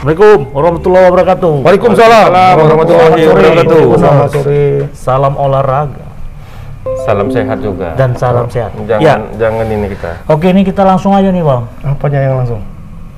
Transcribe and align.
Assalamualaikum 0.00 0.56
warahmatullahi 0.56 1.04
wabarakatuh. 1.12 1.52
Waalaikumsalam 1.60 2.28
warahmatullahi 2.32 3.20
wabarakatuh. 3.20 3.82
Selamat 4.00 4.30
sore. 4.32 4.64
Salam 4.96 5.34
olahraga 5.36 6.04
Salam 7.04 7.28
sehat 7.28 7.60
juga. 7.60 7.92
dan 8.00 8.16
salam 8.16 8.48
sehat. 8.48 8.72
jangan 8.88 9.04
Ya. 9.04 9.20
jangan 9.36 9.68
ini 9.68 9.92
kita. 9.92 10.24
Oke, 10.24 10.56
ini 10.56 10.64
kita 10.64 10.88
langsung 10.88 11.12
aja 11.12 11.28
nih, 11.28 11.44
Bang. 11.44 11.68
Apanya 11.84 12.16
yang 12.16 12.40
langsung? 12.40 12.64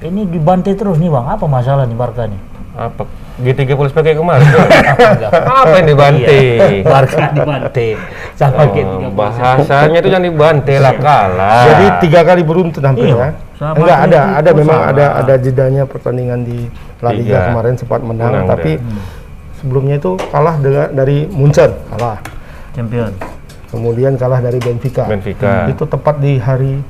Ini 0.02 0.26
dibantai 0.26 0.74
terus 0.74 0.98
nih, 0.98 1.06
Bang. 1.06 1.30
Apa 1.30 1.46
masalah 1.46 1.86
nih 1.86 1.94
Barca 1.94 2.26
nih? 2.26 2.40
Apa 2.74 3.06
G30 3.40 3.88
pakai 3.90 4.12
kemarin? 4.12 4.44
Apa 5.62 5.74
yang 5.80 5.88
dibantai? 5.88 6.28
Iya, 6.28 6.84
Barca 6.84 7.32
dibantai. 7.32 7.88
Sama 8.36 8.60
Oh, 8.60 8.66
gitu. 8.70 8.96
bahasanya 9.10 9.98
itu 9.98 10.08
jangan 10.08 10.26
dibantai 10.26 10.76
lah 10.76 10.94
kalah. 10.94 11.64
Jadi 11.64 11.86
tiga 12.02 12.20
kali 12.22 12.42
beruntun 12.42 12.82
hampir 12.82 13.08
Iya. 13.08 13.16
ya. 13.16 13.30
Enggak 13.72 13.98
ada, 14.04 14.20
ada 14.36 14.50
memang 14.52 14.74
sama. 14.76 14.90
ada 14.90 15.06
ada 15.16 15.34
jedanya 15.38 15.82
pertandingan 15.86 16.42
di 16.42 16.66
La 16.98 17.10
Liga 17.10 17.48
kemarin 17.48 17.74
sempat 17.74 18.02
menang, 18.02 18.34
Menang, 18.34 18.46
tapi 18.48 18.76
Hmm. 18.76 19.00
sebelumnya 19.54 19.96
itu 19.96 20.18
kalah 20.28 20.58
dengan 20.58 20.90
dari 20.90 21.24
Munchen, 21.26 21.70
kalah. 21.88 22.18
Champion. 22.72 23.12
Kemudian 23.68 24.12
kalah 24.14 24.38
dari 24.38 24.58
Benfica. 24.58 25.06
Benfica. 25.06 25.66
Itu 25.66 25.86
tepat 25.86 26.18
di 26.18 26.36
hari 26.36 26.82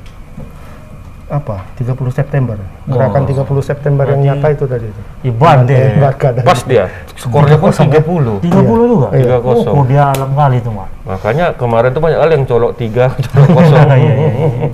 apa? 1.33 1.65
30 1.75 2.13
September. 2.13 2.61
Gerakan 2.85 3.25
Oh. 3.25 3.29
30 3.59 3.65
September 3.65 4.05
yang 4.05 4.21
nyata 4.21 4.53
itu 4.53 4.65
tadi 4.65 4.85
itu. 4.85 5.03
Dibantai. 5.23 5.97
Barca 5.97 6.29
dan 6.31 6.45
Pas 6.45 6.61
dia. 6.63 6.93
Skornya 7.17 7.57
pun 7.57 7.73
30. 7.73 8.45
30 8.45 8.85
juga? 8.87 9.09
Iya. 9.11 9.41
3-0. 9.41 9.73
Oh, 9.73 9.83
dia 9.83 10.13
alam 10.13 10.31
kali 10.31 10.61
itu, 10.61 10.69
Mak. 10.69 10.89
Makanya 11.03 11.47
kemarin 11.53 11.91
tuh 11.91 12.01
banyak 12.01 12.19
kali 12.19 12.33
yang 12.35 12.45
colok 12.45 12.73
3, 12.77 13.09
colok 13.27 13.49
kosong. 13.51 13.81
Iya, 13.89 14.13
iya, 14.13 14.29
iya. 14.29 14.69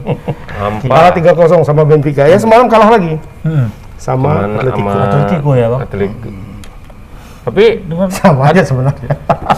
Kalah 0.84 1.12
3-0 1.14 1.62
sama 1.62 1.83
Benfica. 1.83 2.27
Ya 2.27 2.34
semalam 2.36 2.67
kalah 2.67 2.91
lagi 2.92 3.14
Hmm. 3.41 3.70
sama 3.95 4.42
Cuman 4.42 4.51
Atletico. 4.59 4.79
sama 4.83 5.03
Atletico 5.06 5.51
ya, 5.55 5.67
Bang? 5.69 5.81
Atletico. 5.81 6.29
Tapi 7.41 7.64
Dengan 7.81 8.09
Sama 8.11 8.42
aja 8.45 8.61
sebenarnya. 8.61 9.09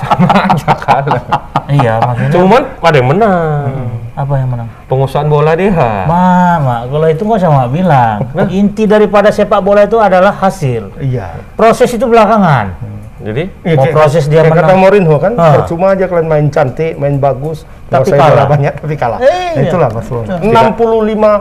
aja 0.46 0.70
kalah. 0.76 1.22
iya, 1.66 1.98
maksudnya 1.98 2.30
Cuman 2.30 2.62
ada 2.78 2.94
yang 2.94 3.08
menang. 3.08 3.66
Apa 4.12 4.32
yang 4.36 4.48
menang? 4.48 4.68
Penguasaan 4.86 5.26
bola 5.26 5.52
dia. 5.52 5.70
Mama, 6.04 6.86
kalau 6.86 7.06
itu 7.06 7.22
nggak 7.22 7.40
sama 7.40 7.64
bilang. 7.66 8.26
Inti 8.48 8.84
daripada 8.84 9.28
sepak 9.28 9.60
bola 9.60 9.84
itu 9.84 9.96
adalah 9.96 10.32
hasil. 10.32 10.90
Iya. 10.98 11.40
Proses 11.54 11.88
itu 11.88 12.04
belakangan. 12.04 12.74
Jadi 13.20 13.52
Iya, 13.62 13.76
Mau 13.76 13.84
kayak- 13.84 13.94
proses 13.94 14.24
dia 14.26 14.40
kayak 14.40 14.56
kata 14.56 14.64
menang. 14.64 14.80
Mourinho 14.80 15.16
kan, 15.20 15.32
Ah. 15.36 15.60
percuma 15.60 15.92
aja 15.92 16.08
kalian 16.08 16.24
main 16.24 16.46
cantik, 16.48 16.96
main 16.96 17.20
bagus, 17.20 17.68
Tapi 17.86 18.16
kalah. 18.16 18.48
banyak 18.48 18.80
tapi 18.80 18.96
kalah. 18.96 19.20
Eh, 19.20 19.28
Nah, 19.28 19.60
iya. 19.60 19.68
itulah 19.68 19.88
Barcelona. 19.92 20.40
Betul. 20.40 20.48
65 20.48 21.32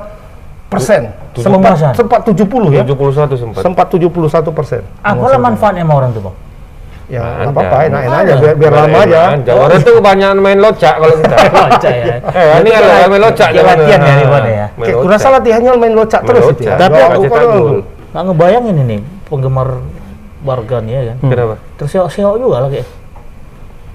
persen. 0.67 1.01
Sempat, 1.39 1.95
sempat 1.95 2.19
70 2.27 2.67
ya. 2.67 2.83
71 2.83 3.39
sempat. 3.39 3.61
Sempat 3.63 3.87
71 3.87 4.51
persen. 4.51 4.83
Apalah 4.99 5.39
manfaatnya 5.39 5.87
sama 5.87 5.93
orang 5.95 6.11
tuh, 6.11 6.21
Bang? 6.27 6.35
Ya 7.09 7.25
Ada. 7.25 7.41
nggak 7.41 7.53
apa-apa, 7.57 7.77
enak-enak 7.89 8.13
Ada. 8.13 8.21
aja, 8.21 8.33
biar, 8.37 8.53
biar 8.53 8.73
lama 8.77 8.97
aja. 9.01 9.21
Jawa 9.41 9.63
tuh 9.73 9.93
kebanyakan 9.97 10.37
main 10.45 10.59
locak 10.61 10.93
kalau 10.93 11.15
kita. 11.25 11.35
Locak 11.49 11.93
ya. 11.97 12.15
Eh, 12.21 12.47
ini 12.61 12.69
kalau 12.69 13.09
main 13.09 13.21
locak 13.25 13.47
Kayak 13.49 13.65
latihan 13.65 13.99
ya, 13.99 14.13
ya. 14.45 14.65
Kurasa 14.93 15.27
latihannya 15.33 15.71
main 15.73 15.93
locak 15.97 16.21
terus 16.21 16.43
itu 16.53 16.61
ya. 16.69 16.77
Tapi 16.77 16.93
Doa 16.93 17.07
aku 17.09 17.21
kalau-. 17.25 17.81
Nggak 18.13 18.23
ngebayangin 18.29 18.75
ini 18.85 18.97
penggemar 19.25 19.69
Barca 20.39 20.77
nih 20.85 20.93
ya 20.93 21.01
kan. 21.09 21.17
Kenapa? 21.33 21.55
Terseok-seok 21.81 22.35
juga 22.37 22.57
lah 22.61 22.69
kayak. 22.69 22.87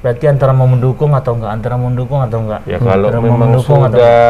Berarti 0.04 0.28
antara 0.28 0.52
mau 0.52 0.68
mendukung 0.68 1.16
atau 1.16 1.32
enggak, 1.32 1.48
antara 1.56 1.80
mau 1.80 1.88
mendukung 1.88 2.20
atau 2.20 2.44
enggak. 2.44 2.60
Ya 2.68 2.76
kalau 2.76 3.08
Antara 3.08 3.24
memang 3.24 3.40
mendukung 3.48 3.80
atau 3.88 3.96
sudah 3.96 4.20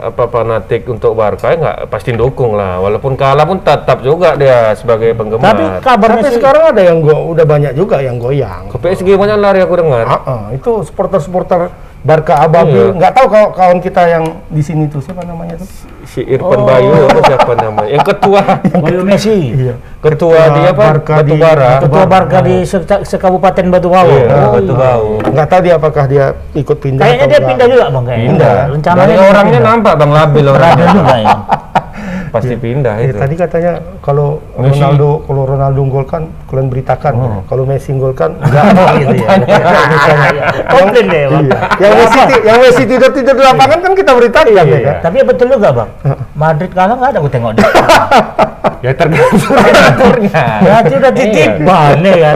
apa 0.00 0.24
fanatik 0.32 0.88
untuk 0.88 1.12
Barca 1.12 1.52
ya 1.52 1.56
nggak 1.60 1.78
pasti 1.92 2.16
dukung 2.16 2.56
lah. 2.56 2.80
Walaupun 2.80 3.12
kalah 3.12 3.44
pun 3.44 3.60
tetap 3.60 4.00
juga 4.00 4.32
dia 4.32 4.72
sebagai 4.72 5.12
penggemar. 5.12 5.52
Tapi 5.52 5.64
kabarnya 5.84 6.24
Tapi 6.24 6.28
sih 6.32 6.40
sekarang 6.40 6.72
ada 6.72 6.80
yang 6.80 7.04
go, 7.04 7.36
udah 7.36 7.44
banyak 7.44 7.76
juga 7.76 8.00
yang 8.00 8.16
goyang. 8.16 8.72
ke 8.72 8.80
PSG 8.80 9.20
banyak 9.20 9.36
lari 9.36 9.60
aku 9.60 9.76
dengar. 9.76 10.08
Ah, 10.08 10.20
ah, 10.24 10.44
itu 10.56 10.72
supporter-supporter 10.88 11.68
Barca 12.04 12.36
Ababil. 12.38 12.76
Iya. 12.86 12.94
Nggak 12.94 13.12
tahu 13.12 13.26
kalau 13.26 13.48
kawan 13.50 13.78
kita 13.80 14.02
yang 14.04 14.24
di 14.46 14.60
sini 14.60 14.84
tuh 14.86 15.00
siapa 15.00 15.24
namanya 15.24 15.56
tuh? 15.56 15.68
Si 16.04 16.20
Irfan 16.22 16.60
Oh. 16.60 16.68
Bayu 16.68 16.92
apa 17.02 17.20
siapa 17.24 17.52
namanya? 17.56 17.88
Yang 17.90 18.04
ketua 18.06 18.42
Bayu 18.84 19.00
Messi. 19.02 19.36
Iya. 19.50 19.74
ketua 19.98 20.36
Ketua 20.36 20.52
di 20.52 20.62
apa? 20.62 20.82
Barca 20.84 21.14
di- 21.16 21.32
Batubara. 21.32 21.72
Ketua 21.80 22.04
Barca 22.04 22.38
di 22.40 22.56
se- 22.62 22.84
sekabupaten 23.02 23.64
Batu 23.66 23.88
Bawang. 23.88 24.12
Iya, 24.20 24.36
Oh, 24.38 24.52
Batu 24.52 24.68
iya. 24.68 24.76
Bau. 24.78 25.08
Nggak 25.24 25.46
tahu 25.48 25.60
dia 25.60 25.74
apakah 25.74 26.04
dia 26.04 26.24
ikut 26.52 26.76
pindah 26.78 27.02
Kayaknya 27.02 27.26
dia 27.26 27.40
pindah 27.42 27.66
juga, 27.66 27.84
Bang, 27.88 28.04
kayaknya. 28.04 28.28
Pindah. 28.28 28.56
Rencananya 28.68 29.16
orangnya 29.24 29.40
pindah. 29.54 29.72
nampak 29.72 29.94
Bang 29.96 30.12
Labil 30.12 30.44
orangnya. 30.46 30.86
juga 30.92 31.14
ya. 31.16 31.36
Pasti 32.34 32.54
pindah 32.54 32.94
Ya, 32.98 33.06
itu. 33.08 33.16
tadi 33.16 33.34
katanya 33.38 33.72
kalau 34.02 34.42
Messi. 34.58 34.74
Ronaldo 34.74 35.22
kalau 35.22 35.42
Ronaldo 35.46 35.80
golkan 35.86 36.22
kalian 36.44 36.66
beritakan. 36.66 37.12
Kalau 37.46 37.62
Messi 37.62 37.94
golkan 37.94 38.34
enggak. 38.36 38.64
Oh, 38.74 38.90
gitu 39.00 39.14
ya. 39.16 39.26
Komplain 40.74 41.06
deh, 41.06 41.24
Bang. 41.30 41.46
Iya. 41.46 41.58
Yang 41.78 41.92
Messi 41.94 42.18
yang 42.42 42.58
Messi 42.58 42.82
tidur 42.84 43.10
tidur 43.10 43.34
di 43.34 43.44
lapangan 43.44 43.78
kan 43.78 43.92
kita 43.92 44.10
beritakan 44.12 44.50
ya 44.50 44.62
Iya. 44.64 44.78
kan. 44.82 44.94
Tapi 45.00 45.14
ya 45.16 45.24
betul 45.24 45.46
juga, 45.48 45.68
Bang. 45.70 45.90
Madrid 46.34 46.70
kalah 46.70 46.94
nggak 46.94 47.10
ada 47.14 47.18
aku 47.18 47.30
tengok 47.30 47.52
dia. 47.54 47.68
Ya 48.84 48.92
tergantung 48.92 49.56
aturnya. 49.56 50.60
Berarti 50.60 50.92
udah 50.94 51.12
titipan 51.14 51.96
ya 52.04 52.16
kan. 52.20 52.34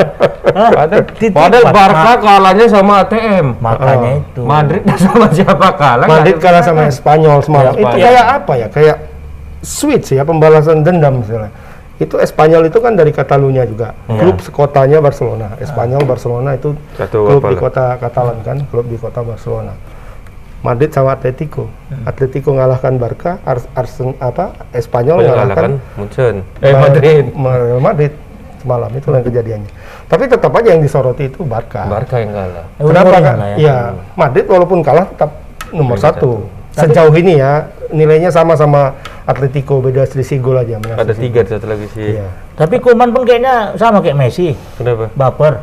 Padahal, 0.48 1.02
padahal 1.28 1.64
Barca 1.68 2.12
kalahnya 2.16 2.66
sama 2.66 3.04
ATM. 3.04 3.46
makanya 3.60 4.10
itu. 4.16 4.40
Madrid 4.48 4.80
sama 4.96 5.28
siapa 5.28 5.68
kalah? 5.76 6.08
Madrid 6.08 6.40
kalah 6.40 6.64
sama 6.64 6.88
Spanyol 6.88 7.44
semalam. 7.44 7.76
Iya, 7.76 7.84
itu 7.84 7.96
kayak 8.00 8.24
apa 8.32 8.52
ya? 8.56 8.66
Kayak 8.72 8.96
switch 9.60 10.14
ya 10.14 10.22
pembalasan 10.22 10.82
dendam 10.86 11.22
misalnya. 11.22 11.50
Itu 11.98 12.14
Espanyol 12.22 12.70
itu 12.70 12.78
kan 12.78 12.94
dari 12.94 13.10
Catalunya 13.10 13.66
juga. 13.66 13.90
Klub 14.06 14.38
sekotanya 14.38 15.02
Barcelona. 15.02 15.58
Espanyol 15.58 16.06
Barcelona 16.06 16.54
itu 16.54 16.70
Satu 16.94 17.26
klub 17.26 17.42
apa 17.42 17.50
di 17.50 17.56
kota 17.58 17.84
Katalan 17.98 18.38
kan, 18.46 18.56
klub 18.70 18.86
di 18.86 18.94
kota 18.94 19.18
Barcelona. 19.18 19.74
Madrid 20.62 20.90
sama 20.90 21.14
Atletico. 21.14 21.66
Hmm. 21.90 22.06
Atletico 22.06 22.50
ngalahkan 22.54 22.98
Barca, 22.98 23.38
Ars, 23.42 23.66
Arsen 23.74 24.14
apa? 24.18 24.54
Espanyol 24.74 25.22
ngalahkan 25.22 25.54
kan 25.54 25.72
Munchen. 25.98 26.34
Eh 26.62 26.74
Madrid. 26.74 27.24
Ma- 27.34 27.78
Madrid 27.82 28.12
semalam 28.58 28.90
itu 28.90 29.06
yang 29.10 29.22
kejadiannya. 29.22 29.70
Tapi 30.10 30.24
tetap 30.26 30.50
aja 30.54 30.68
yang 30.74 30.82
disoroti 30.82 31.30
itu 31.30 31.46
Barca. 31.46 31.86
Barca 31.86 32.18
yang 32.18 32.34
kalah. 32.34 32.66
Udah 32.78 32.90
Kenapa 32.90 33.18
kan? 33.22 33.36
ya. 33.38 33.56
Ya, 33.58 33.76
Madrid 34.18 34.46
walaupun 34.50 34.82
kalah 34.82 35.06
tetap 35.06 35.30
nomor 35.70 35.94
Nomor 35.94 35.98
satu. 35.98 36.30
Sejauh 36.78 37.14
ini 37.18 37.42
ya 37.42 37.66
nilainya 37.90 38.30
sama 38.30 38.54
sama 38.54 38.94
Atletico 39.26 39.82
beda 39.82 40.06
selisih 40.06 40.38
gol 40.38 40.56
aja. 40.62 40.78
menang 40.78 40.96
Ada 40.96 41.12
tiga 41.12 41.42
satu 41.44 41.66
lagi 41.68 41.86
sih. 41.92 42.16
Iya. 42.16 42.26
Tapi 42.54 42.80
Kuman 42.80 43.12
pun 43.12 43.26
kayaknya 43.26 43.74
sama 43.76 44.00
kayak 44.00 44.16
Messi. 44.16 44.54
Kenapa? 44.78 45.10
Baper. 45.12 45.60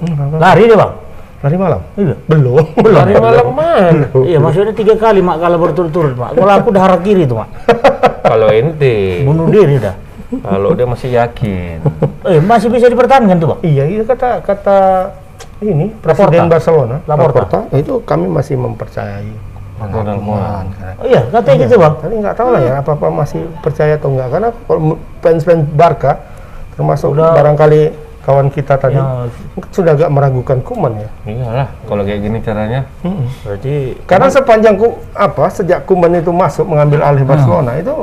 Hmm? 0.00 0.40
Lari 0.40 0.66
dia, 0.66 0.78
Bang. 0.78 0.92
Lari 1.40 1.56
malam? 1.56 1.80
Iya. 1.94 2.14
Belum. 2.26 2.64
Lari 2.96 3.14
malam 3.16 3.46
mana? 3.54 4.06
Iya, 4.26 4.38
maksudnya 4.42 4.74
tiga 4.74 4.94
kali 4.98 5.20
mak 5.22 5.38
kalah 5.38 5.58
berturut-turut, 5.60 6.14
Mak. 6.18 6.36
Kalau 6.36 6.52
aku 6.56 6.66
udah 6.74 6.82
arah 6.82 7.00
kiri 7.00 7.24
tuh, 7.28 7.40
Mak. 7.40 7.48
Kalau 8.30 8.48
ente, 8.52 9.26
Bunuh 9.26 9.48
diri 9.50 9.80
dah. 9.80 9.96
kalau 10.30 10.70
dia 10.78 10.86
masih 10.86 11.10
yakin. 11.18 11.82
Eh, 12.30 12.38
masih 12.38 12.68
bisa 12.70 12.86
dipertahankan 12.86 13.40
tuh, 13.40 13.48
Bang. 13.56 13.60
Iya, 13.64 13.88
itu 13.88 14.04
kata 14.04 14.44
kata 14.44 14.78
ini 15.64 15.88
Presiden 15.98 16.46
Laporta. 16.46 16.52
Barcelona, 16.52 16.96
Laporta. 17.08 17.58
itu 17.74 18.04
kami 18.04 18.28
masih 18.28 18.60
mempercayai 18.60 19.49
Koeman. 19.88 20.64
Oh 21.00 21.06
iya, 21.08 21.22
katanya 21.32 21.56
gitu, 21.64 21.76
Bang. 21.80 21.94
Tapi 21.96 22.14
nggak 22.20 22.36
tahu 22.36 22.48
lah 22.52 22.60
ya 22.60 22.72
apa 22.84 22.90
apa 22.92 23.06
masih 23.08 23.42
percaya 23.64 23.96
atau 23.96 24.12
enggak 24.12 24.28
karena 24.28 24.48
kalau 24.52 24.80
fans-fans 25.24 25.64
Barca 25.72 26.12
termasuk 26.76 27.08
Udah- 27.16 27.32
barangkali 27.32 27.82
kawan 28.20 28.52
kita 28.52 28.76
tadi 28.76 29.00
Ya. 29.00 29.24
sudah 29.72 29.96
agak 29.96 30.12
meragukan 30.12 30.60
Kuman 30.60 30.92
ya. 31.00 31.08
Iyalah, 31.24 31.68
kalau 31.88 32.04
kayak 32.04 32.20
gini 32.20 32.38
caranya. 32.44 32.84
Berarti 33.42 33.96
Karena 34.04 34.28
sepanjang 34.28 34.76
ku, 34.76 35.00
apa 35.16 35.48
sejak 35.48 35.88
Kuman 35.88 36.12
itu 36.20 36.28
masuk 36.28 36.68
mengambil 36.68 37.00
alih 37.00 37.24
Barcelona 37.24 37.80
itu 37.80 37.94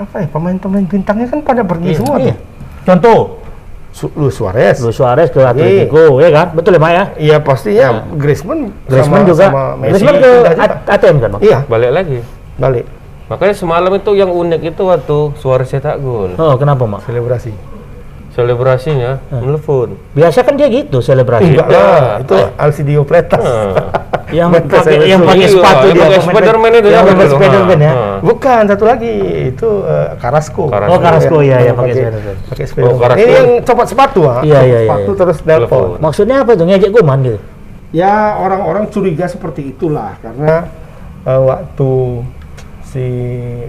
apa 0.00 0.24
ya 0.24 0.28
pemain-pemain 0.32 0.84
bintangnya 0.88 1.28
kan 1.28 1.40
pada 1.44 1.60
pergi 1.60 2.00
semua 2.00 2.16
iya. 2.16 2.32
tuh. 2.32 2.36
Contoh, 2.88 3.18
Su- 3.90 4.12
Luis 4.14 4.34
Suarez. 4.34 4.78
Luis 4.78 4.94
Suarez 4.94 5.28
ke 5.28 5.42
Atletico, 5.42 6.18
ya 6.18 6.30
kan? 6.30 6.46
Betul 6.54 6.76
ya, 6.76 6.80
Mak 6.80 6.92
ya? 6.92 7.04
Iya 7.18 7.36
pastinya 7.38 8.06
Griezmann, 8.14 8.70
Griezmann 8.86 9.22
sama, 9.22 9.28
juga. 9.28 9.44
sama 9.50 9.62
Messi 9.76 9.90
Griezmann 9.98 10.16
ke 10.16 10.30
ATM 10.86 11.16
kan, 11.18 11.28
Bang? 11.34 11.40
Iya, 11.42 11.58
Balik 11.66 11.90
lagi. 11.90 12.18
balik 12.54 12.84
Makanya 13.26 13.54
semalam 13.54 13.92
itu 13.94 14.10
yang 14.18 14.30
unik 14.30 14.74
itu 14.74 14.82
waktu 14.82 15.18
suara 15.38 15.62
cetak 15.62 16.02
gol. 16.02 16.34
Oh, 16.34 16.58
kenapa, 16.58 16.82
Mak? 16.82 17.06
selebrasi. 17.06 17.54
Selebrasinya 18.30 19.18
menelpon. 19.34 19.98
Biasa 20.14 20.46
kan 20.46 20.54
dia 20.54 20.70
gitu 20.70 21.02
selebrasi. 21.02 21.50
Enggak 21.50 21.68
lah, 21.68 22.22
itu 22.22 22.36
Alcidio 22.54 23.02
Pletas. 23.02 23.42
Yang 24.30 24.48
Main 24.54 24.64
pakai 24.70 24.96
yang 25.10 25.20
pakai 25.26 25.42
Iya, 25.42 25.48
sepatu 25.50 25.86
yang 25.90 25.94
dia 25.94 26.02
pakai 26.06 26.20
Spiderman 26.22 26.70
itu 26.70 26.88
yang 26.94 27.02
ya, 27.02 27.10
pakai. 27.10 27.26
Spiderman 27.34 27.78
ya. 27.82 27.92
Ah. 27.92 28.18
Bukan 28.22 28.62
satu 28.70 28.84
lagi 28.86 29.14
itu 29.50 29.68
eh, 29.82 30.08
Carrasco. 30.22 30.64
Carrasco. 30.70 30.94
Oh, 30.94 30.98
Carrasco 31.02 31.36
ya, 31.42 31.58
Yang 31.58 31.66
yang 31.66 31.76
pakai 31.76 31.94
Spiderman. 31.94 32.36
Pakai 32.46 32.66
Spiderman. 32.70 33.10
Oh. 33.10 33.18
Ini 33.18 33.32
yang 33.34 33.48
copot 33.66 33.86
sepatu 33.90 34.20
ah. 34.30 34.38
Iya, 34.46 34.60
iya, 34.62 34.62
iya, 34.62 34.78
Sepatu 34.86 35.10
iya. 35.10 35.18
terus. 35.18 35.38
Telepon. 35.42 35.88
Maksudnya 35.98 36.36
apa 36.46 36.50
tuh 36.54 36.66
ngejek 36.70 36.90
Kuman 36.94 37.18
gitu? 37.26 37.38
Ya 37.90 38.38
orang-orang 38.38 38.84
curiga 38.94 39.26
seperti 39.26 39.74
itulah 39.74 40.14
karena 40.22 40.70
eh, 41.26 41.40
waktu 41.42 41.90
si 42.90 43.06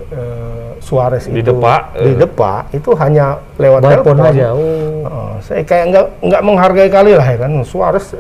eh, 0.02 0.70
Suarez 0.82 1.30
Di 1.30 1.40
itu 1.40 1.54
depak, 1.54 1.82
di 1.94 2.12
eh. 2.12 2.18
depak 2.18 2.74
itu 2.74 2.90
hanya 2.98 3.38
lewat 3.56 3.80
Telepon 3.86 4.18
aja. 4.18 4.50
Oh. 4.52 5.06
Heeh, 5.06 5.32
saya 5.46 5.62
kayak 5.62 5.86
nggak 5.94 6.06
nggak 6.26 6.42
menghargai 6.42 6.90
kali 6.90 7.14
lah 7.14 7.26
ya 7.26 7.38
kan 7.38 7.52
Suarez 7.62 8.18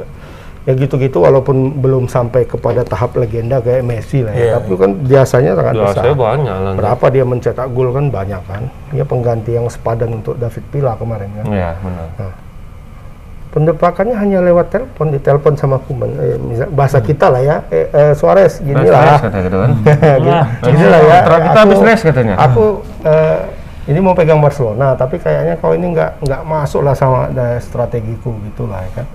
ya 0.62 0.78
gitu-gitu 0.78 1.26
walaupun 1.26 1.74
belum 1.82 2.06
sampai 2.06 2.46
kepada 2.46 2.86
tahap 2.86 3.18
legenda 3.18 3.58
kayak 3.58 3.82
Messi 3.82 4.22
lah 4.22 4.30
ya 4.30 4.46
Iya, 4.46 4.54
tapi 4.62 4.74
kan 4.78 4.92
biasanya 4.94 5.52
sangat 5.58 5.74
Ya, 5.74 5.82
besar 5.90 6.02
saya 6.06 6.14
banyak 6.14 6.54
lah. 6.54 6.74
berapa 6.78 7.06
dia 7.10 7.26
mencetak 7.26 7.68
gol 7.74 7.90
kan 7.90 8.06
banyak 8.14 8.42
kan 8.46 8.64
dia 8.94 9.02
pengganti 9.02 9.58
yang 9.58 9.66
sepadan 9.66 10.22
untuk 10.22 10.38
David 10.38 10.62
Villa 10.70 10.94
kemarin 10.94 11.34
kan 11.34 11.46
Iya, 11.50 11.70
benar. 11.82 12.08
Pendepakannya 13.52 14.16
hanya 14.16 14.40
lewat 14.40 14.72
telepon 14.72 15.12
ditelepon 15.12 15.54
sama 15.54 15.78
Kuman 15.80 16.08
eh, 16.16 16.40
misal- 16.40 16.72
bahasa 16.72 16.98
kita 16.98 17.28
lah 17.28 17.40
ya. 17.40 17.58
Eh, 17.68 17.86
eh, 17.86 18.12
Suarez 18.16 18.58
gini 18.58 18.80
lah. 18.82 19.20
Gitu 19.22 19.54
kan. 19.54 19.72
Gini 20.66 20.86
lah 20.86 21.02
ya. 21.02 21.18
Kita 21.22 21.38
aku- 21.52 21.60
habis 21.62 21.80
res 21.82 22.02
katanya. 22.02 22.36
aku 22.38 22.66
eh, 23.04 23.40
ini 23.86 24.00
mau 24.00 24.14
pegang 24.14 24.38
Barcelona 24.38 24.94
tapi 24.94 25.18
kayaknya 25.18 25.58
kalau 25.58 25.74
ini 25.74 25.92
nggak 25.92 26.22
nggak 26.22 26.42
masuk 26.42 26.80
lah 26.80 26.96
sama 26.96 27.28
eh, 27.28 27.60
strategiku 27.60 28.32
gitulah 28.46 28.80
ya 28.82 28.92
kan. 28.98 29.08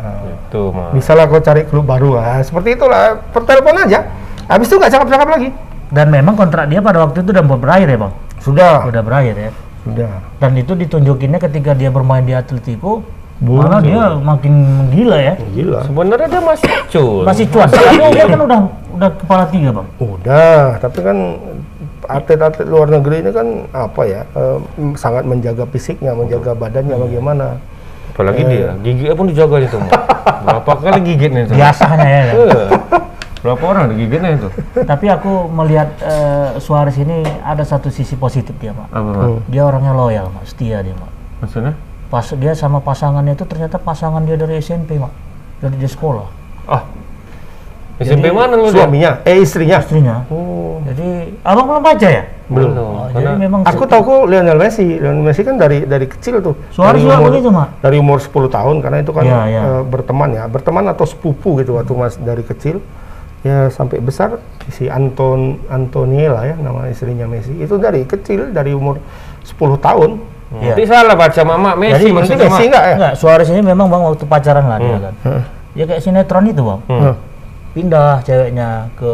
Eh, 0.00 0.32
Itu 0.48 0.72
mah. 0.72 0.96
bisa 0.96 1.12
lah 1.12 1.28
kau 1.28 1.38
cari 1.38 1.62
klub 1.64 1.84
baru 1.84 2.16
lah. 2.16 2.40
Seperti 2.40 2.74
itulah 2.74 3.20
per 3.20 3.44
telepon 3.44 3.76
aja. 3.78 4.08
Habis 4.48 4.66
itu 4.66 4.80
nggak 4.80 4.90
cakap-cakap 4.90 5.28
lagi. 5.28 5.48
Dan 5.90 6.08
memang 6.08 6.32
kontrak 6.32 6.64
dia 6.66 6.80
pada 6.80 7.02
waktu 7.02 7.20
itu 7.20 7.30
udah 7.30 7.44
mau 7.44 7.58
berakhir 7.58 7.86
ya 7.86 7.98
bang? 7.98 8.12
sudah. 8.40 8.88
Udah 8.88 9.02
berakhir 9.04 9.36
ya. 9.36 9.50
sudah. 9.80 10.12
Dan 10.38 10.56
itu 10.56 10.72
ditunjukinnya 10.72 11.36
ketika 11.36 11.76
dia 11.76 11.88
bermain 11.88 12.22
di 12.22 12.32
Atletico, 12.32 13.04
Boom. 13.40 13.56
malah 13.64 13.80
dia 13.80 14.20
makin 14.20 14.54
gila 14.92 15.16
ya. 15.16 15.34
gila 15.56 15.80
Sebenarnya 15.88 16.28
dia 16.28 16.42
masih 16.44 16.72
cul. 16.92 17.24
Masih 17.24 17.44
cuan. 17.48 17.68
Tapi 17.72 17.96
dia 18.12 18.24
kan 18.28 18.40
udah 18.44 18.60
udah 19.00 19.10
kepala 19.16 19.44
tiga 19.48 19.68
bang. 19.72 19.86
Udah, 19.96 20.76
tapi 20.76 20.98
kan 21.00 21.16
atlet-atlet 22.04 22.68
luar 22.68 22.88
negeri 22.92 23.24
ini 23.24 23.30
kan 23.32 23.46
apa 23.72 24.02
ya 24.04 24.20
eh, 24.36 24.58
sangat 25.00 25.24
menjaga 25.24 25.64
fisiknya, 25.72 26.12
menjaga 26.12 26.52
badannya 26.52 26.96
bagaimana. 27.00 27.46
Apalagi 28.12 28.42
dia, 28.44 28.76
gigitnya 28.84 29.16
pun 29.16 29.26
dijaga 29.32 29.56
itu. 29.64 29.76
Mas. 29.80 29.92
Berapa 30.44 30.72
kali 30.76 31.00
gigitnya 31.00 31.40
itu? 31.48 31.54
Biasanya 31.56 32.08
ya. 32.08 32.20
Kan? 32.20 32.34
Eh, 32.36 32.68
Berapa 33.40 33.64
orang 33.64 33.84
digigitnya 33.96 34.36
itu? 34.36 34.48
Tapi 34.84 35.06
aku 35.08 35.48
melihat 35.48 35.88
eh, 36.04 36.60
Suarez 36.60 37.00
ini 37.00 37.24
ada 37.40 37.64
satu 37.64 37.88
sisi 37.88 38.12
positif 38.20 38.52
dia 38.60 38.76
pak. 38.76 38.92
Apa, 38.92 39.10
Mas? 39.16 39.48
Dia 39.48 39.64
orangnya 39.64 39.96
loyal, 39.96 40.28
mak, 40.28 40.44
setia 40.44 40.84
dia, 40.84 40.92
mak. 40.92 41.08
Maksudnya? 41.40 41.72
Pas 42.10 42.26
dia 42.34 42.52
sama 42.58 42.82
pasangannya 42.82 43.38
itu 43.38 43.46
ternyata 43.46 43.78
pasangan 43.78 44.26
dia 44.26 44.34
dari 44.34 44.58
SMP, 44.58 44.98
mak. 44.98 45.14
Dari 45.62 45.78
dia 45.78 45.86
sekolah. 45.86 46.26
Ah. 46.66 46.82
SMP 48.00 48.32
mana 48.32 48.56
lu 48.56 48.72
dia? 48.72 48.82
Suaminya, 48.82 49.10
eh 49.28 49.44
istrinya. 49.44 49.78
Istrinya. 49.78 50.16
Oh. 50.32 50.80
Jadi 50.88 51.36
abang 51.44 51.68
belum 51.68 51.84
baca 51.84 52.08
ya? 52.08 52.22
Belum. 52.48 52.72
Oh, 52.72 53.06
jadi 53.12 53.14
Karena 53.14 53.32
memang 53.36 53.60
Aku 53.68 53.84
tahu 53.84 54.00
kok 54.02 54.20
Lionel 54.26 54.58
Messi. 54.58 54.98
Lionel 54.98 55.22
Messi 55.22 55.42
kan 55.44 55.54
dari 55.60 55.84
dari 55.84 56.08
kecil 56.08 56.40
tuh. 56.40 56.56
Suarez 56.72 56.98
dari 56.98 57.04
juga 57.04 57.16
umur, 57.20 57.28
begitu, 57.30 57.48
Mak. 57.52 57.68
Dari 57.84 57.96
umur 58.00 58.18
10 58.18 58.48
tahun 58.50 58.76
karena 58.80 58.98
itu 59.04 59.12
kan 59.12 59.24
Iya, 59.28 59.40
iya. 59.46 59.60
eh, 59.62 59.82
berteman 59.84 60.28
ya, 60.32 60.44
berteman 60.48 60.84
atau 60.90 61.04
sepupu 61.06 61.60
gitu 61.60 61.76
waktu 61.76 61.92
Mas 61.94 62.16
dari 62.16 62.42
kecil. 62.42 62.80
Ya 63.40 63.72
sampai 63.72 64.04
besar 64.04 64.36
si 64.68 64.88
Anton 64.88 65.64
Antoniela 65.68 66.44
ya 66.48 66.56
nama 66.56 66.88
istrinya 66.88 67.28
Messi. 67.28 67.52
Itu 67.60 67.76
dari 67.76 68.08
kecil 68.08 68.50
dari 68.50 68.72
umur 68.72 68.98
10 69.44 69.76
tahun. 69.76 70.39
Iya. 70.50 70.74
Nanti 70.74 70.82
salah 70.84 71.14
baca 71.14 71.42
mama 71.46 71.70
Messi 71.74 71.94
Jadi 71.94 72.06
maksudnya 72.10 72.42
Messi 72.44 72.64
enggak 72.66 72.84
ya? 72.84 72.94
Enggak, 72.98 73.14
Suarez 73.14 73.48
ini 73.48 73.62
memang 73.62 73.86
bang 73.86 74.02
waktu 74.02 74.24
pacaran 74.26 74.64
lah 74.66 74.78
dia 74.78 74.90
Hmm. 74.90 75.04
kan. 75.04 75.14
Dia 75.70 75.84
kayak 75.86 76.02
sinetron 76.02 76.44
itu 76.44 76.58
bang. 76.60 76.80
Hah. 76.90 77.14
Pindah 77.70 78.12
ceweknya 78.20 78.68
ke 78.94 79.12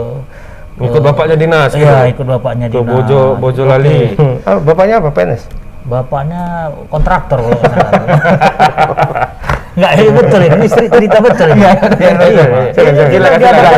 Ikut 0.77 1.00
bapaknya 1.00 1.37
dinas. 1.37 1.73
Iya, 1.73 2.09
gitu. 2.09 2.12
ikut 2.17 2.27
bapaknya 2.31 2.67
Ke 2.69 2.77
dinas. 2.79 2.88
Bojo 2.88 3.21
Bojo 3.37 3.62
Oke. 3.62 3.71
Lali. 3.71 3.99
Hmm. 4.12 4.37
Ah, 4.49 4.56
bapaknya 4.59 4.94
apa 4.97 5.09
PNS? 5.11 5.43
Bapaknya 5.85 6.43
kontraktor 6.88 7.38
kalau 7.38 7.53
nggak 7.55 7.71
salah. 7.71 7.93
Enggak, 9.77 9.93
ini 9.94 10.09
betul 10.11 10.41
ini, 10.41 10.56
ini 10.56 10.69
cerita, 10.88 11.17
betul 11.21 11.47
ini. 11.53 11.61
iya, 11.61 11.73
iya. 12.00 12.44
Iya, 12.73 12.73
Silakan, 12.73 13.06
kita 13.12 13.29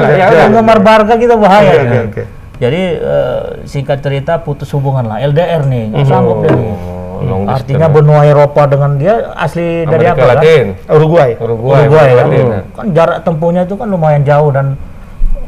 dia 0.06 0.26
penggemar 0.46 0.78
Barca 0.78 1.14
kita 1.18 1.34
bahaya. 1.34 1.68
Oke, 1.68 1.82
oke, 1.82 1.98
oke. 2.06 2.22
Jadi 2.58 2.82
eh, 2.96 3.40
singkat 3.66 3.98
cerita 3.98 4.38
putus 4.38 4.70
hubungan 4.70 5.02
lah, 5.04 5.18
LDR 5.20 5.66
nih, 5.66 5.90
nggak 5.90 6.06
sanggup 6.06 6.46
dia 6.46 6.54
nih. 6.54 6.70
Oh, 6.70 6.97
long 7.24 7.44
Artinya 7.48 7.86
distance. 7.90 7.96
benua 7.98 8.20
Eropa 8.26 8.62
dengan 8.70 8.90
dia 8.98 9.14
asli 9.34 9.82
dari 9.88 10.06
Amerika 10.06 10.12
apa 10.12 10.24
kan? 10.24 10.36
Latin. 10.38 10.66
Uruguay. 10.86 11.30
Uruguay. 11.38 11.80
Uruguay 11.84 12.08
Amerika 12.08 12.18
kan? 12.18 12.26
Latin. 12.30 12.46
Kan 12.76 12.86
jarak 12.94 13.18
tempuhnya 13.26 13.62
itu 13.66 13.74
kan 13.74 13.88
lumayan 13.90 14.22
jauh 14.22 14.50
dan 14.54 14.66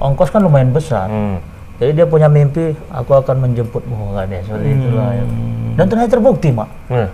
ongkos 0.01 0.33
kan 0.33 0.41
lumayan 0.43 0.73
besar. 0.73 1.07
Hmm. 1.07 1.39
Jadi 1.81 1.97
dia 1.97 2.05
punya 2.05 2.29
mimpi, 2.29 2.77
aku 2.93 3.17
akan 3.17 3.41
menjemputmu 3.41 4.13
kan 4.13 4.29
ya, 4.29 4.45
seperti 4.45 4.69
itulah. 4.69 5.17
ya. 5.17 5.25
Dan 5.81 5.85
ternyata 5.89 6.11
terbukti, 6.13 6.49
Mak. 6.53 6.69
Nah, 6.93 7.09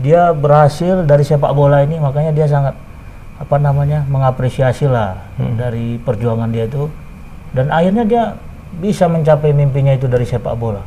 Dia 0.00 0.32
berhasil 0.32 1.04
dari 1.04 1.24
sepak 1.24 1.52
bola 1.52 1.84
ini, 1.84 2.00
makanya 2.00 2.32
dia 2.32 2.48
sangat 2.48 2.76
apa 3.36 3.56
namanya 3.60 4.04
mengapresiasi 4.08 4.88
lah 4.88 5.20
dari 5.60 6.00
perjuangan 6.00 6.48
dia 6.48 6.64
itu. 6.64 6.88
Dan 7.52 7.68
akhirnya 7.68 8.04
dia 8.04 8.24
bisa 8.76 9.08
mencapai 9.08 9.52
mimpinya 9.56 9.92
itu 9.92 10.08
dari 10.08 10.24
sepak 10.24 10.52
bola. 10.56 10.80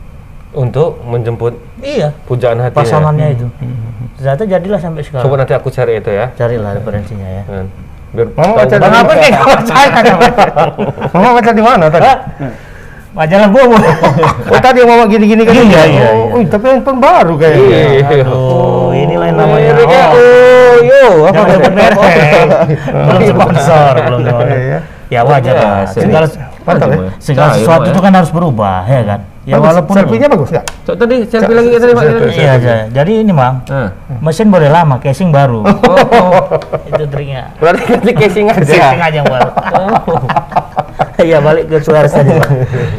Untuk 0.50 0.98
menjemput 1.06 1.54
Iya, 1.80 2.10
pujaan 2.26 2.58
hati. 2.58 2.76
pasangannya 2.76 3.38
itu. 3.38 3.46
Ternyata 4.18 4.44
jadilah 4.50 4.80
sampai 4.82 5.02
sekarang. 5.06 5.26
Coba 5.30 5.36
nanti 5.40 5.54
aku 5.56 5.70
cari 5.70 6.02
itu 6.02 6.12
ya. 6.12 6.26
Carilah 6.36 6.72
referensinya 6.76 7.30
ya. 7.30 7.44
Kan. 7.46 7.66
Biar 8.10 8.28
Mama 8.34 8.54
baca 8.58 8.74
Bang 8.74 8.90
di 8.90 8.98
apa 8.98 9.14
nih? 9.14 9.32
Mama 11.14 11.30
baca 11.38 11.52
di 11.54 11.62
mana 11.62 11.86
tadi? 11.88 12.10
Majalah 13.10 13.50
Bobo. 13.50 13.78
Oh 14.54 14.60
tadi 14.62 14.86
mama 14.86 15.10
gini-gini 15.10 15.42
kan? 15.42 15.54
Iya, 15.54 15.66
iya, 15.66 15.82
Oh, 16.14 16.30
iya. 16.30 16.36
wih, 16.38 16.46
tapi 16.46 16.66
handphone 16.70 17.02
baru 17.02 17.34
kayaknya. 17.42 18.06
Iya. 18.06 18.26
Oh, 18.30 18.94
inilah 18.94 19.34
yang 19.34 19.38
namanya. 19.38 19.72
Oh. 19.82 20.14
oh, 20.14 20.74
yo, 20.86 21.26
apa 21.26 21.42
belum 23.10 23.22
sponsor, 23.34 23.94
belum 23.98 24.20
Iya, 24.30 24.58
iya. 24.62 24.80
Ya 25.10 25.22
wajar 25.26 25.54
lah. 25.58 25.90
Biasa. 25.90 25.98
Segala 26.06 26.26
ya. 26.30 27.10
segala 27.18 27.50
sesuatu 27.58 27.88
itu 27.90 27.98
kan 27.98 28.14
harus 28.14 28.30
berubah, 28.30 28.86
ya 28.86 29.02
kan? 29.02 29.20
Ya 29.50 29.58
Bagus, 29.58 29.66
walaupun 29.74 29.94
selfie-nya 29.98 30.28
bagus 30.30 30.50
nggak? 30.54 30.66
Cok 30.86 30.96
tadi 31.02 31.16
selfie 31.26 31.56
lagi 31.58 31.68
tadi 31.82 31.94
Pak. 31.98 32.04
Iya, 32.30 32.54
iya. 32.62 32.78
Jadi 32.94 33.12
ini, 33.26 33.32
Bang. 33.34 33.66
Nah. 33.66 33.90
Mesin 34.22 34.54
boleh 34.54 34.70
lama, 34.70 35.02
casing 35.02 35.34
baru. 35.34 35.66
Oh, 35.66 36.32
itu 36.94 37.04
triknya. 37.10 37.58
Berarti 37.58 37.82
ganti 37.90 38.12
casing 38.14 38.46
aja. 38.46 38.62
Casing 38.62 39.02
aja 39.02 39.18
yang 39.18 39.26
baru. 39.26 39.50
Iya, 41.20 41.38
balik 41.44 41.66
ke 41.68 41.82
Suarez 41.82 42.14
tadi, 42.14 42.32
Bang. 42.32 42.52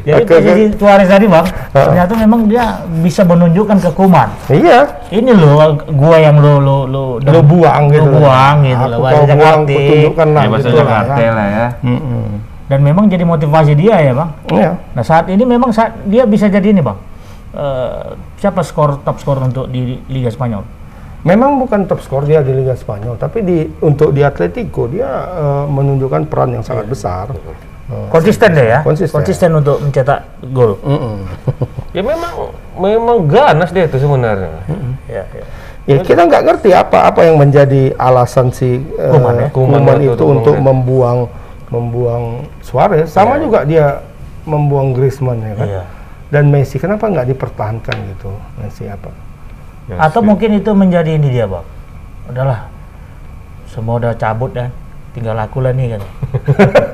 Jadi 0.02 0.22
oke. 0.26 0.32
posisi 0.34 0.64
Suarez 0.74 1.08
tadi, 1.08 1.26
Bang, 1.30 1.46
ternyata 1.70 2.12
memang 2.18 2.40
dia 2.50 2.82
bisa 2.98 3.22
menunjukkan 3.22 3.78
ke 3.78 3.90
Kuman. 3.94 4.28
Iya. 4.50 4.90
Ini 5.14 5.30
loh, 5.30 5.78
gua 5.94 6.16
yang 6.18 6.42
lo 6.42 6.58
lo 6.58 6.76
lo 6.90 7.04
Lo 7.22 7.40
buang 7.46 7.94
gitu. 7.94 8.10
Lo 8.10 8.26
buang 8.26 8.56
gitu 8.66 8.84
Aku 8.90 8.90
loh. 8.90 8.98
kau 9.06 9.22
buang, 9.38 9.60
tunjukkan 9.70 10.28
lah. 10.34 10.42
Ya 10.42 10.48
bahasa 10.50 10.66
gitu 10.66 10.76
lah, 10.76 10.82
Jakarta 10.82 11.14
kan. 11.14 11.32
lah 11.38 11.46
ya. 11.46 11.66
Dan 12.70 12.86
memang 12.86 13.10
jadi 13.10 13.26
motivasi 13.26 13.74
dia 13.74 13.98
ya, 13.98 14.14
Bang. 14.14 14.30
Iya. 14.46 14.78
Nah 14.94 15.02
saat 15.02 15.26
ini 15.26 15.42
memang 15.42 15.74
saat 15.74 15.98
dia 16.06 16.22
bisa 16.22 16.46
jadi 16.46 16.70
ini 16.70 16.78
bang. 16.78 16.94
Eh, 17.50 18.14
siapa 18.38 18.62
skor 18.62 19.02
top 19.02 19.18
skor 19.18 19.42
untuk 19.42 19.66
di 19.66 19.98
Liga 20.06 20.30
Spanyol? 20.30 20.62
Memang 21.26 21.58
bukan 21.58 21.90
top 21.90 21.98
skor 21.98 22.22
dia 22.22 22.46
di 22.46 22.54
Liga 22.54 22.78
Spanyol, 22.78 23.18
tapi 23.18 23.42
di 23.42 23.66
untuk 23.82 24.14
di 24.14 24.22
Atletico 24.22 24.86
dia 24.86 25.10
eh, 25.34 25.64
menunjukkan 25.66 26.30
peran 26.30 26.54
yang 26.54 26.62
sangat 26.62 26.86
besar. 26.86 27.34
Eh, 27.90 28.06
Konsisten 28.06 28.54
deh 28.54 28.66
ya. 28.70 28.86
Konsisten. 28.86 29.50
untuk 29.50 29.82
mencetak 29.82 30.30
gol. 30.54 30.78
Ya 31.90 32.06
memang 32.06 32.54
memang 32.78 33.26
ganas 33.26 33.74
dia 33.74 33.90
itu 33.90 33.98
sebenarnya. 33.98 34.62
Ya, 35.10 35.26
ya. 35.26 35.44
Ya 35.90 35.98
kita 36.06 36.22
nggak 36.22 36.42
ngerti 36.46 36.70
apa 36.70 37.10
apa 37.10 37.26
yang 37.26 37.34
menjadi 37.34 37.98
alasan 37.98 38.54
si 38.54 38.78
eh, 38.78 39.10
Koeman 39.10 39.34
ya? 39.42 39.48
Koeman 39.50 39.82
Koeman 39.82 39.98
itu 39.98 40.14
itu, 40.14 40.24
untuk 40.30 40.54
membuang 40.54 41.26
membuang 41.70 42.44
Suarez. 42.60 43.08
Sama 43.10 43.38
juga 43.38 43.62
dia 43.64 44.02
membuang 44.44 44.92
Griezmann 44.92 45.40
ya 45.42 45.54
kan. 45.54 45.68
Iya. 45.68 45.82
Dan 46.30 46.50
Messi 46.54 46.78
kenapa 46.78 47.10
nggak 47.10 47.34
dipertahankan 47.34 47.96
gitu? 48.14 48.30
Messi 48.62 48.86
apa? 48.86 49.10
Ya, 49.90 49.98
Atau 49.98 50.22
sih. 50.22 50.26
mungkin 50.30 50.50
itu 50.54 50.70
menjadi 50.70 51.18
ini 51.18 51.30
dia 51.34 51.46
bang. 51.50 51.66
Udahlah, 52.30 52.70
semua 53.66 53.98
udah 53.98 54.14
cabut 54.14 54.54
dan 54.54 54.70
tinggal 55.10 55.36
aku 55.36 55.58
lah 55.58 55.72
nih 55.72 55.94
kan. 55.94 56.02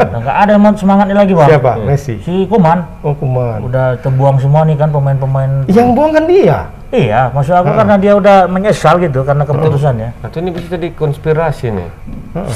Nah, 0.06 0.22
nggak 0.22 0.38
ada 0.38 0.52
emang 0.54 0.72
semangatnya 0.72 1.12
lagi 1.14 1.32
bang. 1.32 1.48
Siapa? 1.50 1.72
Messi. 1.78 2.14
Si 2.20 2.46
Kuman 2.46 2.78
Oh 3.02 3.12
Koeman. 3.12 3.60
udah 3.62 4.00
terbuang 4.00 4.36
semua 4.38 4.64
nih 4.64 4.74
kan 4.74 4.88
pemain-pemain. 4.88 5.64
Yang 5.66 5.88
buang 5.92 6.10
kan 6.10 6.24
dia. 6.24 6.58
Iya, 6.88 7.28
maksud 7.30 7.52
aku 7.52 7.70
karena 7.74 7.96
dia 7.96 8.12
udah 8.14 8.36
menyesal 8.46 8.96
gitu 8.98 9.20
karena 9.20 9.42
keputusannya. 9.42 10.10
Atau 10.22 10.38
ini 10.38 10.50
bisa 10.50 10.70
jadi 10.70 10.88
konspirasi 10.90 11.66
nih 11.68 11.88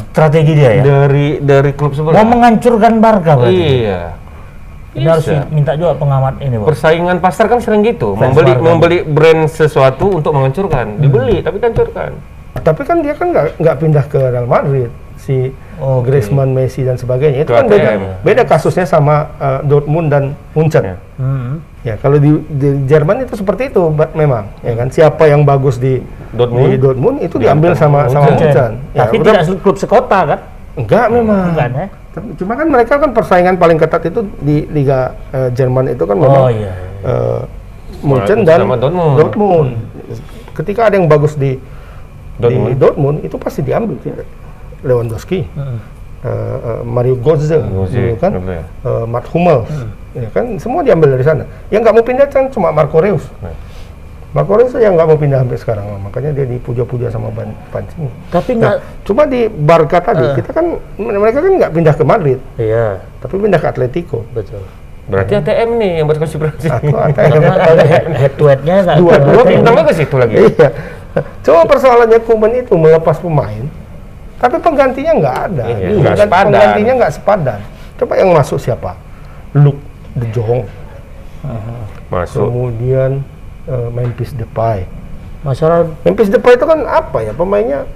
Strategi 0.06 0.52
dia 0.54 0.70
ya. 0.72 0.82
dari 0.82 1.36
dari 1.38 1.70
klub 1.72 1.92
Mau 1.92 1.98
sebelah. 1.98 2.24
menghancurkan 2.24 2.92
Barca 2.96 3.32
berarti. 3.36 3.64
Iya. 3.82 4.00
Ini 4.90 5.06
harus 5.06 5.22
minta 5.48 5.72
juga 5.72 5.94
pengamat 5.94 6.40
ini, 6.40 6.54
Bang. 6.56 6.66
Persaingan 6.66 7.16
pasar 7.18 7.46
kan 7.46 7.58
sering 7.58 7.82
gitu, 7.82 8.14
Fans 8.14 8.30
membeli 8.30 8.52
Barca. 8.52 8.64
membeli 8.64 8.98
brand 9.02 9.42
sesuatu 9.46 10.06
untuk 10.12 10.32
menghancurkan, 10.32 10.96
dibeli 10.96 11.38
tapi 11.40 11.58
dihancurkan. 11.58 12.10
Tapi 12.56 12.80
kan 12.82 12.96
dia 12.98 13.14
kan 13.14 13.30
nggak 13.30 13.46
nggak 13.56 13.76
pindah 13.76 14.04
ke 14.06 14.18
Real 14.20 14.46
Madrid. 14.46 14.90
Si 15.30 15.54
Oke. 15.78 16.10
Griezmann, 16.10 16.50
Messi 16.50 16.82
dan 16.82 16.98
sebagainya. 16.98 17.46
Itu 17.46 17.54
kan 17.54 17.64
beda, 17.64 17.88
ATM. 17.94 18.02
beda 18.20 18.42
kasusnya 18.42 18.82
sama 18.82 19.30
eh, 19.38 19.60
Dortmund 19.62 20.10
dan 20.10 20.34
Munchen. 20.52 20.82
Ya. 20.84 20.96
Hmm. 21.16 21.62
Ya, 21.80 21.94
kalau 21.96 22.18
di, 22.18 22.28
di 22.50 22.84
Jerman 22.84 23.24
itu 23.24 23.32
seperti 23.32 23.70
itu 23.70 23.80
memang, 24.12 24.50
ya 24.60 24.74
kan. 24.74 24.90
Siapa 24.90 25.24
yang 25.24 25.46
bagus 25.46 25.78
di 25.78 26.02
Dortmund? 26.30 26.66
di 26.66 26.76
Dortmund 26.76 27.16
itu 27.22 27.38
diambil 27.38 27.72
sama 27.72 28.04
sama 28.06 28.28
Munchen. 28.28 28.50
Munchen. 28.50 28.70
Ya, 28.92 29.06
Tapi 29.06 29.14
udah- 29.16 29.40
tidak 29.40 29.62
klub 29.62 29.76
sekota 29.78 30.18
kan? 30.26 30.40
enggak 30.72 31.06
memang. 31.08 31.54
Bukan 31.54 31.70
ya? 31.72 31.86
Tapi- 32.10 32.32
Cuma 32.36 32.52
kan 32.54 32.66
mereka 32.66 32.94
kan 32.98 33.10
persaingan 33.10 33.54
paling 33.54 33.78
ketat 33.78 34.02
itu 34.04 34.20
di 34.40 34.66
Liga 34.68 35.14
eh, 35.30 35.48
Jerman 35.50 35.88
itu 35.88 36.02
kan 36.02 36.16
memang 36.18 36.42
Oh 36.42 36.50
iya. 36.50 36.72
eh, 37.00 37.40
Munchen 38.02 38.42
Sama 38.42 38.48
dan 38.50 38.58
Dortmund. 38.76 39.14
Dortmund. 39.16 39.70
Ketika 40.52 40.90
ada 40.90 40.94
yang 40.94 41.06
bagus 41.06 41.32
di 41.34 41.56
Dortmund. 42.36 42.66
di 42.66 42.74
Dortmund 42.76 43.16
itu 43.22 43.36
pasti 43.36 43.60
diambil. 43.60 43.96
Lewandowski, 44.82 45.44
Hmm. 45.50 45.78
eh, 46.20 46.28
eh, 46.28 46.80
Mario 46.82 47.16
Götze, 47.16 47.58
dulu 47.58 47.86
kan, 48.16 48.32
betul 48.34 48.52
ya. 48.52 48.64
eh, 48.64 49.04
Matt 49.04 49.26
Hummels, 49.28 49.70
ya 50.12 50.28
kan 50.28 50.56
semua 50.56 50.80
diambil 50.80 51.14
dari 51.14 51.22
sana. 51.22 51.44
Yang 51.68 51.80
nggak 51.82 51.94
mau 51.94 52.04
pindah 52.04 52.26
kan 52.26 52.44
cuma 52.48 52.68
Marco 52.70 52.98
Reus. 52.98 53.24
Nah. 53.38 53.52
Marco 54.30 54.54
Reus 54.54 54.70
yang 54.74 54.94
nggak 54.94 55.04
mau 55.04 55.16
pindah 55.16 55.38
sampai 55.40 55.58
sekarang, 55.58 55.86
makanya 56.00 56.30
dia 56.32 56.46
dipuja-puja 56.46 57.08
sama 57.08 57.28
Ban 57.28 57.50
Pancing. 57.68 58.06
Tapi 58.28 58.50
Nah, 58.52 58.58
nggak. 58.70 58.76
cuma 59.02 59.22
di 59.24 59.40
Barca 59.48 59.98
tadi 60.00 60.22
Eh. 60.24 60.34
kita 60.34 60.50
kan 60.50 60.66
mereka 60.96 61.38
kan 61.40 61.52
nggak 61.52 61.72
pindah 61.72 61.94
ke 61.94 62.04
Madrid, 62.04 62.38
Iya, 62.54 63.02
tapi 63.18 63.34
pindah 63.36 63.58
ke 63.58 63.68
Atletico. 63.68 64.22
betul. 64.30 64.62
Berarti 65.04 65.34
ATM 65.34 65.70
nih 65.74 65.92
yang 65.98 66.06
berkonspirasi. 66.06 66.70
ATM. 66.70 66.94
kalau 67.42 67.82
head, 67.90 68.32
to 68.32 68.44
headnya 68.46 68.74
nggak 68.80 68.96
Dua- 68.96 69.10
ke- 69.12 69.26
Dua 69.26 69.42
bintangnya 69.44 69.82
ke 69.82 69.94
situ 69.96 70.14
lagi. 70.14 70.34
Iya. 70.38 70.68
Cuma 71.42 71.66
persoalannya 71.66 72.22
Kuman 72.22 72.52
itu 72.54 72.70
melepas 72.72 73.18
pemain, 73.18 73.66
tapi 74.40 74.56
penggantinya 74.58 75.12
nggak 75.14 75.36
ada. 75.46 75.64
Iya, 75.66 75.76
Pengganti- 75.76 76.00
nggak 76.00 76.16
sepadan. 76.18 76.44
Penggantinya 76.48 76.92
nggak 76.96 77.12
sepadan. 77.12 77.60
Coba 77.94 78.12
yang 78.16 78.30
masuk 78.32 78.58
siapa? 78.58 78.90
Luke 79.52 79.82
De 80.10 80.26
Jong, 80.32 80.64
Masuk. 82.08 82.42
kemudian 82.42 83.22
eh, 83.64 83.88
Memphis 83.90 84.32
Depay. 84.32 84.86
Masalah 85.40 85.86
Memphis 86.02 86.28
Depay 86.28 86.54
itu 86.54 86.64
kan 86.64 86.80
apa 86.84 87.22
ya 87.22 87.32
pemainnya 87.32 87.86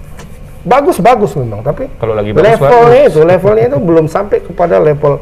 bagus-bagus 0.63 1.37
memang, 1.37 1.61
tapi 1.61 1.91
Kalau 1.95 2.15
lagi 2.15 2.33
bagus, 2.33 2.45
levelnya 2.47 2.89
bagus. 3.03 3.11
itu 3.11 3.21
levelnya 3.23 3.65
itu 3.67 3.79
belum 3.79 4.07
sampai 4.07 4.41
kepada 4.41 4.79
level 4.79 5.21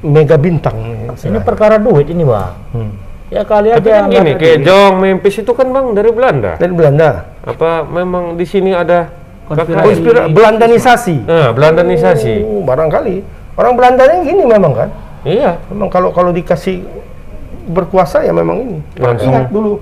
mega 0.00 0.36
bintang. 0.36 0.76
ini 1.10 1.38
perkara 1.40 1.74
duit 1.76 2.06
ini 2.06 2.22
bang. 2.22 2.54
Hmm. 2.72 2.92
Ya 3.28 3.42
kali 3.42 3.68
Tapi 3.68 3.88
aja 3.88 4.00
kan 4.00 4.08
gini, 4.08 4.30
kayak 4.36 4.58
Jong, 4.62 4.92
Memphis 4.98 5.36
itu 5.36 5.52
kan 5.52 5.68
bang 5.68 5.86
dari 5.92 6.10
Belanda. 6.10 6.54
dari 6.54 6.72
Belanda. 6.72 7.10
Apa 7.42 7.82
memang 7.82 8.38
di 8.38 8.46
sini 8.46 8.70
ada 8.70 9.10
Konspirasi. 9.48 9.84
Konspira 9.88 10.22
Belandanisasi. 10.28 11.16
Nah, 11.24 11.48
Belandanisasi. 11.56 12.34
Oh, 12.44 12.60
barangkali 12.62 13.14
orang 13.56 13.74
Belandanya 13.74 14.16
gini 14.22 14.44
memang 14.44 14.72
kan. 14.76 14.88
Iya. 15.24 15.56
Memang 15.72 15.88
kalau 15.88 16.12
kalau 16.12 16.30
dikasih 16.30 16.84
berkuasa 17.68 18.22
ya 18.24 18.32
memang 18.32 18.56
ini. 18.62 18.78
Langsung. 19.00 19.32
Ingat 19.32 19.48
dulu 19.50 19.80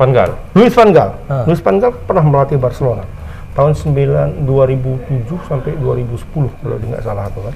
Van 0.00 0.10
Gaal. 0.10 0.32
Luis 0.56 0.72
van 0.72 0.90
Gaal. 0.90 1.10
Ah. 1.28 1.44
Luis 1.44 1.60
van 1.60 1.76
Gaal 1.76 1.92
pernah 2.08 2.24
melatih 2.24 2.56
Barcelona 2.56 3.04
tahun 3.52 3.76
9 3.76 4.48
2007 4.48 5.28
sampai 5.44 5.76
2010 5.76 6.48
kalau 6.64 6.76
nggak 6.80 7.02
salah 7.04 7.28
itu 7.28 7.40
kan. 7.44 7.54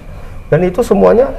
Dan 0.52 0.60
itu 0.68 0.80
semuanya 0.84 1.32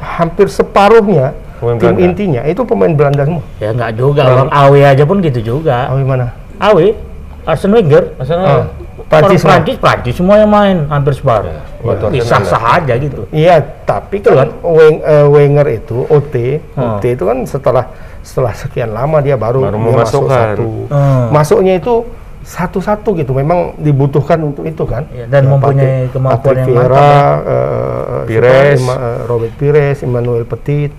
hampir 0.00 0.46
separuhnya 0.48 1.34
Pemain 1.56 1.80
tim 1.80 1.96
Belanda. 1.96 2.04
intinya 2.04 2.42
itu 2.44 2.62
pemain 2.68 2.92
Belanda 2.92 3.22
semua. 3.24 3.44
Ya 3.58 3.72
nggak 3.72 3.92
juga, 3.96 4.22
orang 4.28 4.50
Awe 4.52 4.80
aja 4.84 5.04
pun 5.08 5.18
gitu 5.24 5.40
juga. 5.40 5.88
Oh, 5.88 5.96
mana? 6.04 6.36
Awe, 6.60 6.92
Arsene 7.48 7.80
Wenger, 7.80 8.12
Arsenal. 8.20 8.44
Ah, 8.44 8.64
Prancis 9.06 9.40
orang. 9.40 9.62
Prancis, 9.62 9.76
Prancis 9.78 10.14
semua 10.14 10.34
yang 10.36 10.50
main 10.50 10.76
hampir 10.86 11.14
separuh. 11.14 11.54
waktu 11.78 12.04
Ya, 12.10 12.20
Arsenal 12.20 12.42
sah-sah 12.42 12.62
aja 12.76 12.94
gitu. 12.96 13.22
Iya, 13.30 13.56
tapi 13.84 14.18
kan 14.18 14.50
Weng- 14.60 14.98
eh, 15.00 15.26
Wenger 15.26 15.66
itu 15.70 16.02
OT, 16.04 16.34
Ah. 16.74 16.98
OT 16.98 17.14
itu 17.14 17.22
kan 17.22 17.38
setelah 17.42 17.84
setelah 18.20 18.50
sekian 18.52 18.90
lama 18.90 19.18
dia 19.20 19.34
baru, 19.34 19.62
Baru 19.62 19.78
dia 19.78 19.94
masuk 19.94 20.26
memasukkan. 20.26 20.46
satu. 20.52 20.68
Hmm. 20.90 21.26
Masuknya 21.30 21.74
itu 21.76 21.94
satu-satu 22.42 23.14
gitu, 23.16 23.30
memang 23.32 23.74
dibutuhkan 23.76 24.38
untuk 24.40 24.62
itu 24.62 24.82
kan. 24.82 25.06
Iya, 25.08 25.26
dan 25.26 25.42
mempunyai 25.48 25.74
Patrick- 25.78 26.10
kemampuan 26.12 26.34
Patrick 26.36 26.56
yang 26.56 26.66
Vieira, 26.68 26.90
mantap, 26.90 27.38
eh, 27.46 28.22
Pires. 28.24 28.50
siapa, 28.52 28.82
Ima- 28.82 28.98
eh, 29.00 29.18
Robert 29.24 29.54
Pires, 29.56 29.98
Emmanuel 30.00 30.44
Petit, 30.44 30.90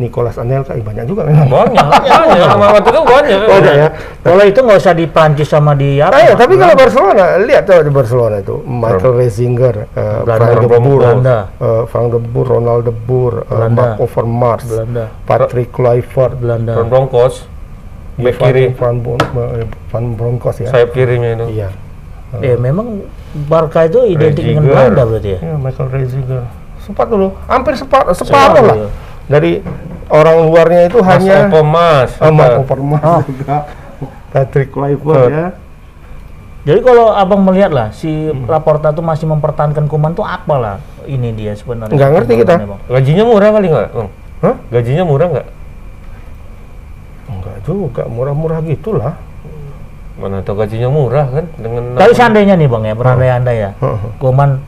Nicolas 0.00 0.40
Anelka, 0.40 0.72
eh, 0.72 0.80
banyak 0.80 1.04
juga 1.04 1.28
memang. 1.28 1.44
Banyak, 1.52 1.84
banyak. 1.84 2.48
Sama 2.48 2.66
waktu 2.72 2.88
itu 2.88 3.00
banyak. 3.04 3.38
Banyak 3.44 3.74
ya. 3.76 3.88
Kalau 4.24 4.44
itu 4.48 4.58
nggak 4.64 4.78
usah 4.80 4.94
di 4.96 5.04
Prancis 5.04 5.48
sama 5.52 5.76
di 5.76 6.00
apa? 6.00 6.16
Ah, 6.16 6.20
iya, 6.24 6.32
tapi 6.32 6.56
kalau. 6.56 6.72
Barcelona, 6.72 7.36
lihat 7.38 7.68
tuh 7.68 7.84
di 7.84 7.92
Barcelona 7.92 8.36
itu 8.40 8.56
Michael 8.64 9.12
Reisinger, 9.14 9.76
eh, 9.92 10.20
Belanda, 10.24 10.40
Frank 10.40 10.56
de 10.56 10.68
Boer, 10.80 11.00
Belanda. 11.04 11.38
eh, 11.52 11.82
Frank 11.84 12.06
de 12.08 12.18
Boer, 12.18 12.46
Ronald 12.48 12.82
de 12.88 12.94
Boer, 12.96 13.34
eh, 13.36 13.52
Belanda. 13.52 13.76
Mark 13.76 13.92
Overmars, 14.00 14.64
Belanda, 14.64 15.04
Patrick 15.28 15.68
Kluivert, 15.68 16.34
Belanda. 16.40 16.72
Van 16.74 16.88
Broncos. 16.88 17.44
Back 18.16 18.36
kiri. 18.36 18.72
Van, 18.76 19.00
eh, 19.00 19.64
Van 19.88 20.04
Bronckhorst 20.12 20.64
ya. 20.64 20.68
Sayap 20.68 20.92
kirinya 20.92 21.36
itu. 21.36 21.46
Iya. 21.56 21.68
Ya 22.40 22.54
memang 22.56 23.04
Barca 23.48 23.84
itu 23.84 24.06
identik 24.06 24.44
dengan. 24.44 24.64
Belanda 24.64 25.02
berarti 25.04 25.30
ya. 25.34 25.38
Iya, 25.40 25.54
Michael 25.56 25.88
Reisinger. 25.88 26.42
Sempat 26.80 27.06
dulu, 27.08 27.32
hampir 27.44 27.76
separuh, 27.76 28.12
separuh 28.12 28.64
lah. 28.64 28.76
ya. 28.76 28.88
Dari 29.30 29.62
orang 30.10 30.36
luarnya 30.44 30.82
itu 30.86 30.98
Mas 30.98 31.08
hanya 31.16 31.36
Opo 31.46 31.60
Mas. 31.62 32.10
Ah, 32.18 32.30
Mark 32.30 32.50
Kita- 32.50 32.60
Overmars 32.62 33.04
Oh. 33.06 33.22
juga. 33.24 33.56
Patrick 34.30 34.70
Kluivert 34.70 35.30
ya. 35.30 35.48
Jadi 36.60 36.80
kalau 36.84 37.10
abang 37.10 37.40
melihat 37.40 37.72
lah 37.72 37.88
si 37.90 38.10
Laporta 38.44 38.92
tuh 38.92 39.00
masih 39.00 39.24
mempertahankan 39.24 39.88
Kuman 39.88 40.12
tuh 40.12 40.22
apalah 40.22 40.78
ini 41.08 41.32
dia 41.32 41.56
sebenarnya. 41.56 41.96
Nggak 41.96 42.10
ngerti 42.14 42.32
kita. 42.44 42.54
Bang. 42.60 42.80
Gajinya 42.86 43.24
murah 43.24 43.50
kali 43.50 43.66
nggak? 43.72 43.88
Bang? 43.90 44.08
Hah? 44.44 44.54
Gajinya 44.68 45.04
murah 45.08 45.26
nggak? 45.32 45.46
Enggak 47.30 47.58
juga, 47.64 48.02
murah-murah 48.06 48.58
gitulah. 48.62 49.14
Mana 50.20 50.44
tahu 50.44 50.60
gajinya 50.60 50.92
murah 50.92 51.26
kan 51.32 51.44
dengan 51.56 51.96
Tapi 51.96 52.12
seandainya 52.12 52.52
nih 52.60 52.68
bang 52.68 52.82
ya, 52.92 52.94
berandai-andai 52.94 53.56
ya, 53.56 53.70
Heeh. 53.80 53.98
Kuman 54.20 54.60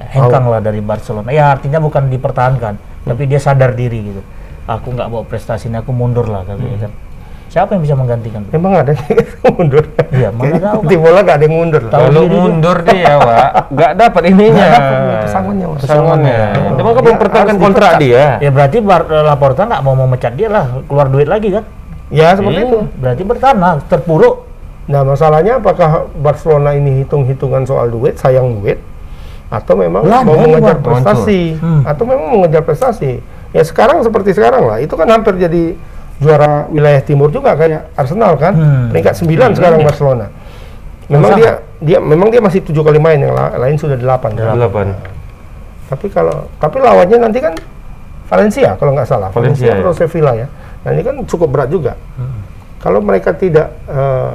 hengkang 0.00 0.48
lah 0.48 0.64
dari 0.64 0.80
Barcelona. 0.80 1.28
Ya 1.28 1.52
artinya 1.52 1.76
bukan 1.76 2.08
dipertahankan, 2.08 2.80
tapi 3.04 3.28
dia 3.28 3.36
sadar 3.36 3.76
diri 3.76 4.00
gitu. 4.00 4.22
Aku 4.66 4.88
nggak 4.90 5.08
bawa 5.08 5.22
prestasi 5.22 5.68
ini, 5.68 5.76
aku 5.76 5.92
mundur 5.92 6.24
lah 6.24 6.40
katanya 6.42 6.88
kan. 6.88 6.92
Siapa 7.44 7.76
yang 7.76 7.82
bisa 7.84 7.94
menggantikan? 7.94 8.42
Emang 8.50 8.74
ada 8.74 8.90
yang 8.90 9.04
mundur? 9.54 9.84
Iya, 10.10 10.28
mana 10.32 10.56
tahu. 10.58 10.78
Tim 10.84 10.98
bola 10.98 11.20
gak 11.20 11.36
ada 11.38 11.44
yang 11.44 11.54
mundur. 11.54 11.82
Tahu 11.84 12.00
Kalau 12.02 12.22
dia. 12.24 12.34
mundur 12.34 12.76
dia, 12.82 13.12
Pak, 13.14 13.50
nggak 13.70 13.92
dapat 13.94 14.22
ininya. 14.26 14.66
Dapat, 14.66 14.94
pesangonnya. 15.22 15.66
Pesangonnya. 15.78 16.38
Kan 16.50 16.72
Dia 16.74 16.84
mempertahankan 17.06 17.54
harus 17.54 17.62
kontrak 17.62 17.92
dia. 18.00 18.24
Ya 18.38 18.50
berarti 18.50 18.76
Bar- 18.80 19.06
Laporta 19.06 19.62
nggak 19.64 19.82
mau 19.82 19.94
memecat 19.94 20.32
dia 20.32 20.48
lah, 20.48 20.64
keluar 20.82 21.06
duit 21.06 21.28
lagi 21.28 21.52
kan? 21.52 21.64
Ya 22.08 22.32
seperti 22.32 22.58
Iya. 22.58 22.66
itu. 22.66 22.78
Berarti 22.98 23.22
bertahan 23.22 23.56
lah, 23.56 23.74
terpuruk. 23.84 24.34
Nah 24.84 25.00
masalahnya 25.00 25.56
apakah 25.56 26.10
Barcelona 26.14 26.72
ini 26.72 27.00
hitung-hitungan 27.00 27.62
soal 27.62 27.86
duit, 27.86 28.18
sayang 28.18 28.58
duit, 28.58 28.82
atau 29.46 29.74
memang 29.74 30.02
Lah, 30.02 30.20
mau 30.20 30.34
mengejar 30.34 30.76
prestasi, 30.76 31.54
Hmm. 31.54 31.86
atau 31.86 32.02
memang 32.02 32.26
mengejar 32.34 32.60
prestasi. 32.60 33.22
Ya 33.54 33.62
sekarang 33.62 34.02
seperti 34.02 34.34
sekarang 34.34 34.66
lah, 34.66 34.78
itu 34.78 34.90
kan 34.92 35.06
hampir 35.06 35.38
jadi 35.38 35.78
juara 36.16 36.66
wilayah 36.68 36.98
timur 37.00 37.30
juga 37.30 37.54
kayak 37.54 37.94
Arsenal 37.94 38.34
kan, 38.34 38.52
Hmm. 38.52 38.86
peringkat 38.90 39.14
9 39.16 39.54
sekarang 39.54 39.78
Barcelona. 39.80 40.26
Memang 41.06 41.30
Masa? 41.30 41.38
dia 41.38 41.52
dia 41.80 41.98
memang 42.00 42.28
dia 42.28 42.40
masih 42.40 42.60
tujuh 42.60 42.80
kali 42.80 42.98
main, 42.98 43.16
yang 43.16 43.30
la- 43.30 43.54
lain 43.56 43.76
sudah 43.76 43.94
delapan. 43.94 44.34
Delapan. 44.34 44.90
Tapi 45.86 46.06
kalau 46.08 46.48
tapi 46.56 46.80
lawannya 46.80 47.18
nanti 47.20 47.38
kan 47.38 47.54
Valencia 48.24 48.74
kalau 48.74 48.90
nggak 48.90 49.06
salah. 49.06 49.28
Valencia, 49.30 49.68
Valencia, 49.68 49.78
ya. 49.78 49.84
atau 49.84 49.94
Sevilla 49.94 50.32
ya. 50.34 50.46
Nah 50.80 50.90
ini 50.90 51.02
kan 51.02 51.14
cukup 51.22 51.48
berat 51.48 51.68
juga. 51.68 51.92
Kalau 52.80 52.98
mereka 52.98 53.30
tidak 53.32 53.70
eh, 53.84 54.34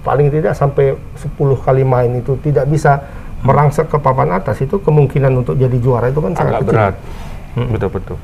paling 0.00 0.28
tidak 0.28 0.52
sampai 0.52 0.94
10 1.16 1.34
kali 1.58 1.82
main 1.82 2.12
itu 2.14 2.38
tidak 2.38 2.68
bisa 2.68 3.02
merangsek 3.40 3.88
ke 3.88 3.96
papan 3.96 4.32
atas 4.32 4.60
itu 4.60 4.76
kemungkinan 4.76 5.32
untuk 5.34 5.56
jadi 5.56 5.76
juara 5.76 6.08
itu 6.08 6.20
kan 6.20 6.32
sangat 6.32 6.52
Agak 6.52 6.62
kecil. 6.62 6.72
berat. 6.72 6.94
Betul 7.72 7.90
betul. 7.90 8.16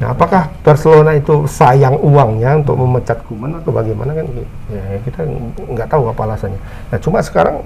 Nah, 0.00 0.10
apakah 0.10 0.48
Barcelona 0.60 1.12
itu 1.12 1.44
sayang 1.44 1.92
uangnya 1.94 2.56
untuk 2.56 2.72
memecat 2.74 3.20
Kuman 3.28 3.52
atau 3.54 3.68
bagaimana 3.68 4.16
kan? 4.16 4.24
Ya, 4.72 4.96
kita 5.04 5.28
nggak 5.68 5.88
tahu 5.88 6.08
apa 6.08 6.20
alasannya. 6.24 6.56
Nah, 6.88 6.98
cuma 6.98 7.20
sekarang 7.20 7.60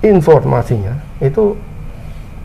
informasinya 0.00 0.92
itu 1.18 1.56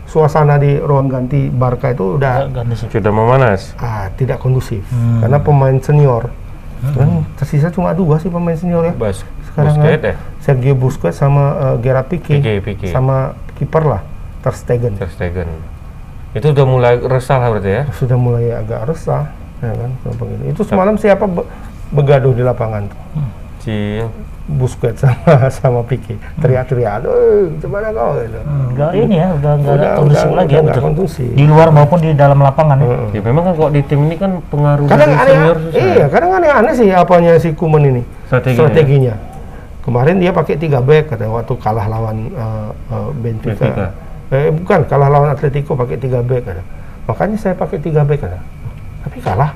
suasana 0.04 0.56
di 0.56 0.76
ruang 0.78 1.06
ganti 1.06 1.48
Barca 1.48 1.90
itu 1.90 2.16
udah. 2.16 2.48
Sudah 2.88 3.12
memanas. 3.12 3.76
ah, 3.76 4.08
tidak 4.14 4.38
kondusif 4.38 4.80
Hmm. 4.88 5.20
karena 5.20 5.38
pemain 5.38 5.76
senior 5.78 6.30
kan 6.84 7.24
tersisa 7.34 7.72
cuma 7.72 7.92
dua 7.92 8.20
sih 8.20 8.28
pemain 8.28 8.52
senior 8.52 8.84
ya. 8.84 8.92
Bas. 8.92 9.24
Sekarang 9.48 9.72
Busquets 9.74 9.96
kan 9.96 10.10
ya. 10.12 10.16
Sergio 10.38 10.74
Busquets 10.74 11.16
sama 11.16 11.44
eh, 11.54 11.76
Gerard 11.80 12.08
Pique, 12.08 12.36
Pique, 12.36 12.60
Pique. 12.60 12.88
sama 12.88 13.32
kiper 13.54 13.84
lah 13.84 14.02
Ter 14.40 14.52
Stegen 14.52 14.92
Ter 14.94 15.08
Stegen. 15.08 15.48
Itu 16.34 16.50
udah 16.50 16.66
mulai 16.66 16.94
resah 16.98 17.38
lah 17.38 17.48
berarti 17.48 17.70
ya. 17.70 17.82
sudah 17.94 18.18
mulai 18.18 18.50
agak 18.50 18.90
resah 18.90 19.30
ya 19.58 19.72
kan 19.72 19.90
begini. 20.12 20.50
itu 20.50 20.60
semalam 20.60 20.94
siapa 20.94 21.24
be- 21.24 21.46
begaduh 21.88 22.30
di 22.30 22.42
lapangan 22.42 22.84
tuh? 22.84 22.98
Si 23.60 24.02
Busquets 24.44 25.00
sama 25.00 25.48
sama 25.56 25.80
Pique 25.80 26.20
teriak-teriak, 26.36 27.00
aduh 27.00 27.48
gimana 27.56 27.88
kau 27.88 28.12
gitu. 28.18 28.36
Enggak 28.44 28.92
ini 28.92 29.16
ya, 29.16 29.32
udah 29.32 29.52
enggak 29.56 29.72
ada 29.72 29.80
Udah- 29.80 29.96
kondusif 29.96 30.26
udah- 30.26 30.36
lagi 30.36 30.44
udah 30.44 30.52
ya 30.52 30.60
nggak 30.60 30.74
betul. 30.74 30.84
kondusif. 30.84 31.28
Di 31.32 31.44
luar 31.46 31.68
maupun 31.70 31.98
di 31.98 32.12
dalam 32.12 32.38
lapangan 32.38 32.76
ya. 32.76 32.84
Heeh. 32.84 33.08
Ya 33.10 33.20
memang 33.22 33.42
kan 33.42 33.52
kalau 33.54 33.70
di 33.70 33.82
tim 33.82 34.00
ini 34.02 34.16
kan 34.18 34.30
pengaruh 34.44 34.84
Kadang 34.84 35.08
dari 35.08 35.16
aneh, 35.16 35.32
senior 35.32 35.56
susah. 35.62 35.80
iya, 35.80 36.04
kadang 36.10 36.30
aneh-aneh 36.34 36.72
sih 36.76 36.88
apanya 36.92 37.32
si 37.38 37.48
Kuman 37.56 37.82
ini. 37.86 38.02
Strateginya. 38.26 38.58
Strateginya. 38.60 39.14
Kemarin 39.80 40.16
dia 40.18 40.30
pakai 40.30 40.54
tiga 40.56 40.80
back 40.80 41.04
katanya 41.08 41.32
waktu 41.34 41.54
kalah 41.56 41.86
lawan 41.86 42.16
eh, 42.26 42.68
eh, 42.90 43.08
Benfica. 43.14 43.64
Benfica. 43.64 43.86
Eh 44.32 44.48
bukan, 44.52 44.80
kalah 44.88 45.08
lawan 45.12 45.30
Atletico 45.32 45.76
pakai 45.76 45.96
tiga 46.00 46.24
back 46.24 46.48
katanya. 46.48 46.64
Makanya 47.04 47.36
saya 47.36 47.54
pakai 47.56 47.78
tiga 47.80 48.00
back 48.06 48.24
katanya. 48.24 48.44
Tapi 49.04 49.18
kalah. 49.20 49.52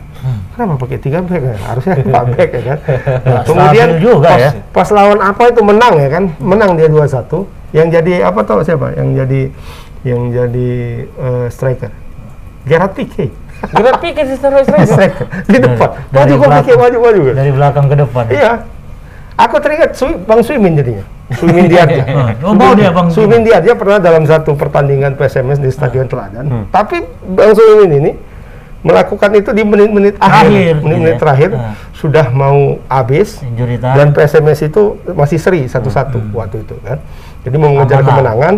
Kenapa 0.52 0.74
pakai 0.84 0.98
tiga 1.00 1.24
back 1.24 1.40
ya? 1.40 1.56
Harusnya 1.64 1.94
empat 2.04 2.24
back 2.36 2.50
ya 2.52 2.62
kan. 2.62 2.78
Nah, 3.24 3.42
kemudian 3.46 3.88
juga 4.02 4.28
pas, 4.28 4.40
ya. 4.40 4.50
pas 4.74 4.88
lawan 4.92 5.20
apa 5.24 5.42
itu 5.48 5.60
menang 5.64 5.94
ya 5.96 6.08
kan? 6.12 6.24
Menang 6.36 6.70
dia 6.76 6.88
2-1. 6.90 7.48
Yang 7.72 7.88
jadi 8.00 8.12
apa 8.28 8.40
tahu 8.44 8.60
siapa? 8.64 8.92
Yang 8.96 9.08
jadi 9.24 9.40
yang 10.04 10.20
jadi 10.30 10.70
eh, 11.08 11.46
striker. 11.48 11.92
Gerard 12.68 12.92
Pique. 12.92 13.32
Gerard 13.72 13.98
Pique 14.04 14.22
secara 14.28 14.60
striker. 14.68 14.84
striker 14.84 15.26
di 15.48 15.58
depan. 15.64 15.88
Dari 16.12 16.32
Maju 16.36 16.44
kok. 16.44 16.50
Pique 16.60 16.74
maju 16.76 16.98
maju. 17.00 17.20
Dari 17.32 17.50
belakang 17.52 17.86
ke 17.88 17.96
depan. 17.96 18.24
ya. 18.28 18.32
Iya. 18.36 18.52
Aku 19.38 19.56
teringat 19.62 19.94
Sui, 19.94 20.18
Bang 20.26 20.42
Suimin 20.42 20.74
jadinya. 20.74 21.06
Suimin 21.36 21.68
Diarja. 21.68 22.02
Oh, 22.46 22.54
mau 22.56 22.72
dia 22.72 22.88
Bang 22.94 23.12
Diarja 23.12 23.72
pernah 23.76 23.98
dalam 24.00 24.24
satu 24.24 24.56
pertandingan 24.56 25.12
PSMS 25.18 25.60
di 25.60 25.68
Stadion 25.68 26.08
Teladan. 26.08 26.44
Hmm. 26.48 26.64
Tapi 26.72 27.04
Bang 27.36 27.52
Suimin 27.52 27.92
ini 27.92 28.12
melakukan 28.78 29.34
itu 29.34 29.50
di 29.50 29.66
menit-menit 29.66 30.14
akhir, 30.22 30.46
Akhir, 30.46 30.74
menit-menit 30.86 31.16
iya. 31.18 31.20
terakhir 31.20 31.50
Ah. 31.50 31.74
sudah 31.90 32.30
mau 32.30 32.78
habis 32.86 33.42
dan 33.98 34.14
PSMS 34.14 34.70
itu 34.70 34.94
masih 35.18 35.38
seri 35.42 35.66
satu-satu 35.66 36.30
waktu 36.30 36.62
itu 36.62 36.78
kan. 36.86 37.02
Jadi 37.42 37.56
mau 37.58 37.74
mengejar 37.74 38.00
Amanah. 38.00 38.08
kemenangan, 38.14 38.54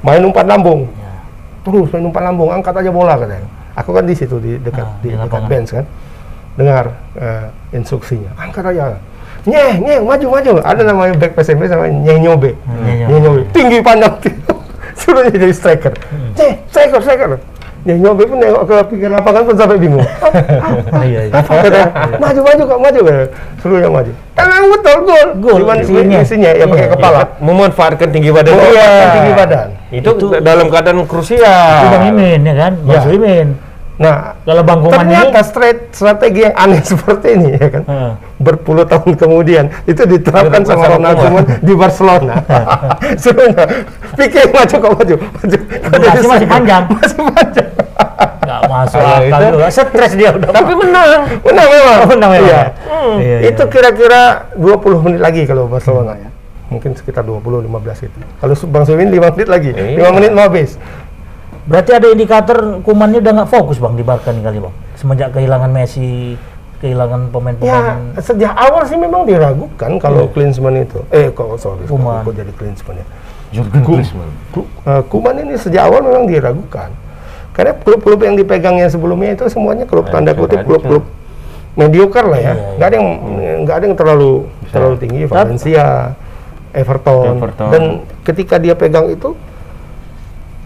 main 0.00 0.22
umpan 0.24 0.46
lambung. 0.48 0.80
Ya. 0.88 1.12
Terus 1.60 1.92
main 1.92 2.04
umpan 2.08 2.22
lambung, 2.32 2.48
angkat 2.48 2.72
aja 2.72 2.88
bola 2.88 3.20
katanya. 3.20 3.48
Aku 3.76 3.92
kan 3.92 4.04
di 4.08 4.16
situ 4.16 4.40
di 4.40 4.56
dekat 4.56 4.86
Ah, 4.88 4.96
di, 5.04 5.08
di 5.12 5.16
dekat 5.20 5.42
bench 5.44 5.70
kan. 5.76 5.84
Dengar 6.56 6.84
eh, 7.20 7.46
instruksinya, 7.76 8.32
angkat 8.40 8.64
aja. 8.64 8.96
Nyeh, 9.48 9.72
nyeh, 9.80 9.98
maju, 10.04 10.26
maju. 10.28 10.50
Ada 10.60 10.82
namanya 10.84 11.16
back 11.16 11.32
PSMS 11.32 11.72
namanya 11.72 11.92
Nyeh 11.96 12.18
Nyobe. 12.20 12.50
Nyeh 12.84 12.94
Nyobe. 13.00 13.08
Nyeh 13.08 13.20
Nyobe. 13.24 13.40
Tinggi 13.56 13.78
panjang. 13.80 14.14
Suruh 15.00 15.24
dia 15.24 15.38
jadi 15.40 15.54
striker. 15.54 15.92
Hmm. 16.12 16.36
Nyeh, 16.36 16.54
striker, 16.68 17.00
striker. 17.00 17.28
Nyeh 17.88 17.96
Nyobe 17.96 18.28
pun 18.28 18.36
nengok 18.36 18.64
ke 18.68 18.76
pinggir 18.92 19.08
lapangan 19.08 19.42
pun 19.48 19.54
sampai 19.56 19.80
bingung. 19.80 20.04
Iya, 21.00 21.20
iya. 21.26 21.32
Apa 21.32 21.64
katanya? 21.64 21.88
Maju, 22.20 22.40
maju 22.44 22.62
kok, 22.68 22.78
maju. 22.84 23.00
yang 23.80 23.94
maju. 23.96 24.12
Emang 24.36 24.64
betul, 24.68 24.96
gol. 25.08 25.28
Gol, 25.40 25.58
Cuman 25.64 25.76
isinya. 25.80 26.18
isinya 26.20 26.50
ya 26.52 26.64
pakai 26.68 26.86
Iya. 26.86 26.92
kepala. 26.92 27.20
Memanfaatkan 27.40 28.08
tinggi 28.12 28.28
badan. 28.28 28.52
Iya, 28.52 28.88
tinggi 29.16 29.32
badan. 29.32 29.68
Itu, 29.88 30.10
Itu- 30.12 30.30
dalam 30.44 30.68
keadaan 30.68 31.08
krusial. 31.08 31.40
Itu 31.80 31.86
Bang 31.88 32.04
Imin 32.12 32.40
ya 32.44 32.54
kan? 32.68 32.72
Bang 32.84 33.00
Ya. 33.00 33.42
Nah, 34.00 34.32
Kalau 34.40 34.64
Bang 34.64 34.80
Kuman 34.80 34.96
ini 35.04 35.12
ternyata 35.12 35.40
strat- 35.44 35.92
strategi 35.92 36.40
yang 36.40 36.56
aneh 36.56 36.80
seperti 36.90 37.36
ini 37.36 37.52
ya 37.52 37.68
kan 37.68 37.82
Heeh. 37.84 38.12
berpuluh 38.38 38.82
tahun 38.82 39.12
kemudian 39.12 39.68
itu 39.84 40.02
diterapkan 40.02 40.64
sama 40.64 40.88
Ronald 40.88 41.14
Koeman. 41.14 41.44
Di 41.60 41.72
Barcelona 41.74 42.34
sebenarnya 43.22 43.84
pikir 44.16 44.48
maju 44.48 44.72
kok 44.74 44.92
maju 44.94 45.14
maju 45.20 45.56
Durasi 45.92 46.26
masih 46.26 46.48
panjang. 46.48 46.82
masih 46.88 47.16
panjang 47.28 47.68
masuk 48.62 48.98
akal 48.98 49.20
itu- 49.20 49.52
juga. 49.52 49.66
Stres 49.70 50.12
dia 50.14 50.30
udah. 50.32 50.48
Tapi 50.48 50.72
menang. 50.74 51.08
menang 51.40 51.68
memang 51.68 51.96
Oh, 51.98 52.08
menang 52.08 52.30
memang 52.32 52.46
iya. 52.46 52.56
ya? 52.56 52.64
Iya, 53.16 53.36
itu 53.46 53.62
iya. 53.62 53.70
kira-kira 53.70 54.20
20 54.54 55.04
menit 55.04 55.20
lagi 55.20 55.42
kalau 55.44 55.66
Barcelona 55.66 56.16
ya 56.16 56.28
mungkin 56.66 56.94
sekitar 56.94 57.20
20 57.20 57.66
15 57.66 57.68
itu 58.06 58.18
kalau 58.38 58.54
Bang 58.70 58.86
Suwin 58.86 59.10
5 59.10 59.34
menit 59.34 59.48
lagi 59.50 59.70
Iya. 59.70 60.06
5 60.06 60.16
menit 60.16 60.30
mau 60.30 60.46
habis 60.46 60.78
Berarti 61.70 61.90
ada 61.94 62.06
indikator 62.10 62.82
kumannya 62.82 63.22
udah 63.22 63.32
nggak 63.40 63.50
fokus 63.54 63.78
bang 63.78 63.94
di 63.94 64.02
Barca 64.02 64.34
nih 64.34 64.42
kali 64.42 64.58
bang. 64.58 64.74
Semenjak 64.98 65.30
kehilangan 65.30 65.70
Messi, 65.70 66.34
kehilangan 66.82 67.20
Ya, 67.22 67.30
pemain-pemain. 67.30 68.18
sejak 68.18 68.52
awal 68.58 68.82
sih 68.90 68.98
memang 68.98 69.22
diragukan 69.22 70.02
kalau 70.02 70.26
Klinsmann 70.34 70.82
itu. 70.82 70.98
Eh, 71.14 71.30
kok 71.30 71.54
sorry, 71.62 71.86
Koeman. 71.86 72.26
kok 72.26 72.34
jadi 72.34 72.52
Klinsmann 72.58 72.98
ya. 72.98 73.06
Jurgen 73.54 73.80
Klinsmann. 73.86 74.30
Eh, 74.58 75.02
Koeman 75.06 75.46
ini 75.46 75.54
sejak 75.54 75.86
awal 75.86 76.02
memang 76.02 76.26
diragukan. 76.26 76.90
Karena 77.54 77.78
klub-klub 77.78 78.18
yang 78.18 78.34
dipegangnya 78.34 78.90
sebelumnya 78.90 79.38
itu 79.38 79.46
semuanya 79.46 79.86
klub 79.86 80.10
tanda 80.10 80.34
Hancur, 80.34 80.50
kutip 80.50 80.66
klub-klub 80.66 81.04
mediocre 81.78 82.26
lah 82.26 82.40
ya. 82.40 82.42
Iya, 82.42 82.54
iya. 82.54 82.70
Nggak 82.78 82.86
ada 82.90 82.96
yang 82.98 83.08
nggak 83.62 83.76
ada 83.78 83.84
yang 83.86 83.96
terlalu 83.98 84.32
terlalu 84.74 84.96
tinggi. 84.98 85.20
Valencia, 85.30 85.86
Everton. 86.74 87.38
Everton. 87.38 87.68
Dan 87.70 87.82
ketika 88.26 88.58
dia 88.58 88.74
pegang 88.74 89.06
itu 89.06 89.38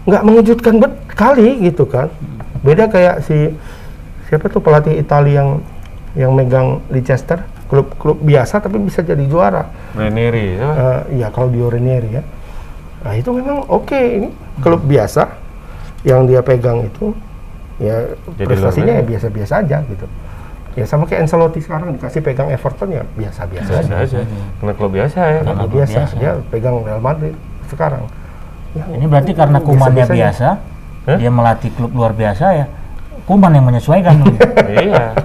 nggak 0.05 0.21
mengejutkan 0.21 0.73
bet 0.77 0.93
kali 1.11 1.61
gitu 1.61 1.85
kan. 1.85 2.09
Beda 2.61 2.85
kayak 2.85 3.21
si 3.21 3.53
siapa 4.25 4.49
tuh 4.49 4.61
pelatih 4.61 4.95
Italia 4.95 5.41
yang 5.41 5.49
yang 6.15 6.31
megang 6.31 6.79
Leicester, 6.87 7.43
klub-klub 7.67 8.17
biasa 8.17 8.57
tapi 8.57 8.79
bisa 8.79 9.01
jadi 9.01 9.21
juara. 9.27 9.67
Ranieri. 9.93 10.55
ya. 10.55 10.65
Eh, 10.65 11.01
iya 11.21 11.27
kalau 11.29 11.49
di 11.49 11.59
Ranieri 11.59 12.09
ya. 12.15 12.23
Nah 13.03 13.13
itu 13.13 13.29
memang 13.29 13.65
oke 13.67 13.93
ini 13.93 14.29
klub 14.61 14.81
biasa 14.81 15.29
yang 16.01 16.25
dia 16.25 16.41
pegang 16.41 16.85
itu 16.85 17.13
ya 17.75 18.01
Jadi 18.39 18.47
prestasinya 18.47 18.93
ya 18.97 19.03
biasa-biasa 19.03 19.53
aja 19.61 19.77
gitu. 19.85 20.05
Ya 20.75 20.83
sama 20.83 21.07
kayak 21.07 21.23
Ancelotti 21.23 21.63
sekarang 21.63 21.95
dikasih 21.95 22.19
pegang 22.19 22.51
Everton 22.51 22.91
ya 22.91 23.03
biasa-biasa 23.15 23.69
Biasa 23.69 23.93
aja. 23.95 23.95
aja. 24.03 24.19
Karena 24.59 24.73
klub 24.73 24.91
biasa 24.91 25.19
ya. 25.19 25.39
Karena 25.43 25.63
Klub 25.65 25.71
biasa. 25.71 25.97
biasa. 25.99 26.13
dia 26.17 26.31
pegang 26.49 26.75
Real 26.81 26.99
Madrid 26.99 27.35
sekarang. 27.67 28.03
Ya, 28.75 28.83
Ini 28.91 29.05
berarti 29.07 29.31
karena 29.31 29.63
kumannya 29.63 30.03
biasa-biasa 30.03 30.47
biasa, 30.51 31.07
Hah? 31.07 31.17
dia 31.17 31.31
melatih 31.31 31.71
klub 31.71 31.91
luar 31.95 32.11
biasa 32.11 32.45
ya. 32.51 32.65
Kuman 33.25 33.55
yang 33.55 33.65
menyesuaikan. 33.65 34.21
dulu. 34.21 34.37
Iya. 34.75 35.15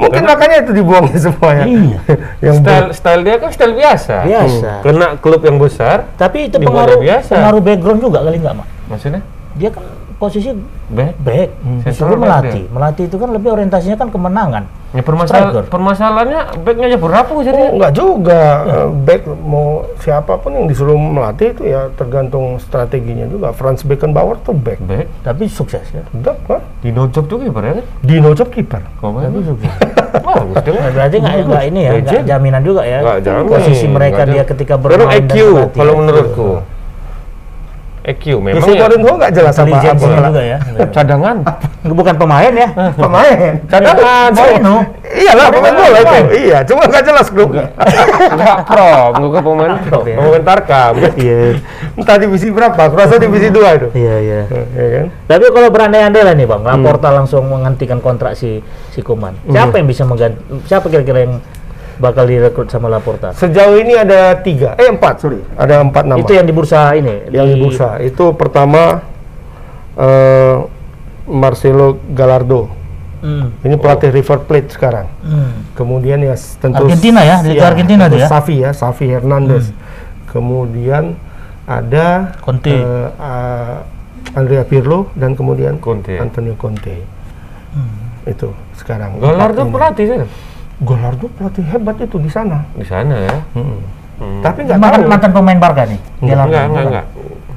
Mungkin 0.00 0.22
makanya 0.24 0.56
itu 0.64 0.72
dibuangnya 0.72 1.18
semua 1.20 1.50
ya. 1.52 1.64
Iya. 1.68 1.98
yang 2.48 2.56
Style 2.64 2.88
style 2.96 3.22
dia 3.22 3.36
kan 3.36 3.50
style 3.52 3.74
biasa. 3.76 4.16
Biasa. 4.24 4.70
Kena 4.80 5.08
klub 5.20 5.44
yang 5.44 5.60
besar. 5.60 6.08
Tapi 6.16 6.48
itu 6.48 6.56
pengaruh 6.56 6.98
biasa. 6.98 7.36
pengaruh 7.36 7.60
background 7.60 8.00
juga 8.00 8.18
kali 8.24 8.40
nggak 8.40 8.54
mak? 8.56 8.66
Maksudnya? 8.88 9.20
Dia 9.54 9.68
kan 9.70 9.84
posisi 10.16 10.50
Back. 10.86 11.14
back, 11.18 11.48
Central 11.58 11.84
disuruh 11.84 12.10
back 12.12 12.22
melatih. 12.22 12.64
Melatih 12.68 13.04
itu 13.06 13.16
kan 13.16 13.28
lebih 13.30 13.48
orientasinya 13.50 13.96
kan 13.96 14.08
kemenangan. 14.08 14.64
Ya 14.94 15.02
permasal 15.02 15.50
Striker. 15.50 15.64
permasalahannya 15.66 16.40
backnya 16.62 16.86
aja 16.86 16.98
berapa 16.98 17.26
Oh, 17.26 17.42
jadi? 17.42 17.62
enggak 17.74 17.92
juga. 17.92 18.40
Eh, 18.62 18.88
Back 19.02 19.26
mau 19.42 19.66
siapa 19.98 20.38
pun 20.38 20.54
yang 20.54 20.66
disuruh 20.70 20.94
melatih 20.94 21.50
itu 21.50 21.66
ya 21.66 21.90
tergantung 21.92 22.62
strateginya 22.62 23.26
juga. 23.26 23.50
Franz 23.50 23.82
Beckenbauer 23.82 24.38
tuh 24.40 24.54
back. 24.54 24.78
Back. 24.80 25.10
Tapi 25.20 25.50
sukses 25.50 25.82
ya. 25.90 26.06
Udah, 26.14 26.38
Pak. 26.46 26.62
Di 26.78 26.94
nojok 26.94 27.24
tuh 27.26 27.42
kiper 27.42 27.62
ya 27.64 27.72
kan? 27.74 27.86
Dino 28.00 28.30
Job 28.32 28.48
kiper. 28.48 28.82
Tapi 28.94 29.38
sukses. 29.42 29.74
Nah, 30.14 30.46
berarti 30.94 31.18
nggak 31.18 31.34
nggak 31.42 31.64
ini 31.74 31.80
ya, 31.82 31.92
nggak 31.98 32.22
jaminan 32.22 32.62
juga 32.62 32.86
ya. 32.86 33.02
Nggak 33.02 33.18
jamin. 33.26 33.50
Posisi 33.50 33.86
mereka 33.90 34.22
dia 34.22 34.46
ketika 34.46 34.78
bermain 34.78 35.10
EQ 35.10 35.26
dan 35.26 35.26
berlatih. 35.26 35.74
kalau 35.74 35.94
menurutku. 35.98 36.48
EQ 38.04 38.24
memang 38.36 38.60
Jesse 38.60 38.76
ya. 38.76 38.84
Mourinho 38.84 39.12
nggak 39.16 39.32
jelas 39.32 39.56
apa 39.56 39.76
apa 39.80 39.96
juga 39.96 40.42
ya. 40.44 40.58
Cadangan. 40.94 41.36
Bukan 41.88 42.14
pemain 42.20 42.52
ya. 42.52 42.68
pemain. 43.00 43.56
Cadangan. 43.64 44.28
Mourinho. 44.36 44.76
Iyalah 45.08 45.46
pemain 45.48 45.72
bola 45.72 45.98
itu. 46.04 46.16
Iya, 46.36 46.58
cuma 46.68 46.84
nggak 46.84 47.04
jelas 47.08 47.26
klubnya. 47.32 47.72
Enggak 48.28 48.58
pro, 48.68 48.92
enggak 49.16 49.42
pemain 49.42 49.72
pro. 49.88 49.98
Pemain 50.04 50.42
Tarkam. 50.44 50.92
Iya. 51.16 51.56
Entah 51.96 52.16
divisi 52.20 52.52
berapa? 52.52 52.76
Aku 52.76 52.94
rasa 53.00 53.16
divisi 53.16 53.48
2 53.48 53.56
itu. 53.80 53.88
Iya, 53.96 54.14
iya. 54.20 54.40
Ya 54.52 54.88
kan? 55.00 55.06
Tapi 55.24 55.44
kalau 55.48 55.68
berandai-andai 55.72 56.22
lah 56.28 56.34
nih 56.36 56.44
bang, 56.44 56.60
Laporta 56.60 57.08
langsung 57.08 57.48
menghentikan 57.48 58.04
kontrak 58.04 58.36
si 58.36 58.60
si 58.92 59.00
Kuman. 59.00 59.32
Siapa 59.48 59.80
yang 59.80 59.88
bisa 59.88 60.04
mengganti? 60.04 60.36
Siapa 60.68 60.92
kira-kira 60.92 61.24
yang 61.24 61.40
bakal 61.98 62.24
direkrut 62.26 62.68
sama 62.70 62.90
Laporta? 62.90 63.32
Sejauh 63.34 63.78
ini 63.78 63.94
ada 63.94 64.38
tiga, 64.40 64.74
eh 64.78 64.90
empat 64.90 65.22
sorry, 65.22 65.40
ada 65.54 65.82
empat 65.82 66.04
nama. 66.06 66.18
Itu 66.20 66.32
yang 66.34 66.46
di 66.46 66.54
bursa 66.54 66.94
ini. 66.94 67.30
yang 67.30 67.46
di 67.50 67.58
bursa. 67.58 67.98
Itu 68.02 68.34
pertama 68.34 69.02
eh, 69.98 70.56
Marcelo 71.28 71.98
Gallardo. 72.12 72.68
Hmm. 73.24 73.56
Ini 73.64 73.80
pelatih 73.80 74.12
River 74.12 74.44
Plate 74.44 74.68
sekarang. 74.76 75.08
Hmm. 75.24 75.72
Kemudian 75.72 76.20
ya 76.20 76.36
tentu 76.60 76.84
Argentina 76.84 77.24
ya, 77.24 77.40
Liga 77.40 77.64
Argentina 77.72 78.04
tentu 78.04 78.20
dia. 78.20 78.28
Safi 78.28 78.54
ya, 78.60 78.70
Safi 78.76 79.08
Hernandez. 79.08 79.72
Kemudian 80.28 81.16
ada 81.64 82.36
Conte. 82.44 82.68
eh, 82.68 83.08
ah, 83.16 83.80
Andrea 84.36 84.68
Pirlo 84.68 85.08
dan 85.16 85.32
kemudian 85.32 85.80
Conte. 85.80 86.20
Antonio 86.20 86.52
Conte. 86.60 87.00
Itu 88.28 88.52
sekarang. 88.76 89.20
Gallardo 89.20 89.68
pelatih 89.68 90.06
kan? 90.08 90.28
Gallardo 90.84 91.26
pelatih 91.32 91.64
hebat 91.64 91.96
itu 91.98 92.16
di 92.20 92.30
sana. 92.30 92.68
Di 92.76 92.86
sana 92.86 93.16
ya. 93.16 93.36
Mm-mm. 93.56 93.78
Hmm. 94.14 94.40
Tapi 94.44 94.62
nggak 94.62 94.78
tahu. 94.78 95.10
mantan 95.10 95.30
pemain 95.34 95.58
Barca 95.58 95.82
nih. 95.88 96.00
Gallardo. 96.22 96.48
Enggak, 96.52 96.64
enggak, 96.68 96.84
enggak. 96.86 97.06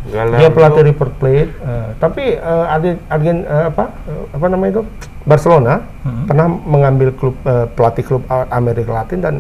Gallardo. 0.08 0.40
Dia 0.40 0.50
pelatih 0.50 0.84
River 0.88 1.10
Plate, 1.20 1.52
eh, 1.52 1.88
tapi 2.00 2.24
ada 2.40 2.90
Argen 3.12 3.38
eh, 3.44 3.66
apa 3.68 3.84
eh, 4.08 4.24
apa 4.32 4.46
namanya 4.48 4.72
itu 4.80 4.84
Barcelona 5.28 5.84
Hmm. 6.08 6.24
pernah 6.24 6.48
mengambil 6.48 7.12
klub 7.12 7.36
eh, 7.44 7.68
pelatih 7.68 8.04
klub 8.08 8.24
Amerika 8.32 9.04
Latin 9.04 9.20
dan 9.20 9.36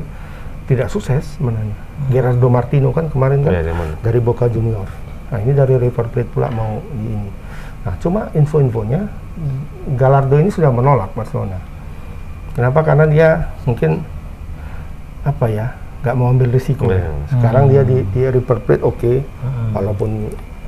tidak 0.68 0.92
sukses 0.92 1.40
sebenarnya. 1.40 1.72
Gerardo 2.12 2.52
Martino 2.52 2.92
kan 2.92 3.08
kemarin 3.08 3.40
kan 3.42 3.56
zaman. 3.56 3.96
dari 4.04 4.20
Boca 4.20 4.52
Junior. 4.52 4.84
Nah 5.32 5.40
ini 5.40 5.56
dari 5.56 5.80
River 5.80 6.12
Plate 6.12 6.28
pula 6.28 6.52
mau 6.52 6.84
di 6.92 7.08
ini. 7.08 7.32
Nah 7.88 7.96
cuma 8.04 8.28
info-infonya 8.36 9.08
Gallardo 9.96 10.36
ini 10.36 10.52
sudah 10.52 10.68
menolak 10.68 11.16
Barcelona. 11.16 11.56
Kenapa? 12.58 12.80
Karena 12.82 13.06
dia 13.06 13.54
mungkin 13.70 14.02
apa 15.22 15.46
ya 15.46 15.78
nggak 16.02 16.16
mau 16.18 16.28
ambil 16.34 16.50
risiko. 16.50 16.90
Iya. 16.90 17.14
Sekarang 17.30 17.70
dia 17.70 17.86
di, 17.86 18.02
di 18.10 18.22
River 18.26 18.58
Plate 18.66 18.82
oke, 18.82 19.14
walaupun 19.78 20.10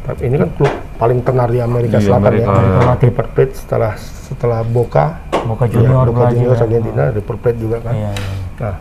tapi 0.06 0.26
ini 0.26 0.36
kan 0.42 0.50
klub 0.58 0.74
paling 0.98 1.20
tenar 1.22 1.50
di 1.54 1.62
Amerika 1.62 2.02
Di 2.02 2.10
Selatan 2.10 2.34
Amerika, 2.34 2.50
ya. 2.50 2.82
ya. 2.82 2.94
River 2.98 3.28
Plate 3.34 3.54
setelah 3.58 3.94
setelah 3.98 4.60
Boca, 4.66 5.22
Boca 5.46 5.66
ya, 5.66 5.74
Junior, 5.74 6.06
Boca 6.10 6.30
Brazil, 6.30 6.38
Junior 6.38 6.56
ya. 6.56 6.62
Argentina, 6.66 7.04
River 7.14 7.36
Plate 7.42 7.60
juga 7.62 7.78
kan. 7.82 7.94
Iya, 7.94 8.12
iya. 8.14 8.36
Nah, 8.60 8.76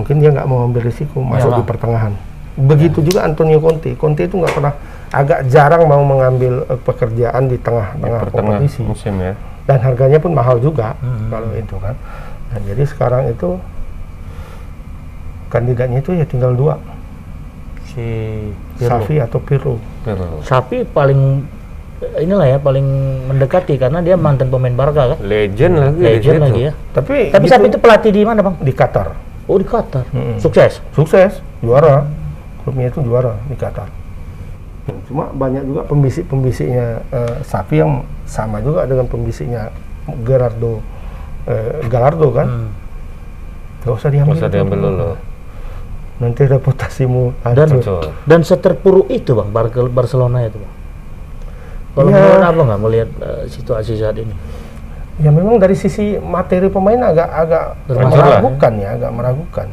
mungkin 0.00 0.14
dia 0.20 0.30
nggak 0.32 0.46
mau 0.48 0.58
ambil 0.64 0.82
risiko 0.84 1.16
masuk 1.20 1.52
Iyalah. 1.52 1.58
di 1.60 1.64
pertengahan. 1.64 2.12
Begitu 2.58 2.98
juga 3.04 3.20
Antonio 3.24 3.58
Conte. 3.60 3.90
Conte 4.00 4.22
itu 4.24 4.34
nggak 4.36 4.54
pernah 4.56 4.72
agak 5.08 5.48
jarang 5.48 5.88
mau 5.88 6.02
mengambil 6.04 6.64
eh, 6.68 6.80
pekerjaan 6.80 7.48
di 7.48 7.56
tengah-tengah 7.56 8.20
kompetisi 8.28 8.84
musim 8.84 9.16
ya. 9.20 9.32
Dan 9.68 9.78
harganya 9.78 10.16
pun 10.16 10.32
mahal 10.32 10.56
juga 10.56 10.96
Hmm. 10.98 11.28
kalau 11.28 11.52
itu 11.52 11.76
kan. 11.76 11.92
Nah, 12.48 12.60
jadi 12.64 12.82
sekarang 12.82 13.28
itu 13.28 13.60
kandidatnya 15.48 16.00
itu 16.00 16.10
ya 16.12 16.24
tinggal 16.24 16.52
dua, 16.52 16.80
Si 17.88 18.04
Pirlo. 18.76 19.00
Safi 19.00 19.14
atau 19.18 19.38
Pirlo. 19.38 19.76
Pirlo. 20.02 20.40
Sapi 20.40 20.84
paling 20.84 21.44
inilah 22.16 22.46
ya 22.46 22.58
paling 22.58 22.84
mendekati 23.26 23.74
karena 23.74 23.98
dia 23.98 24.14
mantan 24.14 24.48
pemain 24.48 24.72
Barca 24.72 25.12
kan. 25.12 25.18
Legend 25.20 25.74
lagi. 25.74 25.98
Legend 26.00 26.38
lagi 26.40 26.60
ya. 26.62 26.72
Tapi 26.94 27.16
Tapi 27.28 27.44
gitu, 27.44 27.52
Sapi 27.52 27.66
itu 27.66 27.78
pelatih 27.78 28.10
di 28.12 28.22
mana, 28.22 28.40
Bang? 28.40 28.56
di 28.56 28.72
Qatar. 28.72 29.12
Oh, 29.48 29.56
di 29.56 29.64
Qatar. 29.64 30.04
Mm-mm. 30.12 30.36
Sukses. 30.38 30.84
Sukses, 30.92 31.40
juara. 31.58 32.04
Klubnya 32.62 32.86
itu 32.86 33.00
juara 33.00 33.34
di 33.48 33.56
Qatar. 33.56 33.88
Cuma 35.06 35.28
banyak 35.30 35.64
juga 35.64 35.82
pembisik-pembisiknya 35.84 36.86
eh, 37.08 37.36
Safi 37.42 37.80
yang 37.80 38.04
sama 38.24 38.60
juga 38.60 38.84
dengan 38.84 39.08
pembisiknya 39.08 39.72
Gerardo 40.24 40.80
eh, 41.44 41.84
Gallardo 41.88 42.28
kan. 42.30 42.48
Hmm. 42.48 42.70
Gak 43.84 43.94
usah 43.94 44.10
diambil. 44.12 44.34
Nggak 44.36 44.42
usah 44.44 44.50
diambil 44.52 44.78
dulu. 44.84 45.08
Nanti 46.18 46.42
reputasimu 46.44 47.22
Dan 47.46 47.68
hancur. 47.70 47.78
Betul. 47.78 48.02
dan 48.26 48.40
seterpuruk 48.42 49.06
itu, 49.06 49.38
Bang, 49.38 49.54
Bar- 49.54 49.70
Barcelona 49.88 50.42
itu, 50.44 50.58
Bang. 50.58 50.74
Kalau 51.94 52.10
Ya. 52.10 52.18
menurut 52.20 52.42
apa 52.42 52.60
nggak 52.68 52.80
melihat 52.82 53.10
eh, 53.22 53.42
situasi 53.48 53.96
saat 53.96 54.18
ini? 54.18 54.34
Ya 55.18 55.34
memang 55.34 55.58
dari 55.58 55.74
sisi 55.74 56.14
materi 56.14 56.70
pemain 56.70 56.98
agak 57.02 57.26
agak 57.26 57.64
lah, 57.90 58.06
meragukan 58.06 58.72
ya, 58.78 58.88
agak 58.94 59.10
meragukan. 59.10 59.66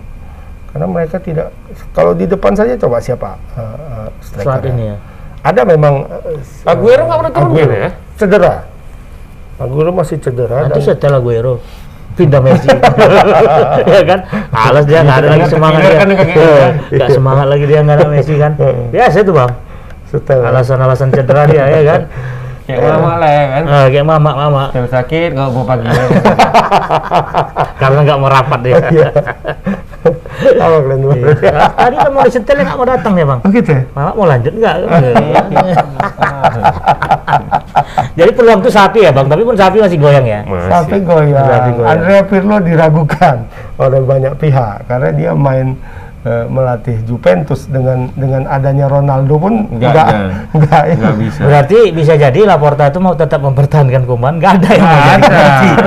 Karena 0.76 0.92
mereka 0.92 1.18
tidak 1.18 1.56
kalau 1.96 2.12
di 2.12 2.28
depan 2.28 2.52
saja 2.52 2.76
coba 2.76 3.00
siapa 3.00 3.40
eh, 3.56 3.64
eh, 3.64 4.08
striker 4.20 4.44
Saat 4.44 4.68
ini 4.68 4.92
ya. 4.92 4.98
Ada 5.40 5.62
memang 5.64 6.04
s- 6.36 6.68
Aguero 6.68 7.08
nggak 7.08 7.16
pernah 7.16 7.32
turun 7.32 7.48
Aguero. 7.48 7.74
ya? 7.74 7.90
Cedera. 8.16 8.54
Aguero 9.56 9.90
masih 9.90 10.20
cedera 10.20 10.68
Nanti 10.68 10.76
dan 10.76 10.84
setelah 10.84 11.18
Aguero 11.18 11.64
pindah 12.16 12.40
Messi. 12.40 12.68
ya 13.96 14.04
kan? 14.04 14.20
Alas 14.52 14.84
dia 14.84 15.00
nggak 15.00 15.18
ada 15.18 15.28
lagi 15.32 15.48
semangat 15.48 15.80
dia. 15.82 15.96
kan 15.96 16.10
kan. 16.12 16.28
Nggak 16.92 17.10
semangat 17.10 17.46
lagi 17.46 17.66
dia 17.66 17.80
nggak 17.80 17.96
ada 17.96 18.08
Messi 18.08 18.34
kan. 18.36 18.52
Biasa 18.94 19.18
itu, 19.20 19.32
Bang. 19.32 19.52
setelah 20.06 20.48
Alasan-alasan 20.52 21.08
cedera 21.10 21.44
dia 21.46 21.64
ya 21.66 21.82
kan. 21.86 22.02
Kayak 22.66 22.82
mama 22.90 23.12
lah 23.16 23.30
ya 23.30 23.46
kan. 23.46 23.64
Ah, 23.64 23.86
kayak 23.86 24.06
mama 24.06 24.32
mama 24.34 24.64
Kalau 24.74 24.90
sakit 24.90 25.30
nggak 25.32 25.50
mau 25.54 25.64
pagi. 25.64 25.86
karena 27.78 28.00
nggak 28.02 28.18
mau 28.18 28.28
rapat 28.28 28.60
dia. 28.60 28.76
Iya. 30.36 30.62
apa 30.62 30.78
kalian 30.84 31.02
dua? 31.02 31.14
Iya. 31.16 31.54
Tadi 31.74 31.96
kan 31.96 32.12
mau 32.14 32.24
disetel 32.28 32.58
nggak 32.62 32.78
mau 32.78 32.88
datang 32.88 33.14
ya 33.18 33.26
bang. 33.26 33.40
Oh 33.42 33.50
gitu 33.50 33.72
ya? 33.72 33.82
Mama 33.96 34.12
mau 34.14 34.26
lanjut 34.28 34.54
nggak? 34.54 34.76
Jadi 38.20 38.32
peluang 38.36 38.60
itu 38.64 38.72
sapi 38.72 39.00
ya 39.04 39.12
bang, 39.12 39.28
tapi 39.28 39.42
pun 39.44 39.56
sapi 39.58 39.78
masih 39.82 39.98
goyang 40.00 40.26
ya. 40.26 40.40
Masih. 40.46 41.02
goyang. 41.04 41.42
Sampai 41.42 41.72
goyang. 41.74 41.90
Andrea 41.90 42.22
Pirlo 42.28 42.58
diragukan 42.62 43.36
oleh 43.76 44.02
banyak 44.04 44.34
pihak 44.40 44.88
karena 44.88 45.10
dia 45.12 45.32
main 45.36 45.76
eh, 46.26 46.46
melatih 46.48 46.98
Juventus 47.02 47.66
dengan 47.66 48.10
dengan 48.12 48.44
adanya 48.46 48.86
Ronaldo 48.88 49.38
pun 49.38 49.54
Nggak 49.70 49.88
nggak 49.88 50.08
ada. 50.08 50.26
nggak 50.52 50.84
ya. 50.90 50.96
Nggak 50.98 51.16
bisa. 51.18 51.42
Berarti 51.42 51.78
bisa 51.92 52.14
jadi 52.16 52.40
Laporta 52.44 52.84
itu 52.88 53.00
mau 53.00 53.14
tetap 53.14 53.40
mempertahankan 53.40 54.04
Kuman, 54.04 54.34
nggak 54.38 54.54
ada 54.56 54.70
yang 54.72 54.84
mau 54.84 55.02
ada. 55.08 55.38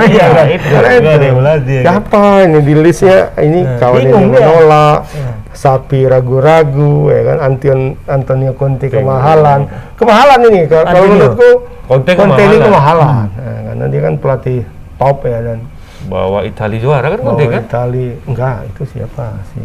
Iya, 0.01 0.25
Iya, 0.25 0.43
itu. 0.49 0.73
Ada 0.73 0.89
yang 1.21 1.37
melatih. 1.37 1.75
ya? 1.75 1.83
Siapa 1.85 2.21
ini 2.41 2.59
di 2.61 2.73
listnya 2.73 3.17
ini 3.37 3.59
Eh, 3.61 3.77
kawan 3.77 3.99
bingung 3.99 4.15
yang 4.21 4.31
dia. 4.31 4.39
menolak, 4.41 4.99
Iya. 5.05 5.31
sapi 5.51 5.99
ragu-ragu, 6.03 6.93
ya 7.09 7.21
kan 7.25 7.37
Anton 7.41 7.79
Antonio 8.05 8.51
Conte 8.53 8.87
kemahalan, 8.87 9.67
kemahalan 9.93 10.39
ini 10.47 10.61
kalau 10.65 11.03
menurutku 11.05 11.49
Conte 11.83 12.11
Conte 12.13 12.41
ini 12.41 12.57
kemahalan. 12.57 12.63
kemahalan, 12.63 13.25
Nah, 13.35 13.59
karena 13.65 13.85
dia 13.87 14.01
kan 14.01 14.13
pelatih 14.15 14.59
top 14.95 15.19
ya 15.25 15.39
dan 15.43 15.59
Bawa 16.01 16.41
Italia 16.41 16.79
juara 16.79 17.05
kan 17.05 17.19
bawa 17.19 17.27
Conte 17.29 17.45
kan? 17.45 17.61
Itali 17.61 18.05
enggak 18.23 18.57
itu 18.67 18.81
siapa 18.87 19.25
si 19.47 19.59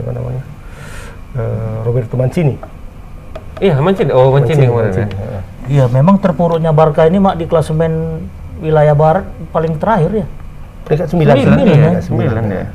siapa 0.00 0.16
namanya 0.16 0.42
Eh, 1.30 1.76
Roberto 1.86 2.18
Mancini. 2.18 2.58
Iya, 3.62 3.78
Mancini. 3.78 4.10
Oh, 4.10 4.34
Mancini 4.34 4.66
kemarin 4.66 4.90
ya. 4.90 5.06
Mancini, 5.06 5.14
ya. 5.14 5.40
Iya, 5.70 5.84
memang 5.86 6.18
terpuruknya 6.18 6.74
Barca 6.74 7.06
ini 7.06 7.22
mak 7.22 7.38
di 7.38 7.46
klasemen 7.46 8.26
wilayah 8.58 8.98
barat 8.98 9.30
paling 9.54 9.78
terakhir 9.78 10.10
ya. 10.10 10.26
Peringkat 10.90 11.06
sembilan, 11.06 11.34
Sembilan, 11.38 11.66
ya. 11.70 11.92
sembilan, 12.02 12.44
ya. 12.50 12.66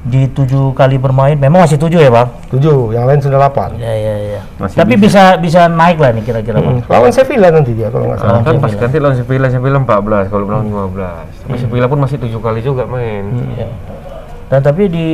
Di 0.00 0.26
tujuh 0.26 0.74
kali 0.74 0.98
bermain, 0.98 1.38
memang 1.38 1.62
masih 1.62 1.78
tujuh 1.78 2.02
ya 2.02 2.10
bang? 2.10 2.26
Tujuh, 2.50 2.90
yang 2.90 3.06
lain 3.06 3.22
sudah 3.22 3.38
delapan. 3.38 3.78
Ya 3.78 3.92
ya 3.94 4.14
ya. 4.16 4.42
Masih 4.58 4.76
Tapi 4.82 4.94
bisa 4.98 5.38
bisa 5.38 5.70
naik 5.70 6.02
lah 6.02 6.10
nih 6.10 6.24
kira-kira 6.26 6.58
bang. 6.58 6.82
Hmm. 6.82 6.90
Lawan 6.90 7.12
Sevilla 7.14 7.54
nanti 7.54 7.78
dia 7.78 7.94
kalau 7.94 8.10
nggak 8.10 8.18
salah. 8.18 8.42
Kan 8.42 8.58
pas 8.58 8.74
ganti 8.74 8.98
lawan 8.98 9.14
Sevilla, 9.14 9.46
Sevilla 9.54 9.78
14, 9.78 10.32
kalau 10.34 10.50
lawan 10.50 10.66
15. 10.66 11.46
Tapi 11.46 11.56
Sevilla 11.62 11.86
pun 11.86 12.02
masih 12.02 12.18
tujuh 12.18 12.40
kali 12.42 12.58
juga 12.58 12.90
main. 12.90 13.28
Ya. 13.54 13.70
Dan 14.50 14.66
tapi 14.66 14.90
di 14.90 15.06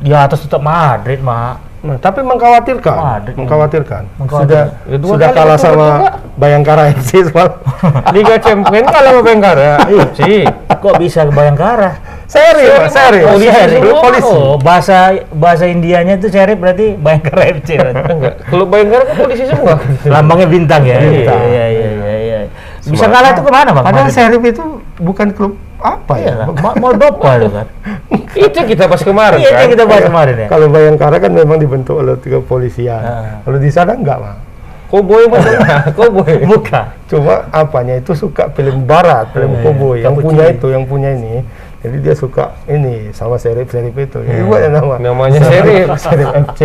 di 0.00 0.10
atas 0.12 0.44
tetap 0.44 0.60
Madrid 0.60 1.20
mak. 1.24 1.66
Nah, 1.86 1.94
tapi 2.02 2.18
mengkhawatirkan, 2.18 2.96
Madrid, 2.98 3.34
ya. 3.36 3.38
mengkhawatirkan. 3.38 4.02
Mengkhawatirkan. 4.18 4.66
Sudah 4.66 4.90
Ya, 4.90 4.96
sudah 4.98 5.28
kalah 5.30 5.58
sama 5.60 5.86
juga. 5.86 6.10
Bayangkara 6.34 6.82
FC 6.98 7.10
semalam. 7.30 7.52
Liga 8.16 8.36
Champion 8.42 8.84
kalah 8.90 9.10
sama 9.14 9.22
Bengkara. 9.22 9.72
sih. 10.18 10.42
Kok 10.66 10.94
bisa 10.98 11.20
ke 11.28 11.32
Bayangkara? 11.32 11.90
seri, 12.26 12.66
seri. 12.90 13.22
Polisi, 13.22 13.54
seri. 13.54 13.78
polisi. 13.86 14.34
Oh, 14.34 14.58
bahasa 14.58 15.14
bahasa 15.30 15.70
Indianya 15.70 16.18
itu 16.18 16.26
seri 16.26 16.58
berarti 16.58 16.98
Bayangkara 16.98 17.54
FC. 17.54 17.78
Enggak. 18.18 18.34
Kalau 18.50 18.64
Bengkara 18.66 19.02
kan 19.06 19.16
polisi 19.22 19.44
semua. 19.46 19.78
Lambangnya 20.02 20.48
bintang 20.50 20.82
ya. 20.82 20.98
Bintang. 20.98 21.38
Iya 21.38 21.64
iya 21.70 21.88
iya 22.02 22.14
iya. 22.18 22.38
Bisa 22.82 23.06
kalah 23.06 23.30
itu 23.30 23.42
ke 23.46 23.50
mana 23.50 23.70
bang? 23.70 23.84
Padahal? 23.86 24.10
Serif 24.10 24.42
itu 24.42 24.64
bukan 24.98 25.30
klub 25.34 25.54
apa 25.76 26.14
Iya 26.16 26.32
ya? 26.32 26.44
Ma- 26.54 26.76
Moldova 26.76 27.30
itu 27.38 27.48
kan. 27.50 27.66
Itu 28.32 28.58
kita 28.64 28.84
pas 28.84 29.00
kemarin 29.00 29.38
Iya 29.38 29.50
kan. 29.50 29.60
yang 29.60 29.70
kita 29.70 29.84
bahas 29.84 30.04
kemarin 30.04 30.34
ya. 30.36 30.48
Kalau 30.48 30.66
Bayangkara 30.66 31.16
kan 31.16 31.32
memang 31.32 31.56
dibentuk 31.56 31.96
oleh 31.96 32.16
tiga 32.16 32.38
polisian. 32.38 33.00
Ah. 33.00 33.40
Kalau 33.42 33.56
di 33.56 33.68
sana 33.68 33.92
enggak, 33.92 34.18
Bang. 34.18 34.38
Koboi 34.86 35.26
mana? 35.26 35.50
Koboi. 35.98 36.46
Bukan. 36.46 36.86
Cuma 37.06 37.34
apanya 37.50 37.96
itu 37.96 38.12
suka 38.12 38.46
film 38.50 38.84
barat, 38.84 39.28
film 39.30 39.50
Iya, 39.52 39.62
koboi. 39.62 39.98
Yang 40.00 40.14
punya 40.20 40.44
itu, 40.48 40.66
yang 40.70 40.84
punya 40.84 41.10
ini. 41.10 41.42
Jadi 41.76 41.96
dia 42.00 42.14
suka 42.14 42.44
ini 42.66 43.10
sama 43.10 43.34
Serif 43.36 43.66
Serif 43.68 43.92
itu. 43.92 44.18
Jadi 44.18 44.40
Iya. 44.40 44.46
buat 44.46 44.60
nama. 44.68 44.94
Namanya 44.98 45.38
Serif. 45.40 45.86
Serif 46.04 46.28
FC. 46.46 46.60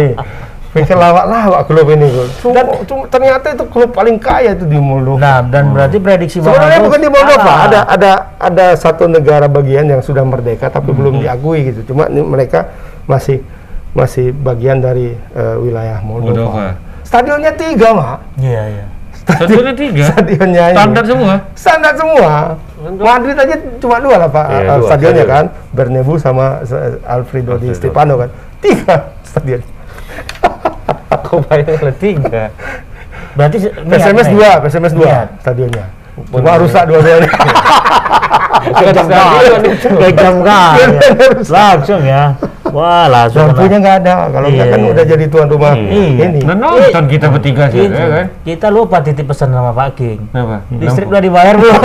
Pikir 0.71 0.95
lawak-lawak 0.95 1.67
klub 1.67 1.83
ini, 1.91 2.07
Bro. 2.07 2.23
Cuma, 2.39 2.61
cuma 2.87 3.03
ternyata 3.11 3.51
itu 3.51 3.65
klub 3.67 3.91
paling 3.91 4.15
kaya 4.15 4.55
itu 4.55 4.63
di 4.63 4.79
Moldova. 4.79 5.19
Nah, 5.19 5.39
dan 5.43 5.75
berarti 5.75 5.99
prediksi 5.99 6.39
Sebenarnya 6.39 6.79
bukan 6.79 6.99
di 7.03 7.11
Moldova, 7.11 7.53
ada 7.67 7.79
ada 7.83 8.11
ada 8.39 8.65
satu 8.79 9.03
negara 9.03 9.51
bagian 9.51 9.83
yang 9.83 9.99
sudah 9.99 10.23
merdeka 10.23 10.71
tapi 10.71 10.95
belum 10.95 11.19
Hmm. 11.19 11.23
diakui 11.27 11.75
gitu. 11.75 11.91
Cuma 11.91 12.07
ini 12.07 12.23
mereka 12.23 12.71
masih 13.03 13.43
masih 13.91 14.31
bagian 14.31 14.79
dari 14.79 15.11
eh, 15.11 15.55
wilayah 15.59 15.99
Moldova. 15.99 16.39
Moldova. 16.39 16.67
Stadionnya 17.03 17.51
tiga, 17.51 17.91
Mak. 17.91 18.17
Iya 18.39 18.63
iya. 18.71 18.85
Satunya 19.21 19.75
tiga. 19.75 20.03
Stadionnya 20.07 20.63
ini. 20.71 20.77
Standar 20.79 21.03
semua. 21.03 21.33
Standar 21.53 21.93
semua. 21.93 22.31
Madrid 22.81 23.35
aja 23.35 23.53
cuma 23.77 23.99
dua 23.99 24.15
lah 24.17 24.29
Pak 24.31 24.45
Iya, 24.47 24.55
eh, 24.55 24.77
dua 24.79 24.87
stadionnya 24.87 25.25
stadion. 25.27 25.35
kan. 25.35 25.45
Bernabeu 25.75 26.15
sama 26.15 26.63
eh, 26.63 26.95
Alfredo, 27.03 27.59
Di 27.59 27.67
Alfredo. 27.67 27.75
Stefano 27.75 28.13
kan. 28.15 28.29
Tiga 28.63 28.95
stadion. 29.21 29.59
Kau 31.21 31.39
bayang 31.43 31.77
ada 31.77 31.93
tiga. 31.93 32.43
Berarti 33.31 33.57
PSMS 33.63 34.27
Nek. 34.27 34.33
dua, 34.33 34.49
PSMS 34.59 34.93
dua 34.93 35.13
stadionnya. 35.39 35.85
Cuma 36.27 36.59
rusak 36.59 36.83
dua-duanya. 36.85 37.31
Kejam 38.61 39.05
Stadion 39.05 39.09
kali. 39.09 39.47
Kejam 39.97 40.35
kali. 40.43 40.83
Langsung 41.49 42.01
ya. 42.03 42.23
Wah, 42.69 43.05
langsung. 43.05 43.49
Lampunya 43.49 43.77
nggak 43.79 43.95
ada. 44.01 44.13
Kalau 44.29 44.47
nggak 44.47 44.63
Iya, 44.63 44.71
kan 44.71 44.79
iya. 44.79 44.89
udah 44.93 45.05
jadi 45.07 45.25
tuan 45.27 45.47
rumah 45.49 45.73
Iya. 45.73 46.23
ini. 46.29 46.39
Nah, 46.45 46.55
nonton 46.55 47.03
kita 47.09 47.25
bertiga 47.27 47.67
sih, 47.67 47.83
ya 47.83 48.07
kan? 48.07 48.25
Kita 48.43 48.67
lupa 48.69 49.01
titip 49.01 49.27
pesan 49.27 49.49
sama 49.49 49.71
Pak 49.71 49.89
King. 49.93 50.19
Kenapa? 50.29 50.63
Listrik 50.69 51.07
udah 51.09 51.19
dibayar 51.19 51.55
belum? 51.57 51.81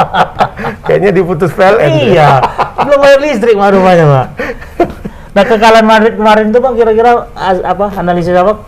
Kayaknya 0.86 1.10
diputus 1.12 1.50
PLN. 1.52 1.90
iya. 2.08 2.40
Belum 2.80 2.98
bayar 2.98 3.18
listrik 3.20 3.54
mah 3.54 3.70
rumahnya, 3.70 4.04
Pak. 4.08 4.26
Nah 5.34 5.44
kekalahan 5.44 5.86
Madrid 5.86 6.14
kemarin 6.16 6.48
itu 6.48 6.58
bang 6.58 6.74
kira-kira 6.74 7.10
apa 7.62 7.86
analisis 7.94 8.32
apa 8.32 8.64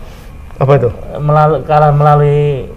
Apa 0.61 0.71
itu? 0.77 0.89
melalui 1.17 1.59
kalah 1.65 1.89
melalui 1.89 2.69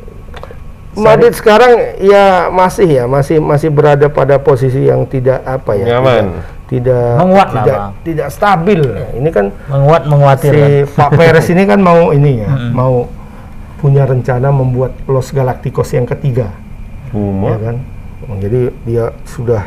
Madrid 0.94 1.34
sekarang 1.34 1.98
ya 1.98 2.48
masih 2.48 2.86
ya 2.86 3.04
masih 3.04 3.42
masih 3.42 3.66
berada 3.68 4.06
pada 4.06 4.38
posisi 4.38 4.86
yang 4.86 5.02
tidak 5.04 5.42
apa 5.42 5.74
ya 5.74 5.98
Nyaman. 5.98 6.38
tidak 6.64 6.64
tidak 6.64 7.10
Menguat 7.20 7.48
tidak, 7.52 7.78
tidak 8.06 8.28
stabil 8.32 8.80
ini 9.12 9.28
kan 9.28 9.50
menguat 9.68 10.02
menguatir 10.06 10.52
si 10.54 10.62
kan? 10.88 10.96
Pak 10.96 11.10
Perez 11.18 11.46
ini 11.50 11.62
kan 11.66 11.78
mau 11.82 12.14
ini 12.14 12.40
ya 12.40 12.50
mau 12.72 13.10
punya 13.82 14.06
rencana 14.08 14.48
membuat 14.48 14.96
Los 15.04 15.28
Galacticos 15.28 15.92
yang 15.92 16.06
ketiga 16.08 16.48
ya 16.48 17.12
Buma. 17.12 17.58
kan 17.58 17.76
jadi 18.40 18.72
dia 18.86 19.12
sudah 19.28 19.60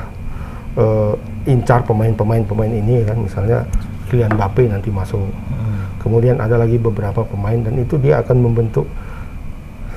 eh, 0.74 1.14
incar 1.46 1.84
pemain-pemain-pemain 1.84 2.72
ini 2.72 3.04
kan 3.06 3.20
misalnya 3.20 3.68
Kylian 4.08 4.34
Mbappe 4.34 4.64
nanti 4.66 4.90
masuk 4.90 5.20
Hmm. 5.20 5.84
kemudian 6.00 6.40
ada 6.40 6.56
lagi 6.56 6.76
beberapa 6.76 7.22
pemain 7.22 7.60
dan 7.60 7.76
itu 7.76 8.00
dia 8.00 8.20
akan 8.20 8.40
membentuk 8.40 8.88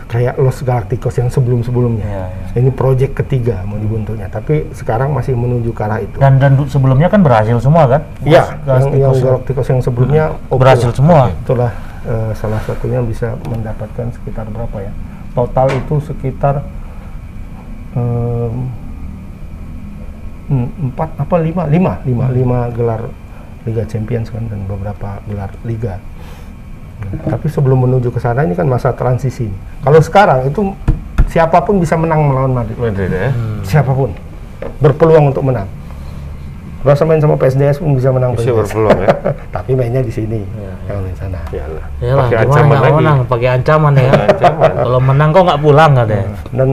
kayak 0.06 0.34
Los 0.36 0.58
Galacticos 0.60 1.14
yang 1.14 1.30
sebelum-sebelumnya 1.30 2.02
Iya, 2.02 2.24
iya. 2.26 2.58
ini 2.58 2.70
proyek 2.74 3.14
ketiga 3.14 3.62
mau 3.62 3.78
dibentuknya 3.78 4.26
tapi 4.26 4.66
sekarang 4.74 5.14
masih 5.14 5.38
menuju 5.38 5.70
ke 5.70 5.82
arah 5.86 6.02
itu 6.02 6.18
Dan 6.18 6.42
dan 6.42 6.58
sebelumnya 6.66 7.06
kan 7.06 7.22
berhasil 7.22 7.54
semua 7.62 7.86
kan? 7.86 8.02
Iya, 8.26 8.58
yang, 8.66 8.90
yang 8.90 9.14
Galacticos. 9.14 9.22
Galacticos 9.22 9.66
yang 9.70 9.80
sebelumnya 9.80 10.24
oke 10.50 10.58
berhasil 10.58 10.90
lah. 10.90 10.96
semua. 10.98 11.20
Itulah 11.30 11.70
eh, 12.02 12.30
salah 12.34 12.58
satunya 12.66 12.98
bisa 13.06 13.38
mendapatkan 13.46 14.06
sekitar 14.10 14.50
berapa 14.50 14.76
ya? 14.82 14.90
Total 15.30 15.66
itu 15.70 15.94
sekitar 16.02 16.54
hmm, 17.94 18.50
empat 20.90 21.10
apa 21.22 21.36
lima 21.38 21.70
lima 21.70 21.92
lima 22.02 22.24
lima 22.34 22.58
gelar 22.74 23.06
Liga 23.64 23.84
Champions 23.84 24.32
kan 24.32 24.46
dan 24.48 24.64
beberapa 24.64 25.20
gelar 25.28 25.52
Liga. 25.62 26.00
Nah, 27.00 27.32
tapi 27.32 27.48
sebelum 27.48 27.88
menuju 27.88 28.12
ke 28.12 28.20
sana 28.20 28.44
ini 28.44 28.52
kan 28.52 28.68
masa 28.68 28.92
transisi. 28.92 29.48
Kalau 29.80 30.00
sekarang 30.00 30.48
itu 30.48 30.72
siapa 31.28 31.60
pun 31.64 31.80
bisa 31.80 31.96
menang 31.96 32.28
melawan 32.28 32.52
Madrid 32.52 32.76
Madrid 32.76 33.08
ya. 33.08 33.30
siapa 33.64 33.92
pun 33.92 34.12
berpeluang 34.80 35.32
untuk 35.32 35.44
menang. 35.44 35.68
Rasa 36.80 37.04
main 37.04 37.20
sama 37.20 37.36
PSDS 37.36 37.76
pun 37.76 37.92
bisa 37.92 38.08
menang 38.08 38.32
Bisa 38.32 38.56
berpeluang 38.56 39.04
ya. 39.04 39.12
Tapi 39.56 39.76
mainnya 39.76 40.00
di 40.00 40.08
sini, 40.08 40.40
Iya, 40.40 40.72
jangan 40.88 41.04
di 41.04 41.16
sana. 41.20 41.40
Iyalah. 41.52 41.86
Ya 42.00 42.12
lah, 42.16 42.24
Pakai 42.24 42.38
ancaman 42.40 42.76
lagi. 42.80 42.96
menang? 42.96 43.18
Pakai 43.28 43.48
ancaman 43.52 43.92
ya. 43.92 44.12
Ancaman. 44.16 44.72
Kalau 44.80 45.00
menang 45.04 45.28
kok 45.28 45.42
nggak 45.44 45.60
pulang 45.60 45.90
nggak 45.92 46.06
deh? 46.08 46.24
Dan 46.56 46.68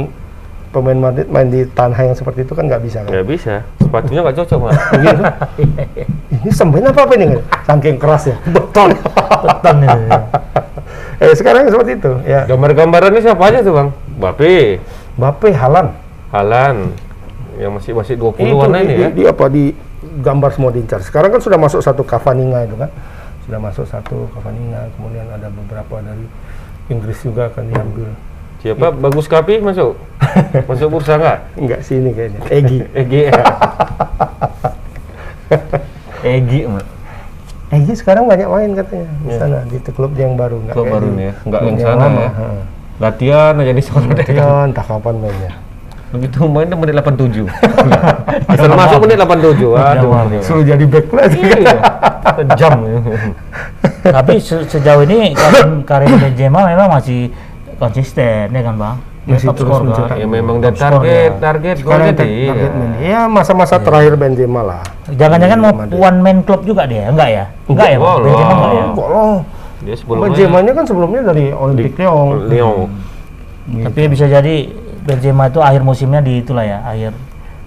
pemain 0.70 0.98
Madrid 0.98 1.28
main 1.32 1.48
di 1.48 1.64
tanah 1.72 2.00
yang 2.12 2.16
seperti 2.16 2.44
itu 2.44 2.54
kan 2.54 2.68
nggak 2.68 2.84
bisa 2.84 3.04
kan? 3.06 3.12
Nggak 3.12 3.28
bisa. 3.28 3.54
Sepatunya 3.80 4.20
nggak 4.24 4.38
cocok 4.44 4.58
mah. 4.62 4.74
Begitu. 4.94 5.24
ini 6.34 6.50
sembahin 6.52 6.86
apa 6.92 7.02
apa 7.08 7.14
ini? 7.16 7.26
Saking 7.66 7.98
keras 7.98 8.24
ya. 8.30 8.36
Beton. 8.52 8.90
Beton 9.44 9.78
ini. 9.84 10.08
eh 11.24 11.34
sekarang 11.34 11.72
seperti 11.72 11.92
itu 11.98 12.12
ya. 12.24 12.46
Gambar-gambarannya 12.46 13.22
siapa 13.24 13.44
aja 13.50 13.60
tuh 13.66 13.74
bang? 13.74 13.90
Bape, 14.18 14.82
Bape, 15.18 15.50
Halan. 15.54 15.94
Halan, 16.28 16.92
yang 17.58 17.74
masih 17.74 17.96
masih 17.98 18.20
Itu 18.20 18.30
20-an 18.36 18.70
di, 18.76 18.80
ini 18.84 18.94
di, 18.94 19.02
ya. 19.02 19.10
di 19.10 19.24
apa 19.26 19.46
di 19.50 19.64
gambar 20.22 20.50
semua 20.54 20.70
diincar. 20.70 21.02
Sekarang 21.02 21.34
kan 21.34 21.42
sudah 21.42 21.58
masuk 21.58 21.82
satu 21.82 22.06
Cavaninga 22.06 22.70
itu 22.70 22.76
kan. 22.78 22.90
Sudah 23.48 23.60
masuk 23.64 23.86
satu 23.90 24.30
Cavaninga, 24.36 24.92
kemudian 25.00 25.26
ada 25.32 25.50
beberapa 25.50 26.04
dari 26.04 26.26
Inggris 26.94 27.18
juga 27.24 27.50
akan 27.50 27.64
diambil. 27.72 28.10
Siapa? 28.58 28.89
Bagus 28.91 29.26
Kapi 29.26 29.62
masuk? 29.62 29.93
Masuk 30.70 30.88
bursa 30.89 31.13
nggak? 31.15 31.38
Enggak 31.56 31.80
sini 31.82 32.10
kayaknya. 32.10 32.39
Egi. 32.50 32.78
EG 33.00 33.13
ya. 33.30 33.34
Egi, 36.28 36.60
Mak. 36.65 36.86
Egi 37.67 37.93
sekarang 37.93 38.26
banyak 38.26 38.48
main 38.48 38.72
katanya 38.74 39.08
di 39.22 39.28
Iya. 39.28 39.38
sana 39.38 39.58
di 39.63 39.78
klub 39.86 40.12
yang 40.15 40.34
baru. 40.34 40.58
nggak 40.62 40.74
Klub 40.74 40.88
baru 40.88 41.08
nih 41.13 41.26
ya? 41.26 41.34
Nggak 41.46 41.62
yang 41.62 41.78
sana 41.78 41.96
lama, 42.02 42.20
ya? 42.20 42.30
ha. 42.32 42.46
Latihan 42.98 43.54
aja 43.56 43.72
di 43.72 43.84
sana. 43.84 44.10
Iya, 44.17 44.48
entah 44.65 44.82
kapan 44.84 45.15
mainnya. 45.20 45.52
Begitu 46.08 46.39
main 46.48 46.72
menit 46.72 46.96
87. 46.96 47.43
Asal 48.48 48.72
masuk 48.72 49.00
menit 49.04 49.20
87. 49.20 49.76
Aduh. 49.76 50.12
Suruh 50.39 50.63
jadi 50.63 50.86
back 50.88 51.06
player. 51.06 51.30
Iya. 51.30 51.78
Jam. 52.56 52.80
Tapi 54.02 54.39
se- 54.39 54.63
sejauh 54.65 55.04
ini 55.04 55.36
Karim, 55.36 55.84
Karim 55.84 56.15
Benzema 56.15 56.63
memang 56.65 56.88
masih 56.89 57.28
konsisten 57.78 58.52
ya 58.52 58.62
kan 58.62 58.76
bang? 58.78 58.98
Masih 59.28 59.52
top 59.52 59.56
terus 59.60 59.70
score, 59.76 59.84
mencetak. 59.84 60.08
kan? 60.08 60.18
Ya 60.24 60.28
memang 60.28 60.56
score 60.63 60.76
target, 60.80 61.32
target 61.44 61.76
golnya 61.84 62.12
dia. 62.16 62.48
target 62.48 62.72
main. 62.80 62.92
Ya 63.04 63.20
masa-masa 63.28 63.76
terakhir 63.76 64.13
Benzema 64.16 64.62
lah. 64.63 64.84
Jangan-jangan 65.12 65.58
mau 65.60 65.72
Madrid. 65.76 66.00
one 66.00 66.20
man 66.24 66.38
club 66.48 66.62
juga 66.63 66.84
dia? 66.88 67.12
Enggak 67.12 67.30
ya? 67.30 67.46
Enggak 67.68 67.88
ya? 67.92 67.98
Bang? 68.00 68.08
Enggak 68.08 68.24
Benzema 68.24 68.54
enggak 68.56 68.72
ya? 68.72 68.84
Enggak 68.88 69.08
loh. 69.12 69.38
Dia 69.78 69.96
sebelumnya 70.00 70.24
Benzema-nya 70.32 70.72
kan 70.74 70.86
sebelumnya 70.88 71.22
dari 71.28 71.46
Olympic 71.52 71.94
Lyon. 72.00 72.28
Lyon. 72.48 72.90
Tapi 73.68 74.02
bisa 74.08 74.26
jadi 74.32 74.56
Benzema 75.04 75.44
itu 75.52 75.60
akhir 75.60 75.82
musimnya 75.84 76.24
di 76.24 76.40
itulah 76.40 76.63
ya, 76.63 76.80
akhir 76.88 77.12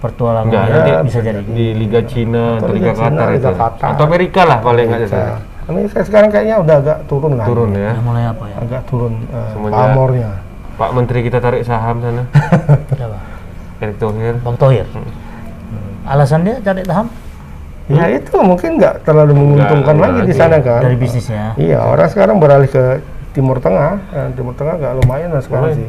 pertualangan 0.01 0.49
Enggak, 0.49 0.65
nanti 0.73 0.93
bisa 1.13 1.19
jadi. 1.21 1.41
di 1.45 1.67
Liga 1.77 2.01
Cina 2.09 2.57
Atau 2.57 2.73
Liga 2.73 2.93
Qatar 2.97 3.29
Liga 3.37 3.37
itu. 3.37 3.51
Qatar. 3.53 3.89
Atau 3.93 4.03
Amerika 4.09 4.41
lah 4.49 4.59
paling 4.65 4.89
nggak 4.89 5.50
Salah. 5.71 5.79
Amerika 5.87 5.99
sekarang 6.03 6.29
kayaknya 6.35 6.57
udah 6.59 6.77
agak 6.83 6.99
turun 7.07 7.33
lah. 7.39 7.47
Turun 7.47 7.71
ya. 7.71 7.95
Udah 7.95 8.05
mulai 8.05 8.25
apa 8.27 8.45
ya? 8.51 8.57
Agak 8.59 8.83
turun 8.91 9.13
uh, 9.31 9.49
Semuanya- 9.55 9.79
pamornya. 9.79 10.31
Pak 10.75 10.91
Menteri 10.97 11.19
kita 11.23 11.39
tarik 11.39 11.63
saham 11.63 12.03
sana. 12.03 12.23
Siapa? 12.99 13.19
Erick 13.81 13.97
Thohir. 14.03 14.35
Bang 14.43 14.57
Tohir. 14.59 14.87
Hmm. 14.91 15.07
Alasan 16.09 16.43
dia 16.43 16.59
cari 16.59 16.83
saham 16.83 17.07
Ya 17.91 18.07
itu 18.07 18.31
mungkin 18.39 18.79
nggak 18.79 19.03
terlalu 19.03 19.35
menguntungkan 19.35 19.99
Enggak, 19.99 20.11
lagi 20.15 20.21
di 20.31 20.35
iya. 20.35 20.39
sana 20.39 20.57
kan. 20.63 20.79
dari 20.79 20.95
bisnisnya. 20.95 21.45
Iya, 21.59 21.79
orang 21.83 22.07
sekarang 22.07 22.37
beralih 22.39 22.71
ke 22.71 23.03
Timur 23.35 23.59
Tengah. 23.59 23.99
Eh, 24.15 24.29
Timur 24.39 24.55
Tengah 24.55 24.75
nggak 24.79 24.93
lumayan 25.03 25.35
lah 25.35 25.43
sekarang 25.43 25.75
sih. 25.75 25.89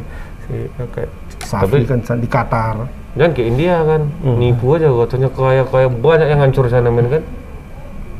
Si, 0.50 0.66
eh, 0.66 0.88
kayak 0.90 1.10
Safi 1.46 1.86
Tapi- 1.86 1.86
kan 1.86 2.18
di 2.18 2.26
Qatar. 2.26 2.76
Jangan 3.14 3.32
ke 3.38 3.42
India 3.46 3.86
kan. 3.86 4.02
Nipu 4.24 4.74
aja 4.74 4.90
katanya 4.90 5.28
kaya-kaya 5.30 5.86
banyak 5.86 6.26
yang 6.26 6.40
hancur 6.42 6.66
sana 6.66 6.90
men 6.90 7.06
kan. 7.06 7.22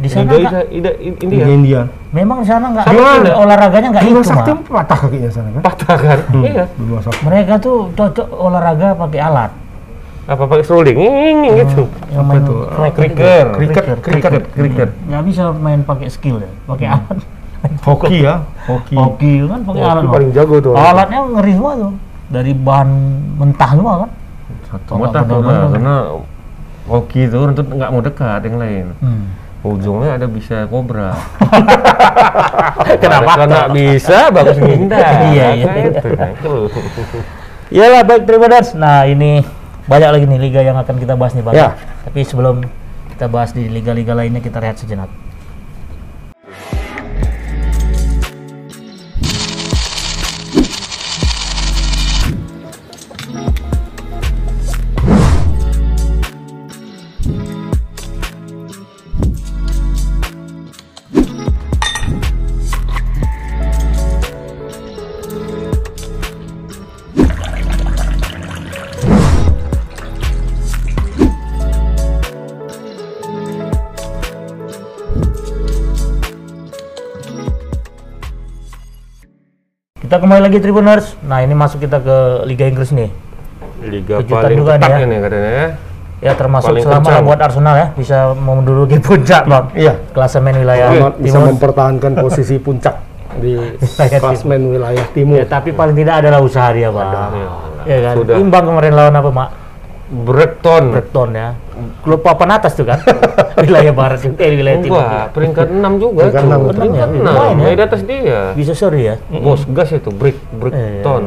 Di 0.03 0.09
sana 0.11 0.35
Ida, 0.35 0.37
nggak- 0.43 0.69
Ida, 0.69 0.91
Di 0.93 1.07
India. 1.23 1.45
India. 1.47 1.81
memang 2.11 2.43
di 2.43 2.49
sana 2.51 2.67
nggak 2.75 2.85
olahraganya 3.33 3.89
nggak 3.95 4.05
itu 4.05 4.21
Sakti 4.21 4.51
Mak. 4.51 4.67
patah 4.67 4.99
kakinya 4.99 5.31
sana 5.31 5.49
kan. 5.55 5.63
Patah 5.63 5.97
kan? 5.97 6.19
Iya. 6.43 6.65
Bima 6.75 6.99
Sakti. 6.99 7.23
Mereka 7.23 7.55
tuh 7.57 7.77
cocok 7.95 8.27
olahraga 8.29 8.99
pakai 8.99 9.21
alat. 9.23 9.51
Apa 10.23 10.43
pakai 10.45 10.63
strolling? 10.63 10.97
Nging 10.99 11.39
gitu. 11.57 11.83
Yang 12.11 12.25
main 12.25 12.43
itu? 12.43 12.55
Cricket. 12.95 13.47
Cricket, 13.55 13.85
cricket, 14.03 14.43
cricket. 14.51 14.91
Nggak 15.07 15.23
bisa 15.23 15.43
main 15.53 15.81
pakai 15.83 16.07
skill 16.07 16.37
ya, 16.39 16.51
pakai 16.67 16.87
alat. 16.91 17.19
Hoki 17.81 18.27
ya, 18.27 18.43
hoki. 18.67 18.95
Hoki 18.99 19.33
kan 19.47 19.61
pakai 19.63 19.83
alat. 19.83 20.03
Paling 20.11 20.31
jago 20.35 20.57
tuh. 20.59 20.75
Alatnya 20.75 21.21
ngeri 21.31 21.53
semua 21.55 21.73
tuh. 21.79 21.93
Dari 22.27 22.53
bahan 22.53 22.89
mentah 23.39 23.71
semua 23.71 23.95
kan. 24.03 24.11
Nggak 24.73 24.81
tuh 24.89 24.97
lah, 24.97 25.11
benar-benar. 25.13 25.71
karena 25.71 25.95
hoki 26.83 27.21
itu 27.23 27.37
orang 27.39 27.55
tuh 27.55 27.65
nggak 27.65 27.91
mau 27.91 28.03
dekat 28.03 28.41
yang 28.43 28.57
lain. 28.59 28.87
Hmm. 28.99 29.25
Ujungnya 29.63 30.19
ada 30.19 30.27
bisa 30.27 30.67
kobra. 30.67 31.15
Kenapa? 33.03 33.47
Nggak 33.47 33.69
bisa, 33.71 34.27
bagus 34.35 34.59
ngindar. 34.59 34.99
Iya, 35.31 35.47
iya. 35.55 35.67
Nah, 35.71 35.79
itu, 35.87 36.09
nah, 36.19 36.31
itu. 36.35 36.55
Iyalah 37.79 38.03
baik 38.03 38.27
Tribuners. 38.27 38.75
Nah 38.75 39.07
ini 39.07 39.41
banyak 39.87 40.11
lagi 40.13 40.25
nih 40.27 40.41
liga 40.43 40.61
yang 40.67 40.77
akan 40.77 40.99
kita 40.99 41.15
bahas 41.15 41.33
nih 41.39 41.47
bang. 41.47 41.55
Ya. 41.55 41.69
Tapi 42.05 42.21
sebelum 42.27 42.67
kita 43.15 43.31
bahas 43.31 43.55
di 43.55 43.71
liga-liga 43.71 44.19
lainnya 44.19 44.43
kita 44.43 44.59
rehat 44.59 44.83
sejenak. 44.83 45.09
Kembali 80.23 80.39
lagi 80.39 80.59
Tribuners. 80.63 81.19
Nah 81.27 81.43
ini 81.43 81.51
masuk 81.51 81.83
kita 81.83 81.99
ke 81.99 82.17
Liga 82.47 82.71
Inggris 82.71 82.95
nih. 82.95 83.11
Liga 83.83 84.23
Kejutan 84.23 84.39
paling 84.47 84.59
juga 84.63 84.73
nih 84.79 84.87
ya. 84.87 84.99
ini 85.03 85.17
katanya 85.19 85.51
ya. 85.51 85.69
Ya 86.23 86.33
termasuk 86.39 86.71
Paling 86.71 86.87
kencang. 86.87 87.27
buat 87.27 87.41
Arsenal 87.43 87.75
ya 87.75 87.87
bisa 87.99 88.31
menduduki 88.39 89.03
puncak 89.11 89.43
bang. 89.51 89.65
Iya. 89.75 89.95
Klasemen 90.15 90.55
wilayah 90.63 90.87
bisa 91.19 91.43
timur. 91.43 91.51
mempertahankan 91.51 92.13
posisi 92.15 92.63
puncak 92.63 92.95
di 93.43 93.59
Wilayah 93.83 94.21
klasmen 94.23 94.63
wilayah 94.71 95.05
timur. 95.11 95.43
Ya, 95.43 95.47
tapi 95.51 95.75
paling 95.75 95.99
tidak 95.99 96.23
adalah 96.23 96.39
usaha 96.39 96.71
dia 96.71 96.95
bang. 96.95 97.11
Ya, 97.11 97.49
Ya 97.83 97.99
kan. 98.07 98.15
Sudah. 98.23 98.35
Imbang 98.39 98.65
kemarin 98.71 98.93
lawan 98.95 99.15
apa 99.19 99.31
mak? 99.35 99.49
Breton. 100.13 100.85
Breton 100.95 101.31
ya. 101.35 101.49
Klub 101.99 102.21
papan 102.21 102.51
atas 102.53 102.73
tuh 102.73 102.85
kan 102.85 103.01
wilayah 103.65 103.91
barat 103.91 104.21
juga 104.21 104.37
eh 104.39 104.53
wilayah 104.53 104.79
timur 104.79 104.99
Enggak, 104.99 105.27
peringkat 105.31 105.67
6 105.69 105.79
juga 105.99 106.21
Peringkat 106.25 106.43
enam. 106.43 106.61
Peringkat 106.67 107.09
Enam 107.09 107.21
ya? 107.21 107.31
6. 107.33 107.53
Lumayan 107.53 107.75
di 107.75 107.85
atas 107.85 108.01
dia. 108.03 108.41
bisa 108.53 108.73
seri 108.73 109.03
ya 109.05 109.17
Bos 109.29 109.63
gas 109.67 109.91
itu, 109.91 110.11
brick, 110.11 110.37
brick 110.53 110.73
Iya, 110.73 110.89
iya. 110.91 111.03
ton. 111.03 111.25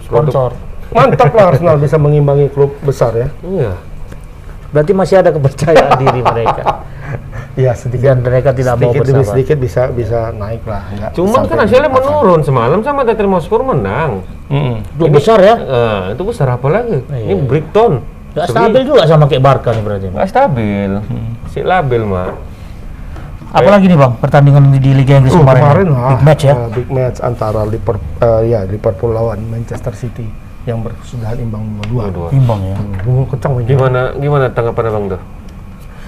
sponsor 0.00 0.50
Mantap 0.88 1.30
lah 1.30 1.44
Arsenal 1.50 1.76
bisa 1.76 1.96
mengimbangi 1.96 2.48
klub 2.48 2.72
besar 2.80 3.12
ya. 3.12 3.28
Iya. 3.42 3.72
berarti 4.68 4.92
masih 4.92 5.16
ada 5.18 5.30
kepercayaan 5.30 5.96
diri 6.02 6.20
mereka 6.20 6.84
Iya 7.54 7.72
sedikit. 7.72 8.04
dan 8.06 8.20
mereka 8.20 8.52
tidak 8.52 8.76
mau 8.76 8.86
sedikit 8.86 9.00
demi 9.02 9.16
bersabar 9.18 9.32
sedikit 9.32 9.56
bisa 9.58 9.82
bisa 9.90 10.18
naik 10.30 10.62
lah. 10.62 10.82
Nggak 10.86 11.10
Cuman 11.12 11.40
kan 11.42 11.58
hasilnya 11.58 11.88
menurun 11.88 12.40
semalam 12.40 12.78
sama 12.80 13.02
Tottenham 13.02 13.34
Hotspur 13.34 13.64
menang. 13.64 14.22
Mm-mm. 14.46 14.76
klub 14.94 15.10
besar 15.10 15.40
ya 15.40 15.56
Eh, 15.58 16.02
itu 16.12 16.22
besar 16.22 16.46
apa 16.50 16.68
lagi? 16.68 17.00
Iya. 17.02 17.24
Ini 17.26 17.42
Brighton. 17.42 17.92
Gak 18.38 18.48
stabil 18.48 18.80
juga 18.82 19.02
sama 19.04 19.24
kayak 19.24 19.42
Barca 19.42 19.70
nih 19.70 19.82
berarti 19.82 20.06
Nggak 20.08 20.28
stabil. 20.28 20.90
Hmm. 20.96 21.28
Si 21.46 21.60
labil, 21.60 22.02
Mak. 22.02 22.30
apalagi 23.48 23.88
nih 23.88 23.96
bang 23.96 24.12
pertandingan 24.14 24.64
di 24.70 24.92
Liga 24.92 25.16
Inggris 25.16 25.32
Oh, 25.32 25.40
kemarin, 25.40 25.62
kemarin 25.62 25.86
ya? 25.86 25.92
lah, 25.94 26.08
big 26.10 26.22
match 26.22 26.42
ya 26.42 26.52
eh, 26.52 26.68
big 26.70 26.88
match 26.90 27.18
antara 27.18 27.64
Liverpool, 27.64 28.20
eh, 28.20 28.42
ya 28.46 28.60
Liverpool 28.62 29.10
lawan 29.10 29.40
Manchester 29.42 29.94
City 29.94 30.28
yang 30.62 30.84
berkesudahan 30.84 31.40
imbang 31.40 31.64
2-2. 31.80 31.88
Dua-dua. 31.88 32.28
imbang 32.30 32.60
ya 32.62 32.76
Hmm, 32.76 33.24
kencang. 33.26 33.52
Gimana 33.64 34.00
gimana 34.14 34.44
tanggapan 34.48 34.84
Abang 34.86 35.04
tuh? 35.08 35.20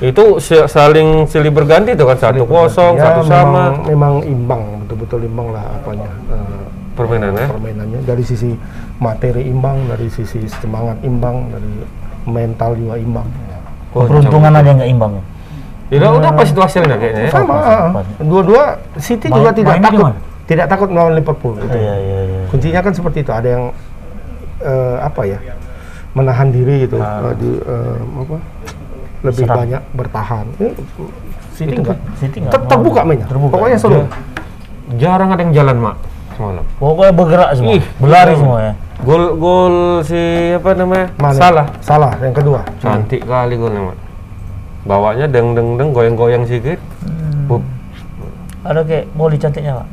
Itu 0.02 0.36
saling 0.66 1.24
silih 1.24 1.48
berganti 1.50 1.92
tuh 1.92 2.04
kan 2.04 2.16
satu 2.18 2.44
kosong, 2.44 2.92
Ya, 2.94 3.04
satu 3.06 3.20
sama 3.24 3.72
memang, 3.72 3.72
memang 3.88 4.12
imbang, 4.22 4.62
betul-betul 4.84 5.24
imbang 5.24 5.48
lah 5.50 5.64
apanya 5.74 6.12
eh, 6.28 6.60
permainannya. 6.92 7.46
permainannya 7.48 8.00
dari 8.02 8.20
sisi 8.20 8.52
materi 8.96 9.44
imbang, 9.44 9.88
dari 9.88 10.08
sisi 10.08 10.44
semangat 10.50 11.00
imbang, 11.00 11.48
dari 11.48 11.72
mental 12.30 12.70
juga 12.72 12.94
imbang. 12.96 13.26
Oh, 13.90 14.06
peruntungan 14.06 14.54
aja 14.54 14.70
nggak 14.72 14.86
imbang 14.88 15.12
ya 15.12 15.22
Ya 15.90 15.96
udah, 15.98 16.10
udah 16.16 16.30
apa 16.30 16.42
situasinya 16.46 16.94
kayaknya 16.94 17.22
ya? 17.26 17.30
Sama, 17.34 17.42
Sama, 17.42 17.54
ah, 17.58 17.80
sama. 17.84 18.00
dua-dua 18.22 18.62
City 18.96 19.26
Main- 19.26 19.36
juga 19.36 19.50
tidak 19.50 19.74
takut, 19.80 20.06
mana? 20.06 20.18
tidak 20.46 20.66
takut 20.66 20.88
melawan 20.88 21.12
Liverpool. 21.12 21.52
gitu. 21.58 21.74
iya 21.74 21.94
iya 21.96 22.18
iya 22.24 22.40
Kuncinya 22.46 22.80
kan 22.80 22.92
seperti 22.94 23.18
itu, 23.20 23.32
ada 23.32 23.48
yang 23.50 23.64
eh, 24.60 24.96
apa 25.00 25.22
ya 25.24 25.38
menahan 26.12 26.48
diri 26.48 26.86
gitu, 26.86 26.96
Ah. 26.96 27.26
eh, 27.26 27.34
di, 27.34 27.50
eh, 27.58 27.96
apa 28.16 28.36
lebih 29.20 29.44
Serang. 29.44 29.58
banyak 29.58 29.82
bertahan. 29.92 30.46
City 31.52 31.74
enggak. 31.76 31.98
City 32.16 32.36
nggak 32.40 32.52
Ter- 32.52 32.66
terbuka 32.68 33.00
mainnya. 33.02 33.26
Terbuka. 33.26 33.52
Pokoknya 33.52 33.76
seru. 33.76 34.00
Jarang 34.92 35.28
ada 35.28 35.40
yang 35.40 35.52
jalan, 35.52 35.76
Mak, 35.76 35.96
semalam. 36.34 36.64
pokoknya 36.76 37.12
bergerak 37.12 37.48
semua 37.52 37.74
Ih, 37.74 37.84
berlari 37.96 38.32
semua 38.34 38.58
ya 38.60 38.72
Gol 39.00 39.40
gol 39.40 40.04
si 40.04 40.52
apa 40.52 40.76
namanya? 40.76 41.06
Mane. 41.16 41.38
Salah. 41.40 41.66
Salah 41.80 42.12
yang 42.20 42.36
kedua. 42.36 42.60
Cantik 42.84 43.24
kali 43.24 43.56
golnya, 43.56 43.92
Mak. 43.92 43.98
Bawanya 44.84 45.26
deng 45.28 45.56
deng 45.56 45.80
deng 45.80 45.90
goyang-goyang 45.96 46.44
sedikit. 46.44 46.80
Bup. 47.48 47.64
ada 48.60 48.84
kayak 48.84 49.08
Molly 49.16 49.40
cantiknya 49.40 49.72
pak 49.80 49.88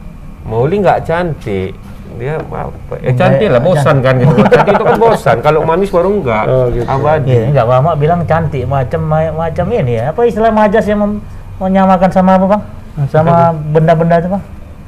Mauli 0.48 0.76
nggak 0.80 1.00
cantik. 1.08 1.72
Dia 2.18 2.40
apa? 2.40 2.72
Eh 3.04 3.14
cantik 3.14 3.48
lah, 3.52 3.62
bosan 3.62 4.02
kan 4.02 4.18
gitu. 4.18 4.34
Cantik 4.56 4.74
itu 4.74 4.86
kan 4.88 4.98
bosan. 4.98 5.38
Kalau 5.44 5.62
manis 5.62 5.92
baru 5.94 6.10
enggak. 6.18 6.44
Oh, 6.50 6.66
gitu. 6.74 6.88
Abadi. 6.88 7.30
Iya, 7.30 7.54
enggak 7.54 7.68
Mama 7.68 7.92
bilang 7.94 8.26
cantik 8.26 8.64
macam 8.66 9.02
macam 9.12 9.66
ini 9.70 10.02
ya. 10.02 10.04
Apa 10.10 10.26
istilah 10.26 10.50
majas 10.50 10.88
yang 10.90 11.22
menyamakan 11.62 12.10
sama 12.10 12.42
apa, 12.42 12.46
Bang? 12.58 12.64
Sama 13.12 13.54
benda-benda 13.70 14.18
itu, 14.18 14.34
Bang? 14.34 14.44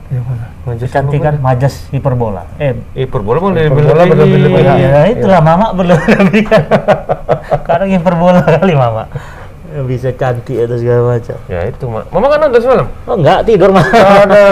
Mana? 0.10 0.50
Majas 0.66 0.90
Kecantikan 0.90 1.38
majas 1.38 1.74
hiperbola. 1.90 2.42
Eh, 2.58 2.74
Eh, 2.96 3.06
perbola 3.06 3.38
mau 3.40 3.54
Hiperbola 3.54 4.04
berlebih-lebihan. 4.04 4.76
iya, 4.76 5.02
itulah 5.08 5.38
Mama 5.40 5.70
berlebih. 5.72 6.50
Kadang 7.70 7.90
hiperbola 7.90 8.42
kali 8.42 8.74
Mama. 8.74 9.06
Bisa 9.86 10.10
cantik 10.10 10.58
atau 10.58 10.82
segala 10.82 11.14
macam. 11.14 11.38
Ya 11.46 11.62
itu, 11.64 11.86
Mak. 11.86 12.10
Mama 12.10 12.26
kan 12.28 12.42
nonton 12.42 12.58
semalam? 12.58 12.88
Oh, 13.06 13.14
enggak 13.14 13.46
tidur, 13.46 13.70
Mak. 13.70 13.86
Ada 13.86 14.44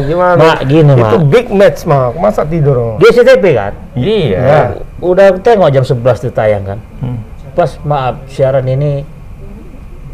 gimana? 0.00 0.40
Mak, 0.40 0.58
gini, 0.64 0.92
Itu 0.96 1.18
Mak. 1.20 1.28
big 1.28 1.46
match, 1.52 1.84
Mak. 1.84 2.16
Masa 2.16 2.40
tidur? 2.42 2.96
Mak? 2.96 3.04
Di 3.04 3.12
SCTV 3.12 3.44
kan? 3.52 3.72
Iya. 3.92 4.38
Ya. 4.40 4.60
Udah 4.98 5.28
tengok 5.36 5.68
jam 5.68 5.84
11 5.84 6.00
tuh 6.18 6.32
tayang 6.32 6.64
kan. 6.64 6.78
Pas 7.52 7.76
maaf 7.84 8.16
siaran 8.26 8.64
ini 8.64 9.04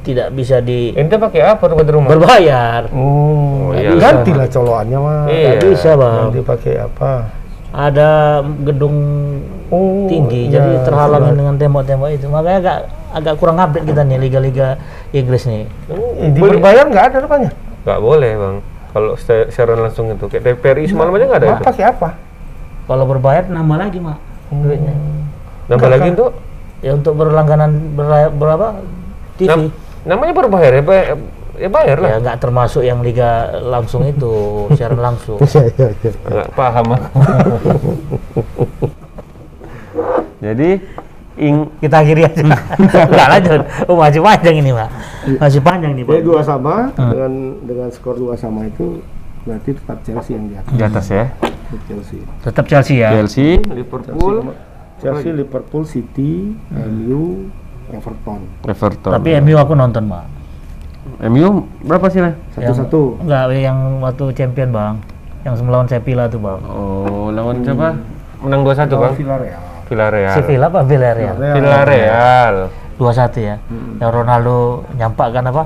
tidak 0.01 0.29
bisa 0.31 0.59
di 0.59 0.91
Ente 0.93 1.15
pakai 1.15 1.41
apa 1.47 1.65
rumah 1.65 1.83
di 1.83 1.93
rumah? 1.93 2.09
berbayar. 2.09 2.89
Oh, 2.91 3.71
Oh, 3.71 3.73
iya. 3.73 3.95
gantilah 3.95 4.47
colokannya, 4.47 4.99
Mak. 4.99 5.25
Iya. 5.27 5.47
Nggak 5.47 5.61
bisa, 5.65 5.91
Bang. 5.95 6.17
Ganti 6.27 6.41
pakai 6.43 6.75
apa? 6.79 7.13
ada 7.71 8.11
gedung 8.61 8.97
Oh, 9.71 10.11
tinggi 10.11 10.51
iya, 10.51 10.59
jadi 10.59 10.83
terhalangi 10.83 11.23
sudah. 11.25 11.39
dengan 11.39 11.55
tembok-tembok 11.55 12.11
itu 12.11 12.27
makanya 12.27 12.59
agak 12.59 12.79
agak 13.13 13.35
kurang 13.39 13.57
update 13.57 13.87
kita 13.87 14.03
nih 14.03 14.19
liga-liga 14.19 14.75
Inggris 15.13 15.47
nih 15.47 15.71
Eh, 16.19 16.29
di 16.29 16.39
berbayar 16.41 16.83
nggak 16.85 17.05
ada 17.07 17.17
rupanya. 17.21 17.55
Nggak 17.81 18.01
boleh, 18.01 18.31
Bang. 18.35 18.57
Kalau 18.91 19.15
siaran 19.47 19.79
langsung 19.81 20.11
itu. 20.11 20.27
Kayak 20.27 20.43
TVRI 20.51 20.85
semalam 20.85 21.15
aja 21.15 21.25
nggak 21.25 21.39
ada 21.39 21.47
Mak 21.47 21.55
itu. 21.55 21.67
pakai 21.69 21.85
apa? 21.87 22.09
kalau 22.83 23.07
berbayar 23.07 23.47
nambah 23.47 23.79
lagi 23.79 23.99
mak 24.03 24.19
duitnya 24.51 24.95
Nambah 25.69 25.89
lagi 25.89 26.09
untuk 26.11 26.31
ya 26.81 26.91
untuk 26.91 27.15
berlangganan 27.15 27.71
berla- 27.95 28.35
berapa 28.35 28.83
TV 29.39 29.71
namanya 30.05 30.33
berbayar 30.33 30.73
ya, 30.81 30.83
bayar, 30.85 31.07
ya 31.61 31.69
bayar 31.69 31.97
lah. 32.01 32.09
ya 32.09 32.17
nggak 32.25 32.39
termasuk 32.41 32.83
yang 32.85 33.05
liga 33.05 33.61
langsung 33.61 34.09
itu 34.09 34.33
siaran 34.77 35.01
langsung 35.01 35.37
Iya, 35.45 35.69
iya, 35.77 35.89
iya. 35.93 36.11
Nggak 36.25 36.49
paham 36.57 36.87
aku. 36.97 37.09
Jadi 40.41 40.71
ing 41.41 41.69
kita 41.81 42.05
akhiri 42.05 42.23
aja 42.29 42.43
nggak 42.45 43.29
lanjut 43.33 43.61
oh 43.89 43.97
masih 43.97 44.21
panjang 44.21 44.61
ini 44.61 44.77
mak 44.77 44.93
masih 45.41 45.61
panjang 45.65 45.97
nih 45.97 46.05
Jadi 46.05 46.21
pak 46.21 46.25
dua 46.29 46.41
sama 46.45 46.93
dengan 46.93 47.33
dengan 47.65 47.89
skor 47.89 48.21
dua 48.21 48.37
sama 48.37 48.69
itu 48.69 49.01
berarti 49.49 49.73
tetap 49.73 50.05
Chelsea 50.05 50.37
yang 50.37 50.53
di 50.53 50.55
atas. 50.61 50.73
di 50.77 50.83
atas 50.85 51.07
ya. 51.09 51.25
Tetap 51.41 51.81
Chelsea. 51.89 52.19
tetap 52.45 52.65
Chelsea 52.69 52.97
ya 53.01 53.11
Chelsea, 53.17 53.57
Liverpool, 53.73 54.53
Chelsea, 55.01 55.31
Liverpool, 55.33 55.83
City, 55.89 56.53
MU, 56.69 57.49
Everton. 57.94 58.38
Everton. 58.66 59.11
tapi 59.11 59.29
MU 59.42 59.57
aku 59.59 59.72
nonton 59.74 60.07
mak 60.07 60.40
MU 61.20 61.64
berapa 61.85 62.07
sih 62.12 62.20
lah? 62.20 62.33
Satu-satu. 62.57 63.24
Enggak, 63.24 63.44
yang 63.57 64.00
waktu 64.05 64.24
champion 64.37 64.68
bang, 64.72 64.94
yang 65.44 65.53
melawan 65.64 65.88
Sevilla 65.88 66.29
tuh 66.29 66.40
bang. 66.40 66.61
Oh, 66.68 67.29
lawan 67.33 67.64
siapa? 67.64 67.96
Menang 68.40 68.64
2-1, 68.64 68.88
Bang. 68.88 69.12
Villarreal. 69.16 69.61
Villarreal. 69.88 70.35
Sevilla 70.37 70.66
apa 70.72 70.81
Villarreal? 70.81 71.37
Villarreal. 71.37 72.55
2-1 72.96 73.37
ya. 73.40 73.57
Yang 74.00 74.11
Ronaldo 74.12 74.85
nyampakkan 74.96 75.44
apa? 75.48 75.62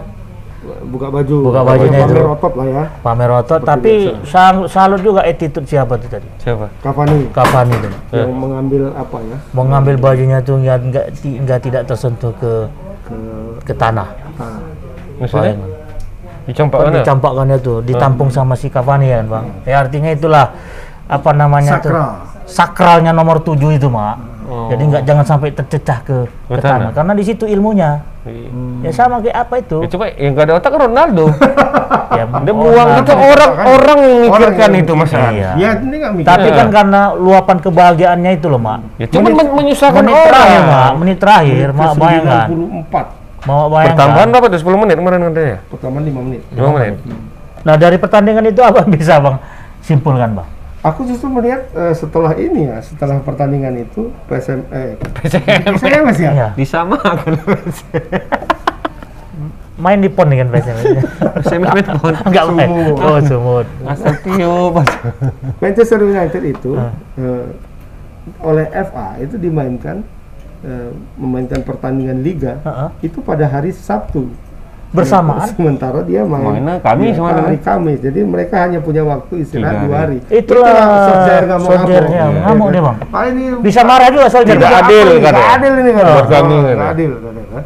Buka 0.65 1.07
baju. 1.09 1.37
Buka 1.45 1.61
bajunya 1.63 1.99
itu. 2.01 2.09
Pamer 2.11 2.29
otot 2.31 2.53
lah 2.55 2.67
ya. 2.67 2.85
Pamer 3.01 3.31
otot, 3.35 3.61
tapi 3.61 3.93
sang, 4.25 4.57
salut 4.67 5.01
juga 5.01 5.21
attitude 5.23 5.65
siapa 5.65 5.95
tuh 5.95 6.09
tadi? 6.09 6.29
Siapa? 6.39 6.67
Cavani 6.81 7.29
Cavani 7.31 7.75
tuh. 7.77 7.93
yang 8.13 8.31
mengambil 8.31 8.83
apa 8.91 9.19
ya 9.21 9.37
Mau 9.51 9.65
ngambil 9.65 9.95
bajunya 9.97 10.39
tuh 10.39 10.57
nggak 10.57 10.79
nggak 10.85 11.07
ti- 11.15 11.39
nggak 11.39 11.61
tidak 11.61 11.83
tersentuh 11.85 12.33
ke 12.35 12.53
ke 13.03 13.17
ke 13.63 13.73
tanah. 13.73 14.09
ah, 14.37 14.59
Maksudnya? 15.17 15.53
Bayangkan. 15.55 15.71
Dicampak 16.45 16.77
Kan 16.77 16.87
mana? 16.87 16.97
dicampakkannya 16.99 17.59
tuh, 17.59 17.77
ditampung 17.81 18.29
sama 18.29 18.53
si 18.53 18.69
Cavani 18.69 19.09
ya 19.09 19.21
kan 19.21 19.27
bang. 19.31 19.45
Ya 19.65 19.77
artinya 19.79 20.11
itulah 20.11 20.47
apa 21.05 21.31
namanya 21.33 21.79
tuh 21.79 21.89
sakral. 21.89 22.11
sakralnya 22.45 23.13
nomor 23.13 23.41
7 23.41 23.57
itu 23.73 23.89
mak. 23.89 24.17
Oh. 24.45 24.69
Jadi 24.69 24.83
nggak 24.87 25.03
jangan 25.03 25.25
sampai 25.27 25.49
tercecah 25.51 25.99
ke, 26.01 26.17
Ke 26.47 26.55
ke 26.55 26.61
tanah. 26.61 26.73
tanah. 26.79 26.91
Karena 26.93 27.13
di 27.13 27.25
situ 27.25 27.45
ilmunya. 27.45 28.14
Iya. 28.25 28.49
Ya 28.89 28.91
sama 28.97 29.21
kayak 29.21 29.37
apa 29.37 29.55
itu? 29.61 29.79
Ya, 29.85 29.89
coba 29.93 30.05
yang 30.17 30.33
gak 30.33 30.45
ada 30.49 30.55
otak 30.57 30.71
kan 30.73 30.81
Ronaldo. 30.89 31.25
ya, 32.19 32.25
Dia 32.25 32.53
oh, 32.53 32.57
buang 32.57 32.89
nah, 32.89 33.01
itu 33.05 33.13
orang-orang 33.13 33.99
yang 34.01 34.19
mikirkan 34.25 34.69
yang 34.73 34.85
itu 34.89 34.93
masalah. 34.97 35.31
Iya. 35.31 35.51
Ya 35.61 35.71
ini 35.77 35.97
mikir. 36.01 36.25
Tapi 36.25 36.49
Iya. 36.49 36.57
kan 36.57 36.69
karena 36.73 37.01
luapan 37.13 37.57
kebahagiaannya 37.61 38.31
itu 38.41 38.47
loh 38.49 38.61
mak. 38.61 38.81
Ya 38.97 39.07
cuma 39.13 39.29
men 39.29 39.49
menyusahkan 39.53 40.01
Menit 40.01 40.17
terakhir 40.25 40.61
mak, 40.65 40.73
orang. 40.73 40.93
menit 40.97 41.19
terakhir 41.21 41.69
mak 41.77 41.93
bayangkan. 42.01 42.49
94 42.49 43.07
Mau 43.45 43.69
bayangkan. 43.69 43.93
Pertambahan 43.93 44.29
berapa 44.33 44.47
tuh? 44.49 44.61
10 44.65 44.81
menit 44.81 44.95
kemarin 44.97 45.19
katanya? 45.29 45.57
pertama 45.69 45.97
5 46.01 46.21
menit. 46.25 46.41
5 46.57 46.77
menit. 46.81 46.95
Nah 47.65 47.75
dari 47.77 47.97
pertandingan 48.01 48.45
itu 48.49 48.61
apa 48.65 48.81
bisa 48.97 49.21
bang 49.21 49.37
simpulkan 49.85 50.33
bang? 50.33 50.49
Aku 50.85 51.09
justru 51.09 51.33
melihat 51.33 51.65
eh, 51.73 51.97
setelah 51.97 52.37
ini 52.37 52.69
ya, 52.69 52.77
setelah 52.85 53.17
pertandingan 53.19 53.73
itu 53.81 54.13
PSM 54.29 54.61
eh 54.69 55.01
PSM 55.17 55.81
PSMS 55.81 56.19
ya. 56.21 56.31
Iya. 56.31 56.49
Disamakan. 56.53 57.41
Main 59.75 59.99
di 59.99 60.07
pon 60.07 60.29
dengan 60.31 60.53
PSM. 60.53 60.77
Semi 61.43 61.67
pon. 61.99 62.15
Enggak 62.29 62.45
main. 62.53 62.71
Oh 62.95 63.19
sumut. 63.19 63.67
Asal 63.83 64.15
tiup. 64.23 64.77
Manchester 65.59 65.99
United 65.99 66.43
itu 66.45 66.77
Ah. 66.77 66.93
eh, 67.19 67.47
oleh 68.41 68.67
FA 68.71 69.21
itu 69.21 69.41
dimainkan 69.41 70.05
eh, 70.63 70.91
memainkan 71.17 71.61
pertandingan 71.61 72.21
liga 72.21 72.61
Heeh. 72.61 73.09
itu 73.09 73.19
pada 73.21 73.45
hari 73.45 73.73
Sabtu 73.73 74.29
bersamaan. 74.95 75.49
Sementara 75.59 76.01
dia 76.07 76.23
main 76.23 76.47
Mainnya 76.63 76.79
Kamis 76.79 77.19
Iya, 77.19 77.21
mana 77.21 77.41
hari? 77.43 77.59
Kamis. 77.59 77.99
Jadi 77.99 78.21
mereka 78.23 78.55
hanya 78.63 78.79
punya 78.79 79.03
waktu 79.03 79.43
istirahat 79.43 79.91
dua 79.91 79.97
hari. 80.07 80.19
Itulah 80.31 80.73
Solskjaer 81.11 81.43
nggak 81.51 81.59
mau 81.61 81.69
Solskjaernya 81.75 82.21
ngamuk. 82.23 82.43
ngamuk 82.47 82.69
Iya 82.71 82.73
dia, 82.73 82.81
kan? 82.81 82.87
Bang. 82.87 82.97
Pak 83.11 83.23
ini 83.35 83.43
Bisa 83.61 83.81
marah 83.83 84.09
juga 84.15 84.27
Solskjaer. 84.31 84.57
Tidak 84.57 84.73
adil, 84.87 85.07
ini? 85.11 85.21
kan 85.21 85.33
ya? 85.35 85.47
adil 85.59 85.73
ini 85.83 85.91
kan. 85.91 86.05
Buat 86.07 86.29
kami, 86.31 86.55
ya? 86.55 86.75
adil, 86.95 87.11
ya? 87.19 87.61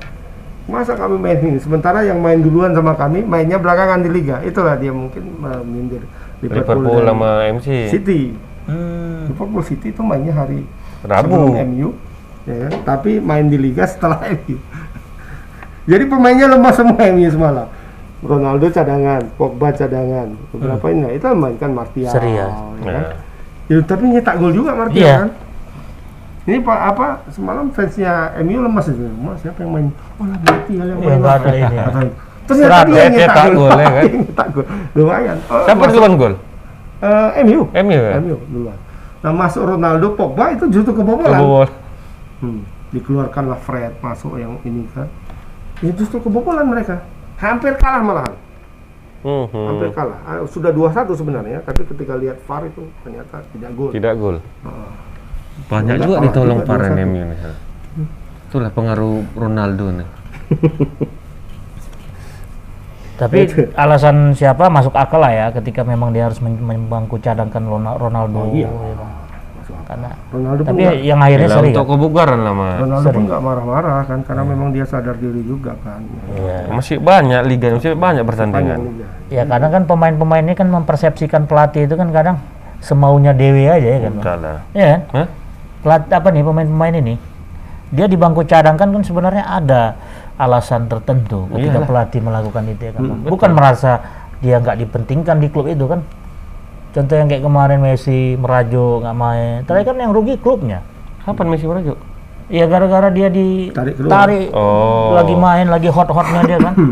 Masa 0.68 0.92
kami 0.96 1.16
main 1.16 1.38
ini? 1.40 1.58
Sementara 1.60 2.04
yang 2.04 2.18
main 2.20 2.40
duluan 2.40 2.72
sama 2.72 2.92
kami 2.92 3.24
mainnya 3.24 3.56
belakangan 3.56 4.04
di 4.04 4.10
liga. 4.12 4.40
Itulah 4.44 4.76
dia 4.76 4.92
mungkin 4.92 5.36
menyindir 5.40 6.04
Liverpool 6.40 7.02
dan 7.02 7.12
sama 7.12 7.28
MC. 7.56 7.68
City. 7.88 8.20
Hmm. 8.68 9.32
Liverpool 9.32 9.64
City 9.64 9.96
itu 9.96 10.02
mainnya 10.04 10.36
hari 10.36 10.68
Rabu. 11.00 11.24
sebelum 11.24 11.56
MU, 11.72 11.88
ya 12.44 12.56
kan? 12.68 12.72
Tapi 12.84 13.16
main 13.16 13.48
di 13.48 13.56
liga 13.56 13.88
setelah 13.88 14.20
MU. 14.28 14.60
Jadi 15.88 16.04
pemainnya 16.04 16.46
lemah 16.52 16.72
semua 16.76 17.00
MU 17.00 17.28
semalam. 17.32 17.66
Ronaldo 18.18 18.66
cadangan, 18.68 19.22
Pogba 19.38 19.70
cadangan, 19.72 20.34
beberapa 20.50 20.90
ini 20.90 21.00
nah, 21.06 21.10
itu 21.14 21.26
mainkan 21.32 21.70
Martial. 21.70 22.10
Seri 22.12 22.34
ya. 22.34 22.50
ya 22.82 22.90
kan? 22.92 23.04
Ya. 23.70 23.78
Ya, 23.78 23.78
tapi 23.86 24.04
nyetak 24.10 24.36
gol 24.36 24.52
juga 24.52 24.74
Martial 24.74 25.00
Iya. 25.00 25.16
kan. 25.24 25.30
Ini 26.48 26.64
pak 26.64 26.78
apa 26.96 27.06
semalam 27.28 27.68
fansnya 27.72 28.32
MU 28.42 28.58
lemas 28.58 28.88
itu. 28.90 29.04
Mas 29.20 29.38
siapa 29.40 29.60
yang 29.64 29.70
main? 29.72 29.86
Oh 30.18 30.26
lah 30.26 30.38
Martial 30.40 30.86
yang 30.92 30.98
Iya, 30.98 31.08
main. 31.08 31.18
nggak 31.22 31.34
ada 31.40 31.50
ini 31.54 31.74
ya. 31.76 31.84
Ternyata 32.48 32.64
Serat, 32.64 32.84
dia 32.88 32.96
yang 32.96 33.12
ya, 33.12 33.20
nyetak 33.28 33.44
gol. 33.44 33.56
gol, 33.56 33.70
ya 33.76 33.86
kan? 33.92 34.04
Nyetak 34.24 34.46
gol. 34.50 34.66
Lumayan. 34.96 35.36
Oh, 35.52 35.62
Siapa 35.68 35.84
duluan 35.88 36.12
gol? 36.16 36.34
Eh, 36.98 37.28
MU. 37.46 37.60
MU 37.70 37.92
ya? 38.02 38.12
MU 38.18 38.36
duluan. 38.50 38.78
Nah 39.22 39.32
masuk 39.36 39.62
Ronaldo, 39.62 40.06
Pogba 40.18 40.44
itu 40.52 40.64
justru 40.74 40.92
kebobolan. 40.96 41.38
Kebobol. 41.38 41.68
Hmm, 42.42 42.60
dikeluarkanlah 42.90 43.58
Fred 43.62 43.92
masuk 44.02 44.40
yang 44.42 44.58
ini 44.66 44.88
kan. 44.90 45.06
Ya 45.78 45.92
justru 45.94 46.18
kebobolan 46.18 46.66
mereka. 46.66 47.06
Hampir 47.38 47.78
kalah 47.78 48.02
malahan. 48.02 48.34
Mhm. 49.22 49.66
Hampir 49.66 49.90
kalah. 49.94 50.18
Ah, 50.22 50.42
Sudah 50.46 50.70
2-1 50.70 51.14
sebenarnya, 51.14 51.62
tapi 51.62 51.86
ketika 51.86 52.14
lihat 52.14 52.38
VAR 52.46 52.66
itu 52.66 52.82
ternyata 53.02 53.42
tidak 53.50 53.70
gol. 53.74 53.90
Tidak 53.90 54.14
gol. 54.18 54.36
Heeh. 54.38 54.90
Banyak 55.66 55.96
juga 55.98 56.16
kalah 56.16 56.24
ditolong 56.26 56.58
2-1. 56.62 56.94
MU 57.04 57.22
nih. 57.26 57.38
Itulah 58.48 58.70
pengaruh 58.72 59.16
Ronaldo 59.34 59.86
nih. 59.92 60.08
Tapi 63.18 63.50
alasan 63.74 64.30
siapa 64.30 64.70
masuk 64.70 64.94
akal 64.94 65.18
lah 65.18 65.34
ya 65.34 65.46
ketika 65.50 65.82
memang 65.82 66.14
dia 66.14 66.30
harus 66.30 66.38
membangku 66.38 67.18
cadangkan 67.18 67.66
Rona- 67.66 67.98
Ronaldo. 67.98 68.46
Oh, 68.46 68.54
iya. 68.54 68.70
ya. 68.70 68.94
Karena 69.84 70.08
Ronaldo 70.28 70.60
pun 70.60 70.68
tapi 70.68 70.80
nggak- 70.80 71.00
yang 71.02 71.20
akhirnya 71.20 71.48
Gila, 71.48 71.56
seri 71.56 71.68
untuk 71.68 71.84
kan? 71.84 71.92
kebugaran 71.92 72.38
lah 72.40 72.54
mas. 72.54 72.78
Ronaldo 72.78 72.94
pun 72.94 73.04
sering. 73.04 73.24
nggak 73.26 73.42
marah-marah 73.42 74.00
kan 74.04 74.18
karena 74.24 74.42
memang 74.44 74.68
dia 74.72 74.84
sadar 74.84 75.16
diri 75.16 75.42
juga 75.42 75.72
kan. 75.80 76.00
Iya. 76.32 76.58
Masih 76.70 76.96
banyak 76.98 77.40
liga, 77.44 77.66
masih 77.72 77.92
banyak 77.92 78.24
pertandingan. 78.24 78.78
Ya 79.28 79.42
kadang 79.44 79.70
kan 79.70 79.82
pemain-pemain 79.84 80.44
ini 80.44 80.54
kan 80.54 80.68
mempersepsikan 80.68 81.44
pelatih 81.44 81.84
itu 81.84 81.94
kan 81.94 82.08
kadang 82.08 82.36
semaunya 82.78 83.32
Dewi 83.32 83.66
aja 83.66 83.88
ya 83.88 83.98
kan. 84.00 84.12
Iya 84.72 84.86
kan? 84.88 85.00
Hah? 85.12 85.26
Pelat 85.78 86.02
apa 86.10 86.28
nih 86.30 86.42
pemain-pemain 86.42 86.94
ini? 86.94 87.14
Dia 87.88 88.04
di 88.04 88.20
bangku 88.20 88.44
cadangkan 88.44 88.92
kan 88.92 89.02
sebenarnya 89.02 89.44
ada 89.44 89.96
alasan 90.36 90.86
tertentu 90.86 91.48
ketika 91.50 91.80
Iyalah. 91.80 91.88
pelatih 91.88 92.20
melakukan 92.20 92.62
itu 92.68 92.82
ya 92.84 92.92
kan. 92.92 93.00
Hmm, 93.00 93.10
Bang? 93.18 93.30
Bukan 93.32 93.50
merasa 93.52 93.92
dia 94.38 94.60
nggak 94.60 94.76
dipentingkan 94.78 95.40
di 95.40 95.48
klub 95.48 95.66
itu 95.66 95.88
kan. 95.88 96.00
Contoh 96.98 97.14
yang 97.14 97.30
kayak 97.30 97.46
kemarin 97.46 97.78
Messi 97.78 98.34
merajuk 98.34 99.06
nggak 99.06 99.14
main. 99.14 99.62
Terakhir 99.62 99.94
kan 99.94 100.02
yang 100.02 100.10
rugi 100.10 100.34
klubnya. 100.34 100.82
Kapan 101.22 101.46
Messi 101.46 101.70
merajuk? 101.70 101.94
Ya 102.50 102.66
gara-gara 102.66 103.06
dia 103.06 103.30
Tarik 103.30 104.02
ditarik 104.02 104.50
Oh. 104.50 105.14
lagi 105.14 105.38
main 105.38 105.70
lagi 105.70 105.86
hot-hotnya 105.86 106.42
dia 106.42 106.58
kan. 106.58 106.74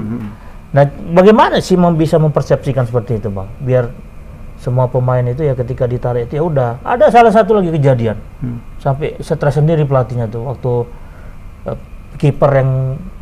Nah, 0.66 0.84
bagaimana 1.10 1.56
sih 1.56 1.72
mem- 1.72 1.96
bisa 1.96 2.20
mempersepsikan 2.20 2.84
seperti 2.84 3.16
itu, 3.16 3.32
Bang? 3.32 3.48
Biar 3.64 3.88
semua 4.60 4.84
pemain 4.84 5.24
itu 5.24 5.40
ya 5.40 5.56
ketika 5.56 5.88
ditarik 5.88 6.28
itu 6.28 6.36
ya 6.36 6.44
udah. 6.44 6.70
Ada 6.84 7.08
salah 7.08 7.32
satu 7.32 7.56
lagi 7.56 7.72
kejadian. 7.72 8.20
Hmm. 8.44 8.60
Sampai 8.76 9.16
stres 9.18 9.56
sendiri 9.56 9.88
pelatihnya 9.88 10.28
tuh 10.28 10.44
waktu 10.44 10.84
kiper 12.16 12.50
yang 12.52 12.70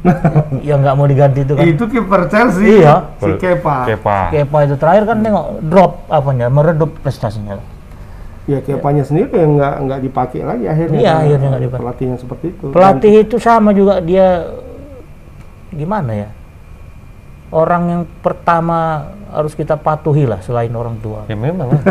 yang 0.69 0.79
nggak 0.85 0.97
mau 0.97 1.07
diganti 1.09 1.43
itu 1.43 1.53
kan. 1.57 1.65
Itu 1.65 1.85
kiper 1.89 2.29
Chelsea. 2.29 2.85
Iya. 2.85 3.17
Si 3.17 3.31
Kepa. 3.41 3.89
Kepa. 3.89 4.19
Kepa 4.31 4.59
itu 4.69 4.77
terakhir 4.77 5.05
kan 5.09 5.19
nengok 5.21 5.47
drop 5.65 5.93
apanya, 6.13 6.47
meredup 6.53 6.93
prestasinya. 7.01 7.57
Ya 8.45 8.61
Kepanya 8.61 9.09
sendiri 9.09 9.33
yang 9.41 9.57
nggak 9.57 9.75
nggak 9.89 10.01
dipakai 10.05 10.41
lagi 10.45 10.65
akhirnya. 10.69 10.99
Iya, 11.01 11.13
Kan 11.17 11.21
akhirnya 11.25 11.49
nggak 11.49 11.65
dipakai. 11.65 11.83
Pelatih 11.83 12.05
yang 12.05 12.19
seperti 12.21 12.47
itu. 12.53 12.65
Pelatih 12.69 13.13
itu 13.25 13.37
sama 13.41 13.71
juga 13.73 13.95
dia 14.05 14.29
gimana 15.73 16.13
ya? 16.13 16.29
Orang 17.55 17.83
yang 17.87 18.03
pertama 18.19 19.07
harus 19.31 19.55
kita 19.55 19.75
patuhi 19.75 20.27
lah 20.27 20.39
selain 20.41 20.71
orang 20.71 20.99
tua. 20.99 21.23
Ya 21.27 21.35
memang 21.35 21.71
lah. 21.71 21.83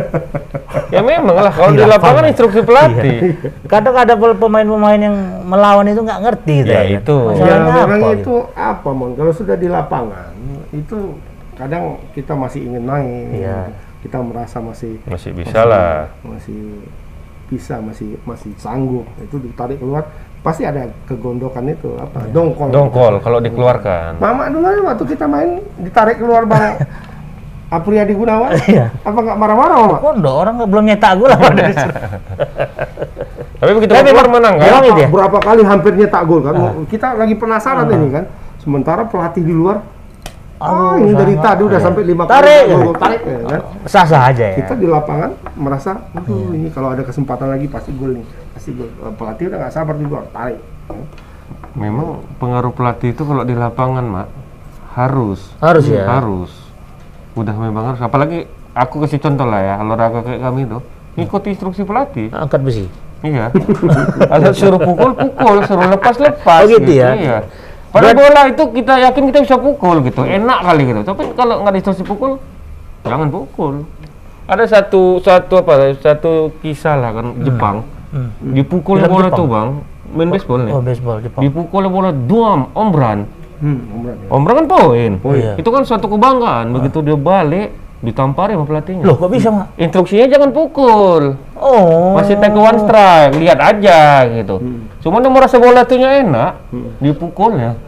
ya 0.91 0.99
memang 0.99 1.35
lah. 1.37 1.51
Kalau 1.51 1.71
Di 1.71 1.83
lapangan 1.83 2.23
instruksi 2.27 2.59
pelatih. 2.61 3.39
Kadang 3.65 3.95
ada 3.95 4.13
pemain-pemain 4.15 4.99
yang 4.99 5.15
melawan 5.43 5.87
itu 5.87 5.99
nggak 5.99 6.19
ngerti 6.19 6.55
gitu 6.63 6.71
Ya, 6.71 6.83
kan. 6.83 6.97
itu. 6.99 7.17
Ya 7.19 7.31
Masalahnya 7.31 7.71
memang 7.79 7.99
apa, 8.03 8.07
itu 8.13 8.33
apa 8.53 8.89
mon? 8.91 9.11
Kalau 9.15 9.31
sudah 9.31 9.55
di 9.55 9.67
lapangan 9.67 10.31
itu 10.71 11.15
kadang 11.55 11.83
kita 12.11 12.33
masih 12.33 12.59
ingin 12.63 12.83
main. 12.83 13.25
Iya. 13.31 13.59
Kita 13.99 14.19
merasa 14.19 14.59
masih 14.59 14.99
Masih 15.07 15.31
bisa 15.31 15.63
lah. 15.63 16.11
masih 16.27 16.83
bisa 17.47 17.77
masih 17.79 18.17
masih 18.23 18.51
sanggup 18.57 19.05
itu 19.21 19.37
ditarik 19.37 19.77
keluar 19.77 20.09
pasti 20.43 20.61
ada 20.61 20.85
kegondokan 21.03 21.63
itu 21.65 21.95
apa 21.95 22.27
dongkol 22.27 22.67
Dongkol 22.67 23.13
kalau 23.19 23.39
dikeluarkan. 23.39 24.19
Mama 24.19 24.51
dulu 24.51 24.65
aja 24.65 24.81
waktu 24.85 25.03
kita 25.07 25.25
main 25.25 25.49
ditarik 25.79 26.19
keluar 26.19 26.43
bang 26.43 26.83
Apriyadi 27.73 28.13
Gunawan 28.13 28.53
Iya. 28.61 28.91
apa 29.01 29.17
nggak 29.17 29.33
marah-marah 29.33 29.75
mama 29.79 29.97
Kondo 29.97 30.29
orang 30.29 30.53
nggak 30.59 30.69
belum 30.69 30.85
nyetak 30.85 31.11
gol 31.15 31.31
apa 31.31 31.47
dari 31.49 31.73
Tapi 33.55 33.71
begitu 33.73 33.91
Tapi 33.91 34.09
keluar 34.11 34.27
menang 34.29 34.55
kan? 34.59 34.83
itu 34.83 34.99
ya? 34.99 35.07
berapa 35.07 35.37
kali 35.39 35.61
hampir 35.63 35.91
nyetak 35.95 36.21
gol 36.23 36.41
kan 36.43 36.53
kita 36.85 37.07
lagi 37.15 37.33
penasaran 37.33 37.87
ini 37.87 38.07
kan 38.11 38.23
sementara 38.59 39.07
pelatih 39.07 39.41
di 39.41 39.55
luar 39.55 39.79
ah 40.55 40.95
Aduh, 40.95 41.01
ini 41.01 41.11
dari 41.13 41.35
tadi 41.35 41.61
udah 41.61 41.75
Iya. 41.75 41.83
sampai 41.83 42.03
lima 42.03 42.23
Tarik, 42.23 42.61
kali 42.61 42.69
ya? 42.69 42.77
gol 42.77 42.95
tarik 42.95 43.21
ya, 43.21 43.37
kan 43.41 43.61
sah-sah 43.83 44.21
aja 44.27 44.45
ya. 44.45 44.55
kita 44.55 44.73
di 44.75 44.85
lapangan 44.85 45.31
merasa 45.55 45.91
aduh 46.13 46.51
Iya. 46.51 46.55
ini 46.55 46.67
kalau 46.69 46.89
ada 46.89 47.01
kesempatan 47.01 47.47
lagi 47.49 47.65
pasti 47.65 47.89
gol 47.91 48.11
nih 48.13 48.25
pasti 48.53 48.69
gol 48.77 48.89
pelatih 49.17 49.49
udah 49.49 49.57
nggak 49.65 49.73
sabar 49.73 49.95
di 49.97 50.05
luar 50.05 50.25
tarik 50.29 50.61
Memang 51.73 52.21
pengaruh 52.37 52.69
pelatih 52.69 53.17
itu 53.17 53.25
kalau 53.25 53.41
di 53.41 53.57
lapangan, 53.57 54.05
Mak, 54.05 54.27
harus. 54.93 55.41
Harus 55.57 55.89
ya. 55.89 56.05
Harus. 56.05 56.53
Udah 57.33 57.55
memang 57.57 57.93
harus. 57.93 58.01
Apalagi 58.03 58.45
aku 58.77 59.01
kasih 59.01 59.17
contoh 59.17 59.49
lah 59.49 59.61
ya, 59.61 59.73
olahraga 59.81 60.21
kayak 60.21 60.41
kami 60.45 60.69
itu, 60.69 60.77
ngikuti 61.17 61.47
instruksi 61.57 61.81
pelatih. 61.81 62.29
Angkat 62.29 62.61
besi. 62.61 62.85
Iya. 63.25 63.49
Kalau 64.31 64.53
suruh 64.53 64.77
pukul, 64.77 65.17
pukul, 65.17 65.57
suruh 65.65 65.87
lepas, 65.89 66.15
lepas. 66.21 66.61
Oh, 66.61 66.69
gitu 66.69 66.91
ya? 66.93 67.17
Iya. 67.17 67.37
Pada 67.89 68.09
bola 68.13 68.49
itu 68.49 68.63
kita 68.73 68.93
yakin 69.09 69.23
kita 69.33 69.39
bisa 69.45 69.57
pukul 69.57 70.01
gitu, 70.05 70.25
enak 70.25 70.59
kali 70.65 70.81
gitu. 70.89 71.01
Tapi 71.05 71.29
kalau 71.37 71.61
nggak 71.61 71.77
instruksi 71.77 72.01
pukul, 72.01 72.41
jangan 73.05 73.29
pukul. 73.29 73.85
Ada 74.49 74.65
satu 74.65 75.21
satu 75.21 75.61
apa? 75.61 75.93
Satu 76.01 76.49
kisah 76.65 76.97
lah 76.97 77.13
kan 77.13 77.37
Jepang. 77.45 77.85
Hmm. 78.13 78.29
Dipukul 78.53 79.01
Film 79.01 79.09
bola 79.09 79.27
Jepang? 79.33 79.39
tuh 79.41 79.47
bang, 79.49 79.69
main 80.13 80.29
baseball 80.29 80.59
nih. 80.61 80.73
Oh, 80.77 80.81
baseball 80.85 81.17
Jepang. 81.17 81.41
Dipukul 81.41 81.83
bola 81.89 82.13
duam, 82.13 82.69
ombran. 82.77 83.25
hmm 83.57 83.79
ya. 84.05 84.13
Ombran 84.29 84.53
kan 84.61 84.67
poin. 84.69 85.11
Oh, 85.25 85.33
iya. 85.33 85.57
Itu 85.57 85.73
kan 85.73 85.81
suatu 85.81 86.05
kebanggaan. 86.05 86.77
Begitu 86.77 87.01
dia 87.01 87.17
balik, 87.17 87.73
ditampari 88.05 88.53
sama 88.53 88.69
pelatihnya. 88.69 89.01
Loh, 89.07 89.17
kok 89.17 89.33
bisa, 89.33 89.49
Mak? 89.49 89.79
Instruksinya 89.81 90.29
jangan 90.29 90.53
pukul. 90.53 91.39
Oh. 91.57 92.13
Masih 92.13 92.37
take 92.37 92.53
one 92.53 92.79
strike, 92.85 93.33
lihat 93.41 93.57
aja 93.57 94.29
gitu. 94.29 94.61
Cuma 95.01 95.17
dia 95.17 95.31
merasa 95.33 95.57
bola 95.57 95.81
itunya 95.81 96.21
enak, 96.21 96.51
dipukulnya. 97.01 97.79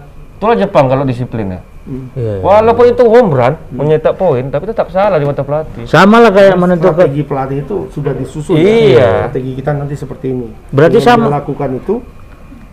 Itulah 0.41 0.57
Jepang 0.57 0.89
kalau 0.89 1.05
disiplinnya. 1.05 1.61
Iya, 1.85 2.01
iya. 2.17 2.41
Walaupun 2.41 2.85
itu 2.87 3.03
home 3.05 3.29
run, 3.29 3.53
menyetak 3.69 4.17
poin, 4.17 4.41
tapi 4.49 4.65
tetap 4.65 4.89
salah 4.89 5.15
di 5.15 5.23
mata 5.23 5.45
pelatih. 5.45 5.85
Sama 5.85 6.17
lah 6.17 6.33
kayak 6.33 6.57
menentukan 6.57 6.97
strategi 6.97 7.21
pelatih 7.21 7.57
itu 7.61 7.77
sudah 7.89 8.09
disusun 8.11 8.57
Iya. 8.57 8.97
ya. 8.97 9.09
strategi 9.21 9.51
kita 9.53 9.69
nanti 9.71 9.93
seperti 9.93 10.25
ini 10.27 10.47
Berarti 10.69 10.97
Dengan 10.97 11.09
sama- 11.13 11.29
melakukan 11.29 11.69
itu 11.77 11.95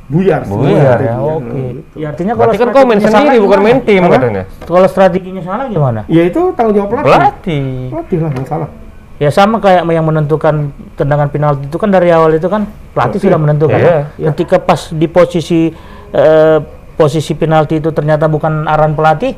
buyar 0.08 0.40
semua 0.44 0.64
Buyar, 0.64 0.98
ya, 0.98 1.14
oke. 1.16 1.44
Gitu. 1.52 1.94
Ya, 1.96 2.06
artinya 2.08 2.32
kalau 2.34 2.52
Berarti 2.52 2.60
kan 2.60 2.68
kau 2.70 2.84
main 2.84 2.98
strateginya 2.98 3.20
sendiri, 3.22 3.44
bukan 3.44 3.60
main 3.60 3.78
tim 3.80 4.02
katanya. 4.06 4.42
Kalau 4.62 4.86
strateginya 4.86 5.42
salah 5.42 5.64
gimana? 5.66 6.00
ya 6.06 6.22
itu 6.22 6.40
tanggung 6.52 6.74
jawab 6.74 6.88
pelatih 6.90 7.12
Pelatih. 7.12 7.66
pelatih 7.88 8.18
lah 8.18 8.32
yang 8.32 8.48
salah 8.48 8.70
Ya 9.16 9.30
sama 9.30 9.56
kayak 9.56 9.86
yang 9.86 10.02
menentukan 10.02 10.54
tendangan 10.92 11.30
penalti 11.30 11.70
itu 11.70 11.78
kan 11.78 11.88
dari 11.88 12.10
awal 12.10 12.34
itu 12.34 12.48
kan 12.48 12.66
pelatih 12.90 13.22
sudah 13.22 13.38
menentukan. 13.38 13.78
Iya. 13.78 14.34
Ketika 14.34 14.58
pas 14.58 14.90
di 14.90 15.06
posisi 15.06 15.70
eh, 16.10 16.58
posisi 17.03 17.34
penalti 17.34 17.74
itu 17.76 17.90
ternyata 17.90 18.24
bukan 18.26 18.64
arahan 18.64 18.94
pelatih 18.94 19.34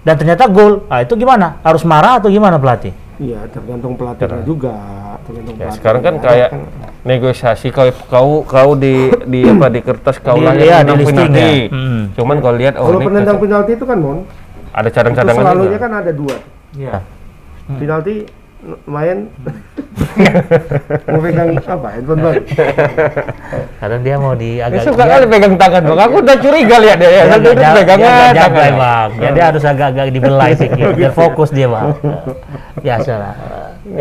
dan 0.00 0.14
ternyata 0.14 0.46
gol. 0.46 0.86
Nah, 0.86 1.02
itu 1.02 1.14
gimana? 1.14 1.58
Harus 1.60 1.82
marah 1.82 2.18
atau 2.18 2.30
gimana 2.30 2.56
pelatih? 2.56 2.94
iya 3.20 3.38
tergantung 3.46 3.94
pelatihnya 3.94 4.42
juga 4.42 4.74
tergantung 5.22 5.54
Ya, 5.54 5.58
pelatih 5.62 5.76
sekarang 5.78 6.00
kan 6.02 6.14
Ada 6.16 6.24
kayak 6.24 6.48
kan- 6.50 6.66
negosiasi 7.02 7.68
kau 7.70 7.86
kau 8.08 8.30
kau 8.42 8.70
di 8.74 8.94
di 9.26 9.46
apa 9.46 9.66
di 9.68 9.78
kertas 9.78 10.16
kau 10.18 10.34
Di- 10.34 10.42
lahir 10.42 10.64
iya, 10.64 10.76
menang 10.80 10.86
di 10.88 11.00
listing 11.00 11.18
penalti. 11.30 11.38
ya. 11.38 11.70
Hmm. 11.70 12.02
Cuman 12.16 12.36
kalau 12.40 12.56
lihat 12.56 12.74
oh 12.74 12.82
Kalau 12.82 12.98
ini 12.98 13.06
penendang 13.06 13.38
penalti 13.38 13.70
itu 13.72 13.84
kan 13.84 13.98
Mon, 14.00 14.18
ada 14.72 14.82
itu 14.82 14.96
cadang-cadangan 14.96 15.38
selalunya 15.38 15.70
juga. 15.70 15.78
kan 15.78 15.92
ada 15.94 16.10
dua. 16.10 16.36
Iya. 16.74 16.96
Penalti 17.68 18.14
n- 18.62 18.78
main 18.84 19.16
mau 21.04 21.20
pegang 21.20 21.48
apa 21.58 21.88
handphone 21.90 22.20
baru. 22.20 22.40
Kadang 23.76 24.00
dia 24.00 24.16
mau 24.16 24.32
di 24.32 24.56
Dia 24.56 24.64
agak 24.64 24.80
suka 24.84 25.00
dia- 25.00 25.10
kali 25.12 25.24
pegang 25.26 25.54
tangan 25.56 25.82
bang. 25.84 25.98
Aku 26.00 26.16
udah 26.18 26.36
curiga 26.38 26.76
lihat 26.78 26.96
dia. 26.96 27.08
Dia 27.08 27.20
agak 27.24 27.38
itu 27.38 27.50
ja- 27.54 27.74
pegang 27.74 27.98
dia 27.98 28.08
agak 28.08 28.32
jaga 28.32 28.54
tangan. 28.54 28.74
bang. 28.74 29.08
Ya, 29.16 29.28
dia 29.30 29.44
harus 29.46 29.62
agak-agak 29.62 30.04
dibelai 30.10 30.52
sedikit 30.56 30.86
biar 30.92 31.12
fokus 31.12 31.48
dia 31.50 31.66
bang. 31.66 31.86
Biasa 32.78 33.12
lah. 33.14 33.34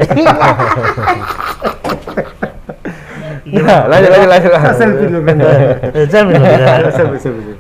Nah, 3.52 3.84
lanjut 3.84 4.08
lanjut 4.08 4.32
lanjut. 4.32 4.48
Kita 4.48 4.72
selfie 4.72 5.04
dulu 5.04 5.20
kan. 5.28 5.36
Eh, 5.92 6.08
saya 6.08 6.24
bilang, 6.24 6.40
Selfie, 6.88 7.20
selfie, 7.20 7.52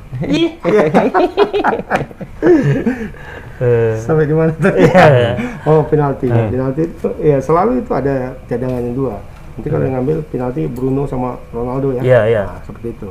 eh, 3.62 3.93
Sampai 4.01 4.26
di 4.26 4.34
mana 4.36 4.51
tadi? 4.57 4.82
Iya. 4.84 5.38
Oh 5.70 5.86
penalti. 5.86 6.28
Penalti 6.28 6.82
itu 6.89 7.09
ya 7.22 7.38
selalu 7.38 7.86
itu 7.86 7.91
ada 7.93 8.34
cadangan 8.49 8.82
yang 8.82 8.95
dua. 8.97 9.16
Nanti 9.55 9.68
kalau 9.70 9.84
yang 9.86 9.95
ngambil 10.01 10.18
penalti 10.34 10.62
Bruno 10.66 11.03
sama 11.05 11.38
Ronaldo 11.53 11.93
ya. 11.93 12.01
Iya, 12.01 12.22
iya. 12.28 12.43
Nah, 12.49 12.59
seperti 12.66 12.88
itu. 12.97 13.09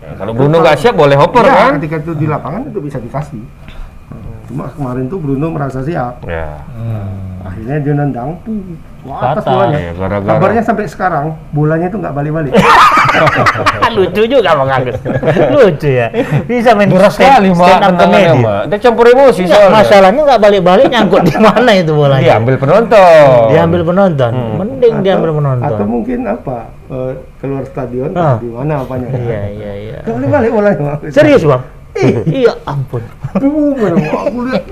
Ya, 0.00 0.16
Kalau 0.16 0.32
Bruno 0.32 0.56
nggak 0.64 0.76
siap 0.80 0.94
boleh 0.96 1.16
hopper 1.18 1.44
Ya, 1.44 1.52
kan? 1.52 1.72
ketika 1.76 1.96
itu 2.00 2.12
di 2.16 2.26
lapangan 2.30 2.60
itu 2.70 2.78
bisa 2.80 2.96
dikasih. 2.96 3.42
Cuma 4.48 4.66
kemarin 4.72 5.06
tuh 5.06 5.18
Bruno 5.20 5.46
merasa 5.52 5.84
siap. 5.84 6.24
Ya. 6.26 6.64
Akhirnya 7.44 7.76
dia 7.80 7.94
nendang, 7.96 8.36
puh, 8.44 8.58
wah 9.02 9.32
atas 9.32 9.44
bolanya. 9.44 9.78
Ya, 9.78 9.92
gara-gara. 9.94 10.32
Kabarnya 10.36 10.62
sampai 10.62 10.84
sekarang 10.84 11.26
bolanya 11.50 11.86
itu 11.88 11.96
nggak 11.96 12.12
balik-balik. 12.12 12.52
Lucu 13.96 14.22
juga 14.24 14.50
Bang 14.54 14.70
Agus. 14.70 14.96
Lucu 15.50 15.88
ya. 15.90 16.08
Bisa 16.44 16.74
main 16.74 16.88
Murah 16.88 17.10
sekali 17.10 17.50
mak 17.50 17.66
stand 17.66 17.84
up 17.84 17.92
comedy. 17.96 18.40
Dia 18.70 18.78
campur 18.78 19.06
emosi 19.08 19.40
Enggak, 19.44 19.58
soalnya. 19.58 19.76
masalahnya 19.76 20.20
nggak 20.24 20.40
balik-balik 20.40 20.86
nyangkut 20.88 21.22
di 21.24 21.36
mana 21.36 21.70
itu 21.74 21.92
bolanya. 21.92 22.26
Diambil 22.26 22.54
penonton. 22.56 23.44
Diambil 23.50 23.80
penonton. 23.82 24.32
Hmm. 24.32 24.54
Mending 24.60 24.94
diambil 25.00 25.30
penonton. 25.32 25.68
Atau 25.68 25.86
mungkin 25.86 26.18
apa? 26.24 26.58
eh, 26.90 27.12
keluar 27.38 27.62
stadion 27.64 28.10
Ah. 28.12 28.36
di 28.36 28.50
mana 28.50 28.82
apanya? 28.82 29.06
Iya, 29.14 29.40
iya, 29.48 29.72
iya. 29.78 29.98
Nggak 30.02 30.14
balik-balik 30.18 30.50
bolanya. 30.52 30.92
Serius, 31.08 31.46
Bang? 31.46 31.62
iya, 32.40 32.52
ampun. 32.64 33.02
Aduh, 33.34 33.74
aku 33.74 34.38
lihat, 34.46 34.64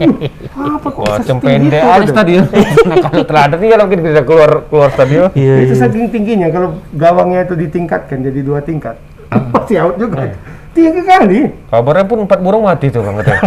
apa 0.55 0.89
kok 0.89 1.03
Wah, 1.03 1.19
pendek 1.19 1.83
gitu. 1.83 2.13
stadion. 2.15 2.45
Nah, 2.87 2.97
kalau 3.07 3.23
teladan 3.27 3.59
nih 3.59 3.69
kalau 3.75 3.85
mungkin 3.87 4.01
bisa 4.03 4.23
keluar 4.23 4.51
keluar 4.71 4.89
stadion. 4.95 5.29
Iya, 5.35 5.55
Itu 5.67 5.75
iya. 5.75 5.83
saking 5.83 6.05
tingginya 6.11 6.49
kalau 6.51 6.69
gawangnya 6.95 7.47
itu 7.47 7.55
ditingkatkan 7.59 8.19
jadi 8.23 8.41
dua 8.43 8.59
tingkat. 8.63 8.97
Pasti 9.55 9.75
out 9.77 9.99
juga. 9.99 10.31
Tinggi 10.73 11.03
kali. 11.03 11.41
Kabarnya 11.75 12.05
pun 12.07 12.19
empat 12.23 12.39
burung 12.39 12.63
mati 12.63 12.87
tuh 12.87 13.03
bang 13.03 13.19
katanya. 13.19 13.43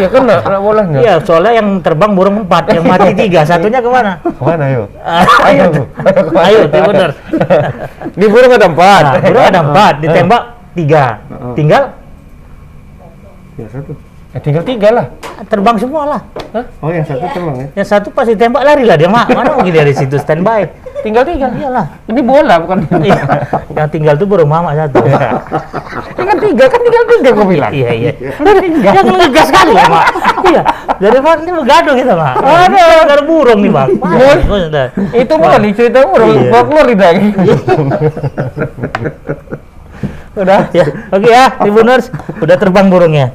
iya 0.00 0.08
kena 0.08 0.36
kena 0.40 0.58
bolanya. 0.62 0.98
Iya, 1.04 1.14
soalnya 1.20 1.52
yang 1.60 1.68
terbang 1.84 2.12
burung 2.16 2.36
empat, 2.48 2.64
yang 2.72 2.86
mati 2.88 3.12
tiga. 3.12 3.44
Satunya 3.44 3.84
ke 3.84 3.90
mana? 3.92 4.24
Ke 4.24 4.42
mana 4.44 4.64
yuk? 4.72 4.88
ayo, 5.44 5.64
ayo, 6.32 6.58
itu 6.64 6.78
benar. 6.80 7.10
Di 8.16 8.26
burung 8.30 8.52
ada 8.56 8.66
empat. 8.72 9.02
Nah, 9.04 9.20
burung 9.20 9.44
ada 9.44 9.60
empat, 9.68 9.94
ditembak 10.00 10.42
tiga. 10.72 11.04
Tinggal 11.52 11.82
Ya 13.60 13.68
satu. 13.68 13.92
Eh, 14.30 14.40
tinggal 14.40 14.62
tiga 14.62 14.88
lah. 14.94 15.06
terbang 15.48 15.76
semua 15.80 16.02
lah. 16.04 16.20
Oh 16.84 16.92
yang 16.92 17.02
satu 17.02 17.24
terbang 17.34 17.56
ya. 17.56 17.66
Yang 17.82 17.88
satu 17.92 18.08
pasti 18.12 18.36
tembak 18.38 18.62
lari 18.64 18.84
lah 18.88 18.96
dia, 18.96 19.10
Mak. 19.10 19.26
Mana 19.36 19.52
mungkin 19.58 19.74
dari 19.74 19.92
situ 19.92 20.16
standby. 20.16 20.64
Tinggal 21.04 21.24
tiga. 21.28 21.48
Iyalah. 21.50 21.86
Ini 22.08 22.20
bola 22.24 22.54
bukan. 22.60 22.78
Iya. 23.04 23.20
yang 23.76 23.88
tinggal 23.88 24.14
tuh 24.20 24.28
burung 24.28 24.50
mama 24.52 24.76
satu. 24.76 25.00
tinggal 26.16 26.36
tiga 26.40 26.64
kan 26.68 26.80
tinggal 26.84 27.04
tiga 27.08 27.30
gue 27.32 27.46
bilang. 27.48 27.72
iya, 27.72 27.90
iya. 27.96 28.12
Dia 28.80 29.00
ngegas 29.02 29.46
sekali 29.48 29.72
ya, 29.76 29.84
Mak. 29.88 30.06
Iya. 30.46 30.62
Dari 31.00 31.18
mana 31.20 31.40
ini 31.40 31.52
begaduh 31.56 31.94
kita, 31.96 32.12
Mak. 32.16 32.34
Ada 32.40 32.82
ada 33.08 33.22
burung 33.24 33.60
nih, 33.60 33.72
Bang. 33.72 33.88
Itu 35.16 35.32
bukan 35.36 35.60
cerita 35.74 35.98
burung. 36.08 36.28
Iya. 36.32 36.50
Folklore 36.54 36.88
di 36.88 36.96
daging. 36.96 37.34
Udah 40.40 40.60
ya. 40.78 40.84
Oke 41.08 41.28
ya, 41.28 41.44
Tribuners. 41.60 42.08
Udah 42.36 42.56
terbang 42.56 42.86
burungnya. 42.86 43.26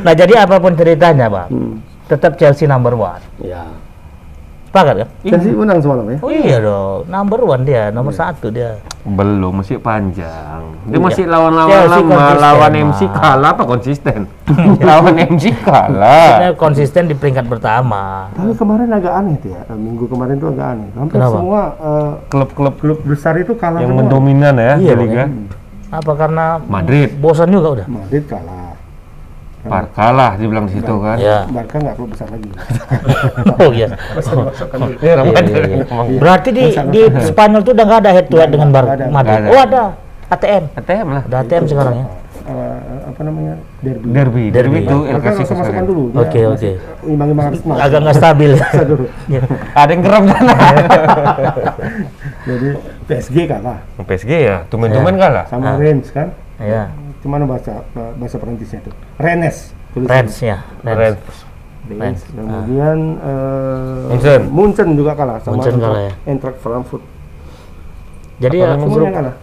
Nah, 0.00 0.12
jadi 0.12 0.42
apa 0.42 0.56
pun 0.56 0.72
ceritanya, 0.72 1.26
Bang. 1.26 1.82
Tetap 2.04 2.34
Chelsea 2.34 2.64
number 2.64 2.92
one. 2.92 3.22
Ya. 3.38 3.66
Sepakat 4.64 5.04
kan? 5.04 5.08
Chelsea 5.22 5.52
menang 5.52 5.78
semalam 5.78 6.06
ya. 6.06 6.18
Oh 6.18 6.32
iya 6.32 6.56
dong, 6.56 7.04
number 7.04 7.44
one 7.44 7.60
dia, 7.62 7.88
nomor 7.88 8.08
satu 8.10 8.48
dia. 8.48 8.80
Belum, 9.04 9.52
masih 9.54 9.76
panjang. 9.76 10.64
Dia 10.82 10.96
Iya. 10.96 10.98
masih 10.98 11.24
lawan-lawan 11.26 11.68
Chelsea 11.68 11.92
lama, 11.92 12.08
konsisten, 12.08 12.40
lawan. 12.40 12.72
MC 12.72 13.00
kalah 13.10 13.50
apa 13.50 13.62
konsisten? 13.66 14.20
lawan 14.88 15.14
MC 15.28 15.44
kalah. 15.60 16.32
Dia 16.38 16.50
konsisten 16.54 17.02
di 17.04 17.12
peringkat 17.12 17.46
pertama. 17.46 18.32
Tapi 18.32 18.52
kemarin 18.54 18.88
agak 18.88 19.12
aneh 19.14 19.36
tuh 19.38 19.50
ya. 19.50 19.60
Eh, 19.62 19.76
Minggu 19.76 20.04
kemarin 20.06 20.34
tuh 20.36 20.48
agak 20.48 20.66
aneh. 20.70 20.88
Hampir 20.94 21.14
Kenapa? 21.14 21.34
semua 21.34 21.60
eh, 21.76 22.10
Klub-klub 22.26 22.74
klub 22.74 22.98
besar 23.04 23.34
itu 23.36 23.52
kalah 23.52 23.76
yang 23.78 23.92
semua. 23.92 24.00
mendominan 24.00 24.54
ya 24.56 24.72
Iya, 24.78 24.92
di 24.94 25.04
liga. 25.04 25.24
Apa 25.92 26.12
karena 26.16 26.56
Madrid. 26.64 27.12
bosan 27.20 27.52
juga 27.52 27.68
udah? 27.80 27.86
Madrid 27.86 28.24
kalah. 28.24 28.72
Par 29.62 29.86
kalah 29.94 30.34
dibilang 30.40 30.66
di 30.66 30.74
situ 30.80 30.90
kan. 30.98 31.16
Ya. 31.22 31.46
Barca 31.46 31.76
nggak 31.78 31.94
klub 31.94 32.10
besar 32.10 32.26
lagi. 32.32 32.50
Oh 33.62 33.70
iya. 33.70 33.94
Orang 34.18 34.50
Iya, 34.98 35.12
iya, 35.22 35.62
iya. 35.70 36.18
Berarti 36.18 36.48
di 36.50 36.64
di 36.90 37.02
Spanyol 37.22 37.62
tuh 37.62 37.70
udah 37.76 37.84
nggak 37.86 38.00
ada 38.02 38.10
head 38.10 38.26
to 38.26 38.36
head 38.42 38.50
dengan 38.50 38.74
Bar 38.74 38.84
nggak 38.90 38.96
ada. 38.98 39.06
Madrid. 39.12 39.38
Ada. 39.38 39.48
Oh 39.54 39.60
ada. 39.62 39.82
ATM. 40.32 40.64
ATM 40.80 41.06
lah. 41.12 41.22
Ada 41.28 41.36
ATM 41.46 41.64
sekarang 41.70 41.94
ya. 41.94 42.06
Eh, 42.42 42.78
apa 43.06 43.20
namanya? 43.22 43.54
Derby. 43.80 44.06
Derby, 44.10 44.44
derby 44.50 44.78
Derby. 44.78 44.78
itu 44.82 44.98
El 45.06 45.18
Clasico 45.18 45.52
masukkan 45.54 45.84
dulu. 45.86 46.02
Oke, 46.12 46.40
oke. 46.44 46.70
Imbang-imbang 47.06 47.46
Arsenal. 47.50 47.76
Agak 47.78 47.98
nggak 48.02 48.16
stabil. 48.18 48.50
Dulu. 48.90 49.04
Iya. 49.26 49.42
Ada 49.80 49.90
yang 49.90 50.02
geram 50.02 50.22
sana. 50.26 50.52
Jadi 52.48 52.68
PSG 53.06 53.36
kalah 53.46 53.78
PSG 54.00 54.30
ya, 54.42 54.56
tumen-tumen 54.66 55.14
kalah. 55.14 55.46
sama 55.46 55.74
Ah. 55.74 55.78
Rennes 55.78 56.08
kan. 56.10 56.28
Ya. 56.58 56.90
Gimana 57.22 57.46
bahasa 57.46 57.86
bahasa 58.18 58.36
Perancisnya 58.36 58.82
itu? 58.82 58.90
Rennes. 59.16 59.70
Reds 59.94 60.36
ya. 60.42 60.58
Rennes. 60.82 61.18
Rennes. 61.86 62.20
Kemudian 62.26 62.98
eh, 63.18 64.08
Munchen. 64.10 64.40
Munchen 64.50 64.88
juga 64.94 65.12
kalah 65.14 65.38
sama 65.38 65.58
Munchen 65.58 65.78
kalah 65.78 66.02
ya. 66.06 66.12
Eintracht 66.26 66.58
Frankfurt. 66.58 67.02
Jadi 68.42 68.56
ya? 68.58 68.74
Semuanya 68.74 69.12
kalah. 69.14 69.34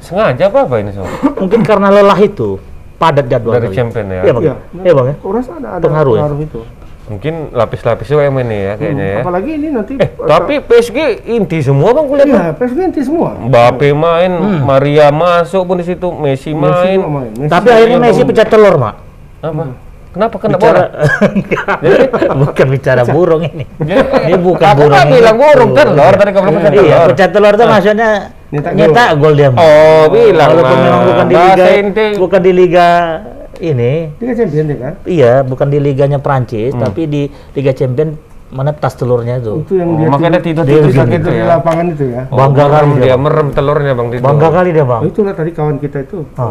Sengaja 0.00 0.44
apa 0.46 0.58
apa 0.62 0.74
ini 0.76 0.90
soal? 0.90 1.08
mungkin 1.36 1.60
karena 1.60 1.88
lelah 1.90 2.18
itu 2.18 2.58
padat 2.96 3.26
jadwal 3.26 3.54
Dari 3.54 3.68
kali. 3.68 3.76
champion 3.76 4.06
ya. 4.06 4.22
Iya 4.22 4.32
bang. 4.32 4.42
Iya. 4.42 4.54
Iya 4.80 4.92
bang 4.92 5.06
ya. 5.06 5.14
Aku 5.16 5.28
rasa 5.30 5.50
ada, 5.54 5.68
ada 5.72 5.82
Pengaruh 5.82 6.14
ya? 6.14 6.26
itu. 6.38 6.60
Mungkin 7.06 7.34
lapis-lapis 7.50 8.06
UM 8.08 8.34
ini 8.40 8.58
ya 8.60 8.72
kayaknya 8.76 9.06
ya. 9.08 9.20
Apalagi 9.20 9.50
ini 9.52 9.68
nanti 9.68 9.92
Eh, 9.96 10.08
tapi 10.20 10.54
PSG 10.60 10.98
inti 11.28 11.58
semua 11.60 11.90
bang 11.90 12.06
kulihat. 12.06 12.26
iya, 12.28 12.44
PSG 12.52 12.78
inti 12.86 13.02
semua. 13.02 13.34
Mbappe 13.36 13.88
main, 13.90 14.30
Maria 14.62 15.10
masuk 15.10 15.64
pun 15.64 15.76
di 15.76 15.84
situ, 15.84 16.06
Messi 16.12 16.50
Messi 16.50 16.60
main. 16.86 16.96
juga 16.96 17.10
main. 17.10 17.30
Messi 17.34 17.50
Tapi 17.50 17.68
akhirnya 17.68 17.98
Messi 17.98 18.22
pecah 18.22 18.46
telur 18.46 18.74
mak. 18.76 18.94
Apa? 19.40 19.64
Kenapa 20.10 20.34
kena 20.36 20.54
bicara 20.56 20.82
bola? 20.82 20.86
bukan 22.42 22.66
bicara 22.68 23.02
burung 23.04 23.42
ini. 23.44 23.62
Jadi, 23.76 24.26
Ini 24.26 24.34
bukan 24.36 24.66
aku 24.68 24.78
burung. 24.80 24.90
kan 24.92 25.06
ini. 25.06 25.14
bilang 25.16 25.36
burung 25.36 25.70
telur 25.72 26.12
tadi 26.12 26.30
kamu 26.30 26.46
pecah 26.52 26.70
Iya, 26.72 26.78
telur. 26.78 27.08
pecah 27.08 27.28
telur 27.28 27.52
itu 27.54 27.64
maksudnya 27.64 28.10
Nyetak 28.50 28.72
nyetak 28.74 29.08
gol 29.16 29.34
dia. 29.34 29.48
Mak. 29.48 29.58
Oh, 29.58 30.02
bilang 30.08 30.48
Walaupun 30.52 30.70
mah. 30.72 30.82
memang 30.82 31.02
bukan 31.04 31.26
di 31.26 31.34
liga 31.36 31.64
bukan 32.16 32.40
di 32.40 32.52
liga 32.52 32.88
ini, 33.60 33.92
Liga 34.16 34.32
Champion 34.34 34.66
ya 34.66 34.76
kan? 34.80 34.94
iya, 35.04 35.32
bukan 35.42 35.68
di 35.68 35.78
liganya 35.78 36.16
Prancis, 36.16 36.72
tapi 36.72 37.04
di 37.04 37.22
Liga 37.52 37.70
Champion 37.70 38.16
mana 38.48 38.72
tas 38.72 38.96
telurnya 38.96 39.36
itu. 39.36 39.62
Itu 39.62 39.76
yang 39.76 39.94
Oh, 39.94 39.96
dia 39.96 40.08
makanya 40.08 40.40
tidur, 40.40 40.64
tidur 40.64 40.88
tidur 40.88 41.06
gitu 41.06 41.28
di 41.28 41.38
ya. 41.38 41.46
lapangan 41.46 41.86
itu 41.88 42.04
ya. 42.08 42.22
Oh, 42.26 42.36
Bangga 42.36 42.64
kali 42.66 42.88
dia, 42.90 43.02
dia 43.04 43.16
merem 43.16 43.48
telurnya 43.52 43.92
bang 43.92 44.08
itu. 44.10 44.24
Bangga 44.24 44.48
kali 44.50 44.68
dia, 44.72 44.82
Bang. 44.82 45.02
Oh, 45.04 45.06
itulah 45.06 45.34
tadi 45.36 45.50
kawan 45.52 45.76
kita 45.76 45.98
itu 46.02 46.18
Ah. 46.34 46.50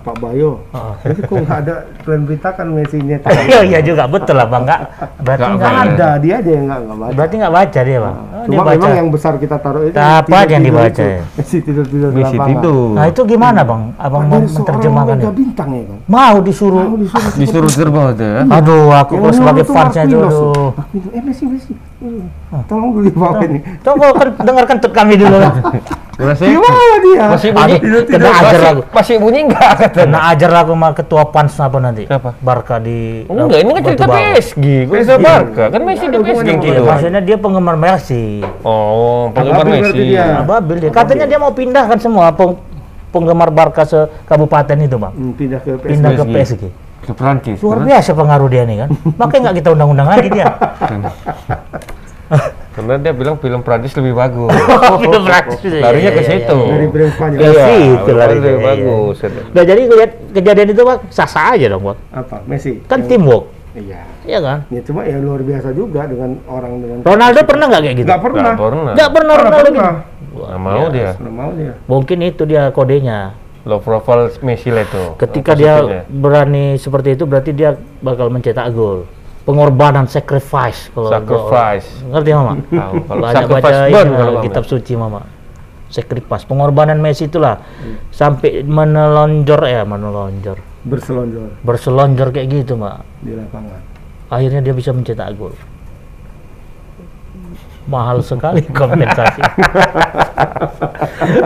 Pak 0.00 0.16
Bayo. 0.16 0.64
Ah. 0.72 0.96
Jadi 1.04 1.20
kok 1.20 1.36
nggak 1.36 1.58
ada 1.60 1.74
kalian 2.00 2.22
beritakan 2.24 2.66
Messi 2.72 2.98
nya 3.04 3.20
Iya, 3.48 3.60
iya 3.62 3.80
juga 3.84 4.08
betul 4.08 4.32
lah, 4.32 4.48
Bang. 4.48 4.64
Enggak 4.64 4.80
berarti 5.20 5.44
Nggak 5.52 5.74
ada 5.86 6.08
dia 6.16 6.34
aja 6.40 6.50
yang 6.50 6.64
nggak 6.66 6.80
nggak 6.80 6.98
baca. 6.98 7.12
berarti 7.12 7.34
enggak 7.36 7.54
baca 7.54 7.80
dia, 7.84 7.98
Bang. 8.00 8.16
Oh, 8.16 8.24
dia 8.24 8.48
Cuma 8.48 8.62
baca. 8.64 8.74
memang 8.74 8.92
yang 8.96 9.08
besar 9.12 9.32
kita 9.36 9.56
taruh 9.60 9.82
itu 9.84 9.96
Apa 9.96 10.36
yang 10.48 10.62
dibaca 10.64 10.88
itu. 10.88 11.04
ya? 11.16 11.22
Messi 11.36 11.56
tidur 11.60 11.84
tidur 11.84 12.10
di 12.10 12.18
Messi 12.18 12.34
lapangan. 12.34 12.48
tidur. 12.56 12.88
Nah, 12.96 13.04
itu 13.06 13.20
gimana, 13.28 13.60
Bang? 13.60 13.82
Abang 13.94 14.22
mau 14.24 14.40
menerjemahkan 14.40 15.16
itu? 15.20 15.28
bintang 15.36 15.68
ya 15.70 15.82
kan. 15.84 15.98
Mau 16.08 16.36
disuruh. 16.40 16.84
Mau 16.86 16.96
disuruh 16.96 17.32
Disuruh 17.36 17.70
terbang 17.70 18.06
itu 18.12 18.24
ya. 18.24 18.40
Aduh, 18.48 18.88
aku 18.90 19.12
kok 19.16 19.32
sebagai 19.36 19.64
fansnya. 19.64 20.02
Marquinhos, 20.08 20.38
Eh 21.12 21.20
Messi 21.20 21.44
Messi. 21.44 21.72
Eh, 22.00 22.24
Tolong 22.64 22.96
dulu 22.96 23.04
dibawa 23.04 23.44
ini. 23.44 23.60
Coba 23.84 24.16
kan 24.16 24.28
dengarkan 24.40 24.76
tut 24.80 24.92
kami 24.96 25.20
dulu. 25.20 25.36
Masih 26.20 26.46
Gimana 26.46 26.76
dia? 27.00 27.24
masih 27.26 27.50
bunyi. 27.50 27.74
Aduh, 27.74 28.02
kena 28.04 28.28
ajar 28.28 28.44
Masih- 28.44 28.70
aku. 28.70 28.82
Masih 28.92 29.14
bunyi 29.16 29.40
enggak 29.42 29.70
kata. 29.74 29.98
Kena 29.98 30.18
ajar 30.28 30.50
aku 30.54 30.72
sama 30.72 30.88
ketua 30.92 31.22
pans 31.26 31.52
apa 31.56 31.78
nanti? 31.78 32.02
Siapa? 32.04 32.30
Barca 32.38 32.76
di 32.76 33.24
Enggak, 33.24 33.58
ini 33.58 33.70
kan 33.72 33.82
cerita. 33.84 34.04
PSG. 34.06 34.64
Bisa 34.86 35.14
Barca. 35.16 35.64
Kan 35.66 35.80
Messi 35.82 36.06
di 36.06 36.18
PSG 36.18 36.48
gitu. 36.58 36.80
Maksudnya 36.82 37.20
dia 37.20 37.36
penggemar 37.36 37.74
Messi. 37.74 38.44
Oh, 38.60 39.28
penggemar 39.30 39.64
Messi. 39.66 39.96
dia. 40.06 40.40
Ababil 40.40 40.76
dia. 40.78 40.90
Katanya 40.90 41.24
dia 41.24 41.38
mau 41.38 41.50
pindah 41.50 41.84
kan 41.86 41.96
semua 41.96 42.28
peng- 42.30 42.60
penggemar 43.08 43.48
Barca 43.48 43.82
se 43.82 43.98
kabupaten 44.22 44.76
itu 44.78 44.94
bang 44.94 45.10
Hmm, 45.10 45.32
pindah 45.32 45.58
ke 45.58 45.70
PSG. 45.74 45.88
pindah 45.88 46.10
ke 46.12 46.24
PSG. 46.26 46.62
Ke 47.00 47.12
Prancis. 47.12 47.58
Luar 47.58 47.80
biasa 47.80 48.12
pengaruh 48.12 48.46
dia 48.46 48.62
nih 48.62 48.76
kan. 48.78 48.88
Makanya 49.16 49.40
nggak 49.42 49.56
kita 49.56 49.68
undang-undang 49.72 50.06
lagi 50.06 50.28
dia. 50.28 50.46
Karena 52.80 52.96
dia 52.96 53.12
bilang 53.12 53.36
film 53.36 53.60
Prancis 53.60 53.92
lebih 53.92 54.16
bagus. 54.16 54.48
Film 55.04 55.22
Prancis, 55.22 55.60
iya, 55.68 55.84
Larinya 55.84 56.10
ke 56.10 56.22
iya, 56.24 56.30
situ. 56.32 56.56
iya, 56.56 56.64
iya. 56.64 56.72
Dari 56.72 56.86
brand 56.88 57.12
Spanyol. 57.12 57.38
Iya. 57.38 57.44
Iya, 57.44 57.64
situ 57.68 57.96
film 58.00 58.16
larinya, 58.16 58.40
lebih 58.40 58.56
iya, 58.56 58.68
bagus. 58.72 59.16
Nah 59.52 59.62
jadi 59.68 59.80
lihat 59.84 60.10
kejadian 60.32 60.68
itu 60.72 60.82
bang 60.82 61.00
sah-sah 61.12 61.46
aja 61.52 61.66
dong 61.68 61.82
bang. 61.84 61.98
Apa? 62.10 62.36
Messi. 62.48 62.72
Kan 62.88 63.04
teamwork, 63.04 63.44
Iya. 63.70 64.00
iya 64.24 64.38
kan. 64.40 64.58
Ya 64.72 64.80
cuma 64.80 65.04
ya 65.04 65.20
luar 65.20 65.44
biasa 65.44 65.68
juga 65.70 66.08
dengan 66.08 66.40
orang 66.48 66.72
dengan 66.80 66.96
Ronaldo 67.04 67.40
pernah 67.44 67.64
nggak 67.68 67.82
kayak 67.84 67.96
gitu? 68.00 68.08
Nggak 68.08 68.22
pernah. 68.24 68.40
Nggak 68.40 68.56
pernah. 68.58 68.92
Nggak 68.96 69.10
pernah 69.12 69.34
Nggak 69.36 69.44
Ronaldo 69.44 69.68
pernah. 69.68 69.92
gitu. 69.92 70.40
Nggak 70.40 70.58
mau 70.58 70.84
dia. 70.88 71.10
Nggak 71.12 71.34
mau 71.36 71.50
dia. 71.52 71.72
Mungkin 71.84 72.18
itu 72.24 72.42
dia 72.48 72.62
kodenya. 72.72 73.20
Low 73.60 73.76
profile 73.76 74.32
Messi 74.40 74.72
lah 74.72 74.88
itu. 74.88 75.20
Ketika 75.20 75.52
dia 75.52 75.74
berani 76.08 76.80
seperti 76.80 77.12
itu 77.12 77.28
berarti 77.28 77.52
dia 77.52 77.76
bakal 78.00 78.32
mencetak 78.32 78.72
gol. 78.72 79.04
Pengorbanan, 79.50 80.04
sacrifice 80.06 80.94
kalau 80.94 81.10
Sacrifice. 81.10 81.88
Ngerti 82.06 82.30
mama? 82.30 82.52
Tahu. 82.70 82.94
Kalau 83.04 83.22
Banyak 83.26 83.46
baca 83.50 83.66
sacrifice 83.66 83.78
ini 83.90 84.14
kalau 84.14 84.40
kitab 84.40 84.64
suci 84.64 84.92
mama. 84.94 85.20
Sacrifice, 85.90 86.46
pengorbanan 86.46 87.02
Messi 87.02 87.26
itulah 87.26 87.58
sampai 88.14 88.62
menelonjor 88.62 89.58
ya, 89.66 89.82
menelonjor, 89.82 90.62
Berselonjor 90.86 91.50
berselonjor 91.66 92.30
kayak 92.30 92.46
gitu 92.46 92.78
mbak. 92.78 93.02
di 93.20 93.34
lapangan. 93.34 93.82
Akhirnya 94.30 94.62
dia 94.62 94.70
bisa 94.70 94.94
mencetak 94.94 95.34
gol. 95.34 95.50
Mahal 97.90 98.22
sekali 98.22 98.62
kompensasi. 98.70 99.42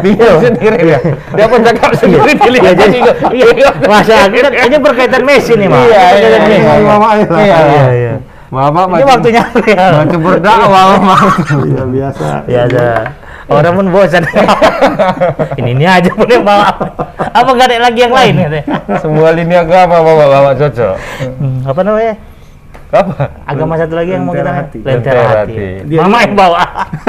Dia 0.05 0.29
sendiri 0.39 0.77
dia. 0.77 0.99
Dia 1.33 1.47
pun 1.49 1.61
cakap 1.65 1.91
sendiri 1.97 2.37
dilihat 2.37 2.77
Iya, 2.77 2.85
jadi, 2.85 2.99
juga. 3.01 3.13
iya, 3.33 3.69
masa 3.85 4.15
aku 4.29 4.37
kan 4.41 4.53
ini 4.53 4.77
berkaitan 4.77 5.23
Messi 5.25 5.53
nih, 5.57 5.69
Mak. 5.69 5.81
Iya, 5.81 6.03
Berkaitan 6.05 6.21
iya, 6.21 6.49
Messi. 6.49 6.61
iya. 6.61 6.75
Iya, 7.33 7.59
Iya, 7.65 7.85
iya. 7.97 8.15
Mama 8.53 8.87
Ini 8.87 9.05
waktunya 9.09 9.43
ya. 9.67 9.87
Waktu 9.99 10.17
berdakwah 10.21 10.85
mama. 11.01 11.17
Iya 11.65 11.83
biasa. 11.89 12.27
Biasa. 12.47 12.83
Orang 13.45 13.73
pun 13.77 13.87
bosan. 13.93 14.25
ini 15.61 15.75
ini 15.75 15.85
aja 15.85 16.09
pun 16.13 16.25
yang 16.25 16.45
bawa. 16.47 16.71
Apa 17.35 17.51
nggak 17.51 17.67
ada 17.67 17.89
lagi 17.91 18.01
yang 18.01 18.15
lain? 18.15 18.35
Semua 19.03 19.35
lini 19.35 19.53
agama 19.53 20.01
bawa 20.01 20.25
bawa 20.31 20.51
cocok. 20.55 20.97
Hmm, 21.41 21.61
apa 21.67 21.81
namanya? 21.83 22.15
Apa? 22.93 23.15
Agama 23.49 23.75
satu 23.81 23.95
lagi 23.97 24.11
yang 24.15 24.25
mau 24.29 24.35
kita 24.37 24.53
hati. 24.53 24.79
Lentera 24.85 25.23
hati. 25.43 25.55
Mama 25.89 26.19
yang 26.23 26.35
bawa. 26.37 26.63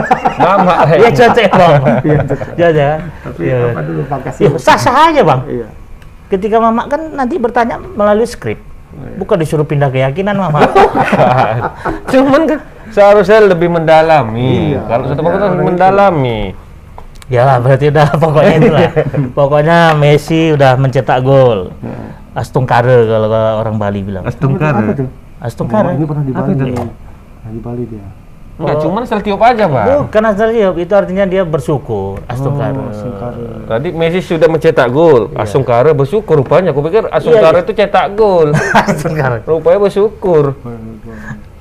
Mama. 0.46 0.74
Dia 0.88 1.12
cocok 1.12 1.48
bawa. 1.52 1.78
Iya, 2.04 2.20
cocok. 2.24 2.48
Tapi 2.56 3.42
Iya. 3.44 3.58
apa 3.72 3.82
dulu 3.84 4.02
pangkas 4.08 4.36
Iya, 4.40 4.50
sah-sah 4.60 5.12
aja 5.12 5.22
bang. 5.22 5.42
Iya. 5.48 5.68
Ketika 6.26 6.58
mama 6.58 6.90
kan 6.90 7.02
nanti 7.14 7.38
bertanya 7.38 7.78
melalui 7.78 8.26
skrip. 8.26 8.58
Bukan 9.20 9.38
disuruh 9.38 9.68
pindah 9.68 9.92
keyakinan 9.92 10.40
mama. 10.40 10.64
Cuman 12.12 12.48
kan 12.48 12.60
seharusnya 12.96 13.44
lebih 13.44 13.68
mendalami. 13.68 14.74
Iya, 14.74 14.82
Kalau 14.88 15.04
satu 15.12 15.22
iya, 15.22 15.28
fakta 15.28 15.46
harus 15.52 15.66
mendalami. 15.68 16.40
ya 17.26 17.42
lah, 17.42 17.58
berarti 17.58 17.86
udah 17.90 18.08
pokoknya 18.22 18.54
itulah. 18.62 18.90
pokoknya 19.38 19.78
Messi 19.98 20.54
udah 20.54 20.72
mencetak 20.80 21.20
gol. 21.26 21.74
Astungkare 22.36 23.08
kalau 23.08 23.30
orang 23.64 23.76
Bali 23.80 24.00
bilang. 24.04 24.24
Apa 24.26 25.06
Astungkare. 25.38 25.88
Oh, 25.88 25.94
ini 25.94 26.06
pernah 26.06 26.24
di 26.24 26.32
Apa 26.32 26.42
Bali. 26.42 26.54
itu? 26.54 26.66
Pernah 26.74 27.52
di 27.52 27.62
Bali 27.62 27.84
dia. 27.86 28.08
Enggak, 28.56 28.72
Oh. 28.72 28.82
cuman 28.82 29.04
asal 29.04 29.20
tiup 29.20 29.42
aja, 29.42 29.68
Bang. 29.68 30.08
Bukan 30.08 30.24
asal 30.26 30.48
tiup, 30.50 30.76
itu 30.78 30.94
artinya 30.96 31.28
dia 31.28 31.44
bersyukur. 31.44 32.24
Astungkare. 32.24 32.72
Oh, 32.74 32.88
Singkare. 32.90 33.68
Tadi 33.68 33.88
Messi 33.92 34.24
sudah 34.24 34.48
mencetak 34.48 34.88
gol. 34.90 35.28
Asungkara 35.36 35.92
bersyukur 35.92 36.40
rupanya. 36.40 36.72
Aku 36.72 36.80
pikir 36.82 37.04
Asungkara 37.10 37.60
Iya, 37.60 37.68
itu 37.68 37.72
cetak 37.76 38.16
gol. 38.16 38.56
Astungkare. 38.88 39.44
rupanya 39.44 39.80
bersyukur. 39.82 40.56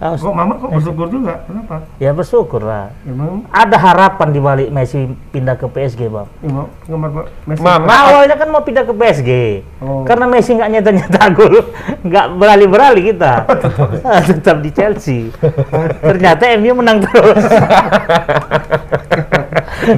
Ah, 0.02 0.18
Kok 0.18 0.34
mama 0.34 0.58
kok 0.58 0.74
bersyukur 0.74 1.06
juga? 1.06 1.46
Kenapa? 1.46 1.86
Ya 1.96 2.10
bersyukur 2.10 2.66
lah. 2.66 2.90
Emang 3.06 3.46
Ada 3.48 3.78
harapan 3.78 4.28
di 4.34 4.40
balik 4.42 4.68
Messi 4.68 5.06
pindah 5.30 5.54
ke 5.54 5.70
PSG, 5.70 6.10
Bang. 6.10 6.26
emang 6.42 6.66
Pak 7.14 7.24
Messi. 7.46 7.62
Mama. 7.62 7.86
Awalnya 7.86 8.34
kan 8.34 8.48
mau 8.50 8.60
pindah 8.60 8.82
ke 8.82 8.90
PSG. 8.90 9.30
Oh. 9.78 10.02
Karena 10.02 10.26
Messi 10.26 10.50
nggak 10.52 10.66
nyetak-nyetak 10.68 11.26
gol, 11.32 11.70
nggak 12.02 12.26
beralih-beralih 12.34 13.04
kita. 13.14 13.32
Ah, 14.04 14.20
Tetap 14.20 14.60
di 14.60 14.70
Chelsea. 14.74 15.30
Ternyata 16.02 16.42
MU 16.58 16.74
menang 16.74 16.98
terus. 17.00 17.44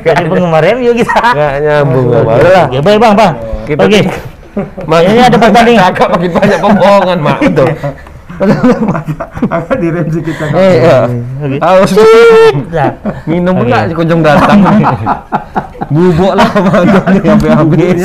Jadi 0.06 0.24
penggemar 0.28 0.62
MU 0.76 0.92
kita. 0.92 1.18
Enggak 1.32 1.54
nyambung 1.62 2.06
Oke, 2.06 2.20
Bang. 2.20 2.68
Oke, 2.68 2.78
baik 2.84 2.98
Bang, 3.00 3.14
Bang. 3.16 3.32
Oke. 3.64 4.00
Makin 4.88 5.08
Ini 5.12 5.20
ada 5.20 5.36
pertandingan. 5.36 5.82
Kakak 5.92 6.08
makin 6.16 6.30
banyak 6.32 6.58
pembohongan, 6.60 7.18
Mak. 7.20 7.38
Itu. 7.42 7.64
Agak 9.46 9.76
di 9.80 9.88
Remzi 9.88 10.20
kita. 10.20 10.44
Iya. 10.52 10.98
Nah, 11.60 11.72
Minum 13.24 13.54
Oke. 13.56 13.64
enggak 13.68 13.82
kunjung 13.96 14.20
datang. 14.20 14.60
Bubuk 15.86 16.34
lah 16.34 16.50
Bang 16.66 16.86
ini 17.14 17.20
sampai 17.22 17.50
habis. 17.54 18.00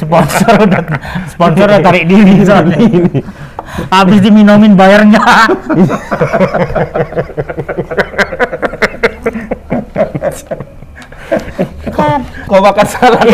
Sponsor 0.00 0.54
udah 0.66 0.82
sponsor 1.30 1.66
udah 1.70 1.80
tarik 1.84 2.04
diri 2.10 2.42
soalnya 2.42 2.76
ini. 2.82 3.20
Habis 3.92 4.18
diminumin 4.22 4.74
bayarnya. 4.74 5.20
kan 11.96 12.20
Kau 12.46 12.62
makan 12.62 12.86
salad. 12.86 13.22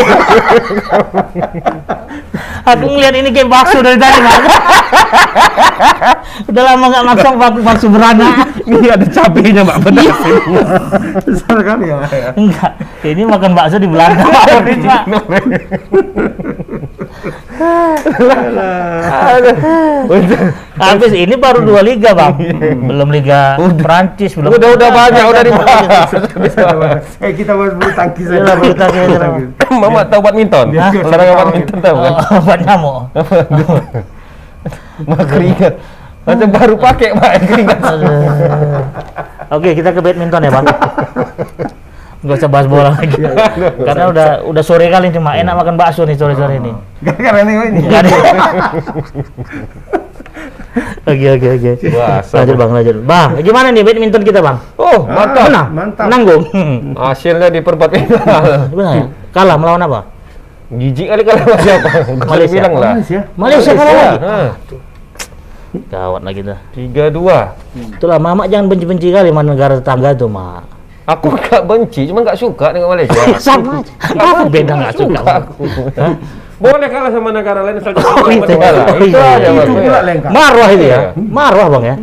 aku 2.63 2.85
ngeliat 2.87 3.15
ini 3.15 3.29
kayak 3.31 3.49
bakso 3.51 3.79
dari 3.83 3.99
tadi 3.99 4.19
Mak. 4.23 4.39
udah 6.49 6.63
lama 6.63 6.85
nggak 6.89 7.05
makan 7.05 7.33
bakso 7.37 7.59
bakso 7.61 7.87
beranak 7.91 8.33
Ini 8.63 8.87
ada 8.95 9.03
cabenya, 9.11 9.61
Mbak. 9.67 9.77
Benar. 9.83 10.05
Besar 11.27 11.57
kali 11.59 11.91
ya. 11.91 11.97
Ya. 12.07 12.29
enggak 12.39 12.71
ini 13.03 13.21
makan 13.27 13.51
bakso 13.51 13.75
di 13.75 13.87
Belanda 13.91 14.23
Pak. 14.23 14.47
habis 20.79 21.11
ini 21.13 21.35
baru 21.37 21.63
dua 21.63 21.81
liga 21.85 22.11
bang 22.11 22.33
belum 22.81 23.09
liga 23.13 23.55
Prancis 23.79 24.33
belum 24.35 24.51
Udah 24.51 24.69
udah 24.75 24.89
banyak 24.89 25.25
udah 25.29 25.43
dibahas. 25.45 26.09
Eh 27.21 27.31
kita 27.37 27.53
bahas 27.55 27.73
bulu 27.77 27.91
tangkis 27.93 28.25
Iya 28.27 28.41
lah, 28.43 28.55
bulu 28.57 28.73
tangkis 28.75 29.01
aja, 29.05 29.17
Bang. 29.21 29.33
Mama 29.73 30.01
tahu 30.05 30.21
badminton? 30.25 30.67
Olahraga 30.73 31.33
badminton 31.45 31.79
tahu 31.79 31.95
kan? 32.01 32.13
Oh, 32.53 32.55
obat 32.55 32.59
nyamuk 32.69 32.97
Mak 35.09 35.23
keringat. 35.27 35.73
Macam 36.23 36.47
baru 36.55 36.75
pakai, 36.79 37.11
Mak, 37.11 37.31
keringat. 37.49 37.79
Oke, 39.59 39.75
kita 39.75 39.91
ke 39.91 39.99
badminton 39.99 40.47
ya, 40.47 40.51
Bang. 40.53 40.65
Nggak 42.23 42.37
usah 42.39 42.47
bahas 42.47 42.67
bola 42.71 42.95
lagi. 42.95 43.19
Karena 43.83 44.07
udah 44.07 44.27
udah 44.47 44.63
sore 44.63 44.87
kali 44.87 45.11
cuma 45.11 45.35
enak 45.35 45.51
makan 45.59 45.75
bakso 45.75 46.07
nih 46.07 46.15
sore-sore 46.15 46.63
ini. 46.63 46.71
Gara-gara 47.03 47.43
ini 47.43 47.53
ini. 47.75 47.81
Oke, 51.03 51.27
oke, 51.35 51.47
oke. 51.59 51.71
Wah, 51.91 52.23
Lanjut, 52.23 52.55
Bang, 52.55 52.71
lanjut. 52.71 52.95
Bang, 53.03 53.29
gimana 53.43 53.67
nih 53.75 53.83
badminton 53.83 54.23
kita, 54.23 54.39
Bang? 54.39 54.63
Oh, 54.79 55.03
mantap. 55.03 55.51
Menang. 55.51 55.67
Mantap. 55.75 56.05
Menang, 56.07 56.21
Gong. 56.23 56.43
Hasilnya 56.95 57.51
di 57.51 57.59
perempat 57.59 57.91
final. 57.91 58.71
Benar 58.71 58.93
ya? 58.95 59.05
Kalah 59.35 59.57
melawan 59.59 59.83
apa? 59.83 59.99
Jijik 60.73 61.07
kali 61.07 61.21
kalau 61.21 61.39
sama 61.39 61.57
siapa? 61.65 61.89
Kali 61.91 62.17
Malaysia. 62.23 62.53
bilang 62.55 62.73
lah. 62.73 62.93
Malaysia. 62.93 63.19
Malaysia 63.35 63.71
kalah 63.71 63.93
lagi. 63.93 64.17
Gawat 65.85 66.21
lagi 66.21 66.41
dah. 66.43 66.59
Tiga 66.69 67.03
dua. 67.09 67.37
Itulah 67.73 68.17
Mama 68.17 68.45
jangan 68.45 68.67
benci-benci 68.67 69.09
kali 69.09 69.29
sama 69.29 69.41
negara 69.41 69.73
tetangga 69.75 70.13
tuh, 70.13 70.27
Mak. 70.27 70.63
Aku 71.05 71.35
gak 71.35 71.65
benci, 71.65 72.07
cuma 72.07 72.21
gak 72.21 72.37
suka 72.37 72.71
dengan 72.71 72.87
Malaysia. 72.89 73.19
Sama 73.37 73.81
aja. 73.81 73.91
Apa 74.15 74.47
beda 74.47 74.73
nggak 74.73 74.93
suka? 74.95 75.19
aku. 75.41 75.67
Boleh 76.55 76.87
kalah 76.87 77.11
sama 77.11 77.29
negara 77.29 77.59
lain 77.59 77.75
asal 77.75 77.91
Oh, 77.99 78.31
itu. 78.31 78.55
kalah. 78.55 78.87
Oh, 78.87 78.95
Itu 78.95 79.11
Itu 79.11 79.51
Bang. 79.51 79.67
pula 79.67 79.83
Iya. 79.83 79.99
lengkap. 80.01 80.31
Marwah 80.31 80.69
itu 80.71 80.85
ya? 80.85 80.95
Iya. 80.95 80.99
Marwah, 81.19 81.67
Bang 81.67 81.83
ya? 81.83 81.95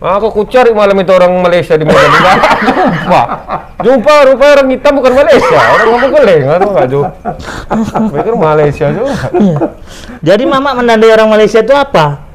Aku 0.00 0.32
ku 0.32 0.48
cari 0.48 0.72
malam 0.72 0.96
itu 0.96 1.12
orang 1.12 1.28
Malaysia 1.44 1.76
di 1.76 1.84
Medan. 1.84 2.08
Nggak 2.08 2.36
jumpa. 2.64 3.22
Jumpa 3.84 4.14
rupanya 4.32 4.52
orang 4.56 4.68
hitam 4.72 4.92
bukan 4.96 5.12
Malaysia. 5.12 5.58
Orang 5.76 5.88
ngomong 5.92 6.10
keleng, 6.16 6.42
atau 6.48 6.68
enggak 6.72 6.88
jumpa. 6.88 7.10
Pikir 8.08 8.34
Malaysia 8.36 8.86
juga. 8.96 9.12
Jadi 10.24 10.44
Mama 10.48 10.72
menandai 10.72 11.12
orang 11.12 11.28
Malaysia 11.28 11.60
itu 11.60 11.76
apa? 11.76 12.29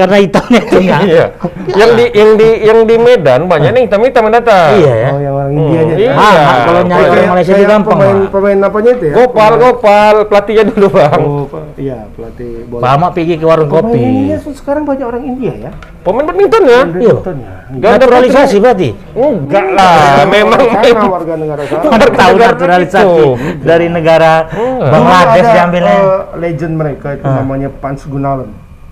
Karena 0.00 0.16
hitamnya 0.18 0.60
itu 0.64 0.76
enggak. 0.78 1.00
Iya. 1.02 1.26
yang 1.70 1.90
di 1.92 2.04
yang 2.10 2.30
di 2.34 2.48
yang 2.62 2.78
di 2.82 2.96
Medan 2.96 3.40
banyak 3.44 3.70
nih 3.70 3.82
hitam-hitam 3.84 4.22
yang 4.22 4.34
datang. 4.34 4.68
Iya 4.74 4.92
ya. 4.96 5.08
Oh, 5.08 5.18
yang 5.18 5.34
orang 5.34 5.48
Hmm, 5.50 5.60
Indianya. 5.60 5.94
iya. 5.94 6.12
Ah, 6.12 6.22
ah, 6.22 6.56
kalau 6.62 6.80
nyari 6.82 7.04
orang 7.06 7.28
Malaysia 7.30 7.52
itu 7.52 7.66
gampang. 7.66 7.90
Pemain, 7.92 8.16
Pak. 8.16 8.30
pemain 8.30 8.58
apanya 8.62 8.90
itu 8.92 9.04
ya? 9.04 9.14
Gopal, 9.14 9.52
Gopal, 9.56 10.14
pelatihnya 10.24 10.64
dulu 10.66 10.86
bang. 10.90 11.20
Oh, 11.20 11.44
iya 11.76 11.98
pelatih 12.08 12.52
bola. 12.64 12.80
Pak 12.80 12.94
Mak 12.96 13.10
pergi 13.12 13.34
ke 13.34 13.44
warung 13.44 13.68
Pemain 13.68 13.84
kopi. 13.84 13.98
India 14.00 14.36
tuh 14.38 14.52
sekarang 14.52 14.82
banyak 14.82 15.04
orang 15.04 15.22
India 15.22 15.52
ya. 15.54 15.70
Pemain 16.00 16.24
badminton 16.24 16.62
ya? 16.62 16.70
Iya. 16.70 16.82
Badmintonnya. 16.86 17.50
Gak 17.70 17.86
ada 17.88 17.96
Naturalisasi 18.00 18.56
berarti. 18.58 18.88
Enggak 19.12 19.66
lah, 19.70 19.94
memang 20.24 20.60
warga 21.08 21.34
negara 21.36 21.62
sana. 21.64 21.82
Baru 21.84 22.10
tahu 22.12 22.34
naturalisasi 22.36 23.06
itu. 23.12 23.28
dari 23.60 23.86
negara 23.86 24.32
Enggak. 24.48 24.90
Bangladesh 24.90 25.48
diambilnya. 25.50 25.96
eh, 25.96 26.20
legend 26.36 26.74
mereka 26.74 27.08
itu 27.12 27.24
namanya 27.24 27.68
Pans 27.70 28.02
Gunawan. 28.02 28.48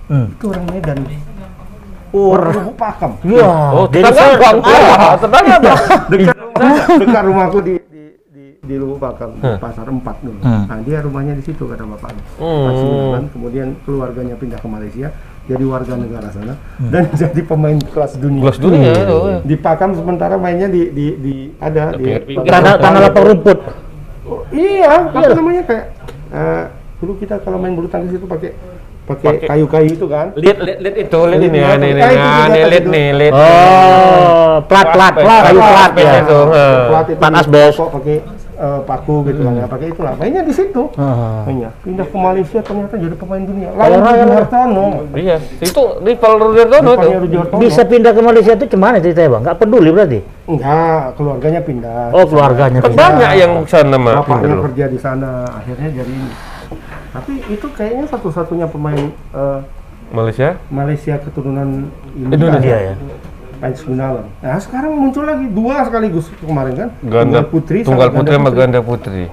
Hmm. 0.09 0.27
Itu 0.27 0.45
orang 0.49 0.65
Medan. 0.67 0.99
Oh, 2.09 2.33
Orang 2.33 2.73
Pakam. 2.73 3.11
Iya. 3.21 3.45
Oh, 3.69 3.85
saya- 3.85 4.33
bang, 4.35 4.57
Ah, 4.65 5.13
tetangga 5.13 5.55
bang. 5.61 5.79
dekat 6.11 6.35
dekat 6.97 7.23
rumahku 7.23 7.57
di 7.61 7.73
di 7.85 8.01
di, 8.27 8.43
di 8.59 8.75
Lubuk 8.75 8.97
Pakam, 8.97 9.37
di 9.37 9.45
Hah. 9.45 9.61
pasar 9.61 9.85
4 9.85 10.01
dulu. 10.19 10.41
Hmm. 10.41 10.65
Nah, 10.65 10.81
dia 10.81 10.97
rumahnya 10.99 11.37
di 11.37 11.45
situ 11.45 11.63
kata 11.63 11.85
bapaknya. 11.85 12.23
Hmm. 12.41 13.29
Kemudian 13.29 13.77
keluarganya 13.85 14.33
pindah 14.33 14.57
ke 14.57 14.65
Malaysia, 14.65 15.13
jadi 15.45 15.61
warga 15.63 15.93
negara 15.93 16.33
sana 16.33 16.57
Hmm. 16.81 16.89
dan 16.89 17.03
jadi 17.21 17.41
pemain 17.45 17.77
kelas 17.77 18.17
dunia. 18.17 18.41
Kelas 18.41 18.57
dunia, 18.57 18.91
oh. 19.07 19.39
Di 19.45 19.55
Pakam 19.55 19.93
sementara 19.93 20.33
mainnya 20.35 20.65
di 20.65 20.89
di 20.89 21.05
di 21.13 21.33
ada 21.61 21.93
di. 21.93 22.09
Tanah 22.25 22.73
tanah 22.75 22.99
lapang 23.03 23.25
rumput. 23.27 23.57
Oh, 24.25 24.41
iya, 24.49 25.09
apa 25.09 25.29
namanya 25.31 25.61
kayak 25.61 25.85
eh, 26.29 26.63
dulu 26.97 27.17
kita 27.17 27.37
kalau 27.39 27.57
main 27.57 27.73
bulu 27.73 27.85
tangkis 27.85 28.13
itu 28.13 28.25
pakai 28.25 28.53
pakai 29.09 29.33
kayu-kayu 29.41 29.89
itu 29.89 30.05
kan. 30.05 30.27
Lihat, 30.37 30.57
lihat, 30.61 30.79
lihat 30.85 30.95
itu, 31.01 31.19
lihat 31.25 31.41
ini 31.41 31.57
ya, 31.57 31.65
Lihat, 31.65 31.77
nih, 31.81 31.89
nih, 31.89 32.01
eh, 32.01 32.11
itu 32.13 32.17
juga 32.19 32.29
nih, 32.29 32.45
tadi 32.53 32.69
lihat 32.69 32.85
nih, 32.85 33.07
lihat. 33.17 33.33
Oh, 33.33 34.53
plat 34.69 34.87
plat 34.93 35.13
plat 35.17 35.41
kayu 35.43 35.59
plat 35.59 35.91
ya. 35.91 36.11
itu. 36.21 36.39
eh. 36.53 36.77
Plat 36.87 37.05
itu 37.07 37.17
Plat 37.17 37.31
di 37.31 37.39
asbes. 37.41 37.73
pakai 37.79 38.17
eh, 38.59 38.79
paku 38.83 39.15
gitu 39.25 39.41
kan, 39.41 39.53
ya, 39.55 39.65
pakai 39.65 39.87
itulah. 39.89 40.13
Mainnya 40.13 40.41
di 40.43 40.53
situ. 40.53 40.83
Ah. 40.93 41.41
Mainnya 41.43 41.69
pindah 41.79 42.05
ke 42.05 42.17
Malaysia 42.19 42.59
ternyata 42.59 42.95
jadi 42.95 43.15
pemain 43.15 43.41
dunia. 43.41 43.69
Lawan 43.71 43.99
raya 43.99 44.13
Rudi 44.13 44.29
lah. 44.29 44.35
Hartono. 44.37 44.85
Iya, 45.15 45.35
itu 45.57 45.81
rival 45.99 46.33
itu. 46.35 46.45
Rudi 47.17 47.35
Hartono. 47.39 47.57
Bisa 47.57 47.81
pindah 47.83 48.11
ke 48.11 48.21
Malaysia 48.21 48.51
itu 48.53 48.65
cuman 48.67 48.99
ceritanya 48.99 49.29
bang? 49.31 49.41
Nggak 49.41 49.57
peduli 49.57 49.89
berarti? 49.89 50.19
Enggak, 50.45 51.01
keluarganya 51.15 51.61
pindah. 51.61 52.03
Oh 52.11 52.25
keluarganya 52.25 52.79
Kan 52.79 52.89
pindah. 52.89 53.01
banyak 53.01 53.31
yang 53.33 53.51
sana 53.65 53.97
mah. 53.97 54.15
Bapaknya 54.21 54.55
kerja 54.69 54.85
di 54.85 54.99
sana, 54.99 55.31
akhirnya 55.49 55.89
jadi 55.95 56.13
ini. 56.13 56.31
Tapi 57.09 57.41
itu 57.49 57.67
kayaknya 57.73 58.05
satu-satunya 58.05 58.67
pemain 58.69 59.09
eh, 59.33 59.59
Malaysia. 60.13 60.57
Malaysia 60.69 61.17
keturunan 61.21 61.89
Indonesia 62.17 62.77
ya. 62.93 62.95
Gunawan. 63.59 64.23
Nah 64.39 64.55
sekarang 64.55 64.95
muncul 64.95 65.27
lagi 65.27 65.51
dua 65.51 65.83
sekaligus 65.83 66.31
kemarin 66.39 66.73
kan? 66.79 66.89
Ganda 67.03 67.43
putri, 67.43 67.83
tunggal 67.83 68.07
putri 68.07 68.39
sama 68.39 68.51
ganda 68.55 68.79
putri. 68.79 69.27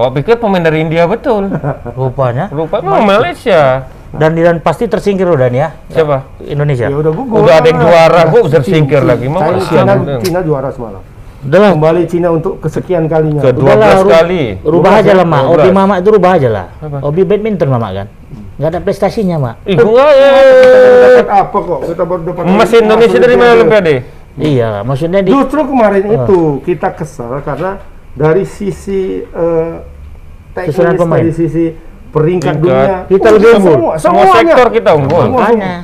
Oh 0.00 0.08
pikir 0.08 0.40
pemain 0.40 0.64
dari 0.64 0.80
India 0.80 1.04
betul. 1.04 1.52
Rupanya. 2.00 2.48
Rupanya 2.48 3.04
Malaysia. 3.04 3.84
Dan 4.12 4.36
dan 4.36 4.60
pasti 4.60 4.88
tersingkir 4.88 5.24
udah 5.28 5.48
nih 5.48 5.60
ya. 5.60 5.68
Siapa? 5.92 6.40
Indonesia. 6.44 6.88
Ya 6.88 6.96
udah 6.96 7.12
gugur. 7.12 7.44
Udah 7.44 7.54
ada 7.60 7.68
yang 7.68 7.80
juara, 7.80 8.20
kok 8.28 8.44
tersingkir 8.48 9.02
lagi. 9.04 9.28
Mau 9.28 9.40
Cina. 9.60 10.20
Cina 10.20 10.40
juara 10.40 10.68
semalam. 10.72 11.00
Udah 11.42 11.58
lah. 11.58 11.70
Kembali 11.74 12.02
Cina 12.06 12.28
untuk 12.30 12.58
kesekian 12.58 13.06
kalinya. 13.06 13.42
Ke 13.42 13.50
Udahlah, 13.50 13.98
12 13.98 14.00
ru- 14.00 14.10
kali. 14.10 14.42
Rubah 14.62 14.92
aja 14.96 15.12
lah 15.12 15.26
mak. 15.26 15.42
12. 15.42 15.50
Hobi 15.52 15.70
mama 15.70 15.94
itu 15.98 16.08
rubah 16.10 16.30
aja 16.32 16.48
lah. 16.48 16.66
Hobi 17.00 17.22
badminton 17.22 17.68
mama 17.68 17.88
kan. 17.92 18.06
Nggak 18.52 18.68
ada 18.68 18.80
prestasinya 18.80 19.36
mak. 19.40 19.54
Ih, 19.64 19.74
gua 19.74 20.06
Dapat 20.06 21.28
apa 21.28 21.56
kok? 21.58 21.80
Kita 21.88 22.02
baru 22.04 22.20
dapat 22.24 22.42
Emas 22.46 22.70
Indonesia 22.70 23.18
dari 23.18 23.34
mana 23.34 23.50
Olimpiade? 23.54 23.94
Iya, 24.32 24.70
maksudnya 24.80 25.20
di 25.20 25.28
Justru 25.28 25.60
kemarin 25.62 26.04
itu 26.08 26.38
kita 26.64 26.88
kesal 26.94 27.42
karena 27.42 27.76
dari 28.12 28.46
sisi 28.46 29.20
eh, 29.20 29.74
Susunan 30.62 30.94
teknis, 30.94 31.00
pemain. 31.00 31.20
dari 31.20 31.32
sisi 31.32 31.64
peringkat 32.08 32.54
Peringkat. 32.54 32.56
dunia, 32.56 32.96
Kita 33.08 33.24
oh, 33.24 33.32
lebih 33.34 33.50
unggul. 33.50 33.72
semua, 33.72 33.92
Semua 33.98 34.22
semuanya. 34.22 34.52
sektor 34.52 34.68
kita 34.70 34.90
unggul. 34.94 35.20
Semua. 35.22 35.40
makanya 35.42 35.74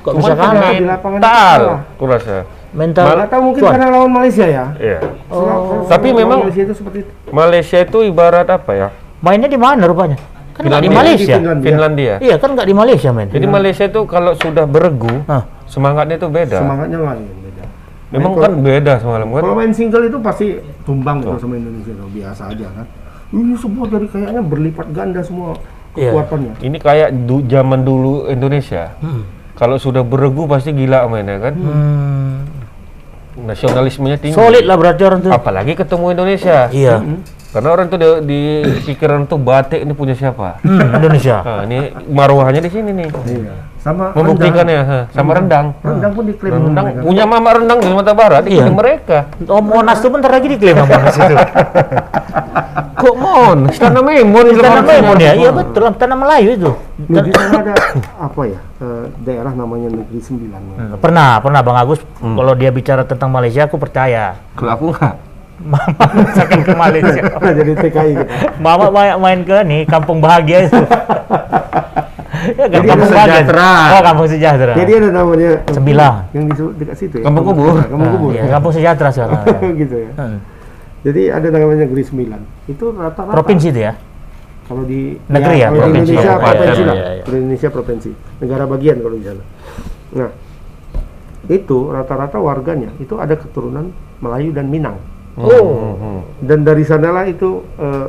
kok 0.00 0.12
bisa 0.14 0.32
kalah 0.32 0.70
di 0.70 0.84
lapangan 0.84 1.18
itu 1.18 1.22
mental, 1.22 1.60
kalah. 1.60 1.80
aku 1.92 2.04
rasa. 2.06 2.36
Mental 2.74 3.06
Atau 3.16 3.38
mungkin 3.40 3.62
cuan. 3.62 3.72
karena 3.72 3.86
lawan 3.88 4.10
Malaysia 4.10 4.44
ya. 4.44 4.64
Iya. 4.76 4.98
Oh. 5.30 5.86
Tapi 5.86 6.10
memang- 6.10 6.42
Malaysia 6.42 6.62
itu 6.62 6.74
seperti 6.74 6.98
itu. 7.00 7.10
Malaysia 7.30 7.78
itu 7.78 7.98
ibarat 8.02 8.46
apa 8.46 8.72
ya? 8.74 8.88
mainnya 9.18 9.46
di 9.46 9.56
mana 9.56 9.86
rupanya? 9.86 10.18
Kan 10.52 10.68
nggak 10.68 10.82
di 10.82 10.86
Finlandia. 10.86 11.00
Malaysia. 11.00 11.24
Di 11.24 11.34
Finlandia. 11.34 11.64
Finlandia. 11.64 12.14
Iya 12.20 12.36
kan 12.36 12.48
nggak 12.52 12.66
di 12.66 12.74
Malaysia 12.74 13.08
main. 13.10 13.26
Jadi 13.26 13.46
Malaysia 13.48 13.84
itu 13.84 14.00
kalau 14.04 14.32
sudah 14.36 14.64
beregu, 14.64 15.14
Hah. 15.24 15.42
semangatnya 15.64 16.14
itu 16.16 16.28
beda. 16.28 16.58
Semangatnya 16.60 16.98
lain 17.00 17.24
beda. 17.40 17.64
Memang 18.12 18.32
Main 18.32 18.42
kan 18.44 18.52
beda 18.60 18.92
semalam 19.00 19.26
kan. 19.28 19.40
Kalau 19.40 19.56
main 19.56 19.72
single 19.72 20.04
itu 20.04 20.18
pasti 20.20 20.46
tumbang 20.84 21.18
gitu 21.20 21.34
sama 21.40 21.54
Indonesia 21.56 21.90
tuh 21.90 22.06
biasa 22.06 22.42
aja 22.48 22.66
kan. 22.70 22.86
Ini 23.32 23.54
semua 23.56 23.84
jadi 23.88 24.06
kayaknya 24.06 24.42
berlipat 24.44 24.86
ganda 24.90 25.18
semua 25.18 25.58
Iya. 25.94 26.10
kekuatannya. 26.12 26.52
Ini 26.60 26.76
kayak 26.78 27.08
du 27.24 27.42
zaman 27.44 27.80
dulu 27.82 28.28
Indonesia. 28.28 28.94
Kalau 29.54 29.74
sudah 29.76 30.02
beregu 30.02 30.44
pasti 30.44 30.70
gila 30.70 31.06
mainnya 31.08 31.38
kan. 31.40 31.54
Hmm. 31.56 32.34
Nasionalismenya 33.34 34.16
tinggi. 34.22 34.38
Solid 34.38 34.64
lah 34.64 34.76
berarti 34.78 35.02
orang 35.02 35.20
tuh. 35.26 35.32
Apalagi 35.34 35.74
ketemu 35.74 36.14
Indonesia. 36.14 36.70
Iya. 36.70 37.02
Karena 37.54 37.68
orang 37.70 37.86
tuh 37.86 37.96
di, 37.96 38.08
di 38.20 38.40
pikiran 38.82 39.24
tuh 39.24 39.38
batik 39.38 39.78
ini 39.78 39.94
punya 39.94 40.10
siapa? 40.12 40.58
Hmm, 40.60 40.90
Indonesia. 40.92 41.38
Nah, 41.38 41.62
ini 41.62 41.78
marwahnya 42.04 42.58
di 42.58 42.66
sini 42.66 42.90
nih. 42.92 43.08
Iya. 43.14 43.54
Sama 43.78 44.10
Membuktikannya 44.10 44.80
rendang. 44.80 45.04
ha, 45.04 45.12
sama 45.12 45.30
rendang. 45.32 45.66
Rendang 45.78 46.12
pun 46.12 46.24
diklaim 46.24 46.52
Rendang 46.56 46.84
mereka. 46.88 47.00
punya 47.04 47.24
mama 47.24 47.50
rendang 47.52 47.78
di 47.78 47.86
Sumatera 47.86 48.16
Barat, 48.16 48.42
Iya. 48.48 48.64
mereka. 48.66 49.18
Oh 49.44 49.60
Monas 49.60 50.00
tuh 50.00 50.08
bentar 50.08 50.32
lagi 50.32 50.48
diklaim 50.48 50.72
sama 50.74 50.88
Monas 50.90 51.14
itu. 51.14 51.34
Kok 52.96 53.14
mon? 53.14 53.58
Istana 53.68 54.00
Memon 54.00 54.44
Lebaran. 54.48 54.82
Memon 54.82 55.16
ya? 55.20 55.32
Iya 55.36 55.50
betul, 55.52 55.84
tanah 55.92 56.16
Melayu 56.16 56.50
itu. 56.56 56.70
Nah, 57.06 57.20
di 57.20 57.30
sana 57.30 57.60
ada 57.60 57.74
apa 58.26 58.40
ya? 58.46 58.58
eh, 58.80 59.04
daerah 59.20 59.52
namanya 59.52 59.92
Negeri 59.92 60.18
Sembilan. 60.18 60.60
Hmm, 60.72 60.90
Pernah, 60.96 61.38
pernah 61.38 61.60
Bang 61.60 61.76
Agus. 61.76 62.00
Kalau 62.16 62.54
dia 62.56 62.72
bicara 62.72 63.04
tentang 63.04 63.28
Malaysia, 63.28 63.62
aku 63.62 63.76
percaya. 63.76 64.40
Kalau 64.56 64.70
aku 64.72 64.84
enggak. 64.90 65.14
Mama 65.56 65.94
misalkan 66.12 66.60
ke 66.60 66.72
Malaysia. 66.72 67.22
Nah, 67.40 67.52
jadi 67.52 67.72
TKI 67.76 68.10
gitu. 68.16 68.30
Mama 68.58 68.86
banyak 68.88 69.16
main 69.16 69.40
ke 69.40 69.56
nih 69.62 69.80
Kampung 69.84 70.18
Bahagia 70.18 70.66
itu. 70.66 70.76
ya 72.50 72.66
kan 72.66 72.68
Jadi 72.68 72.86
Kampung 72.86 73.06
ada 73.06 73.14
Bahagia. 73.14 73.32
sejahtera. 73.32 73.70
Oh 73.88 74.02
Kampung 74.02 74.26
Sejahtera. 74.26 74.72
Jadi 74.74 74.92
ada 74.94 75.08
namanya 75.10 75.50
Sembilan. 75.66 76.12
yang 76.32 76.44
di 76.44 76.54
dekat 76.76 76.96
situ 76.98 77.16
ya. 77.18 77.24
Kampung 77.24 77.44
Kubur. 77.46 77.74
Kampung 77.80 78.00
Nah, 78.02 78.12
Kubur. 78.12 78.30
iya, 78.32 78.42
Kampung 78.48 78.72
Sejahtera 78.72 79.08
sekarang. 79.14 79.42
ya. 79.44 79.58
gitu 79.74 79.96
ya. 80.00 80.10
Hmm. 80.16 80.38
Jadi 81.04 81.22
ada 81.28 81.46
namanya 81.48 81.78
Negeri 81.82 82.02
Sembilan. 82.02 82.40
Itu 82.66 82.84
rata-rata 82.90 83.32
Provinsi 83.32 83.68
itu 83.68 83.80
ya? 83.82 83.92
Kalau 84.64 84.82
di 84.82 85.00
Negeri 85.28 85.56
ya, 85.56 85.68
kalau 85.68 85.76
di 85.76 85.80
provinsi. 85.84 86.08
Indonesia 86.10 86.24
Oh, 86.24 86.34
iya, 86.34 86.40
provinsi 86.40 86.64
iya, 86.74 86.88
lah. 86.88 86.96
iya, 86.96 87.08
iya. 87.10 87.22
Kalau 87.22 87.34
di 87.34 87.38
Indonesia 87.38 87.68
provinsi, 87.68 88.10
negara 88.40 88.64
bagian 88.64 88.96
kalau 88.98 89.14
di 89.14 89.22
sana. 89.22 89.44
Nah, 90.14 90.30
itu 91.46 91.78
rata-rata 91.86 92.38
warganya 92.38 92.90
itu 92.96 93.14
ada 93.14 93.34
keturunan 93.34 93.92
Melayu 94.18 94.50
dan 94.50 94.66
Minang. 94.66 94.96
Oh. 95.34 96.22
Dan 96.38 96.62
dari 96.62 96.86
sanalah 96.86 97.26
itu 97.26 97.62
eh, 97.76 98.06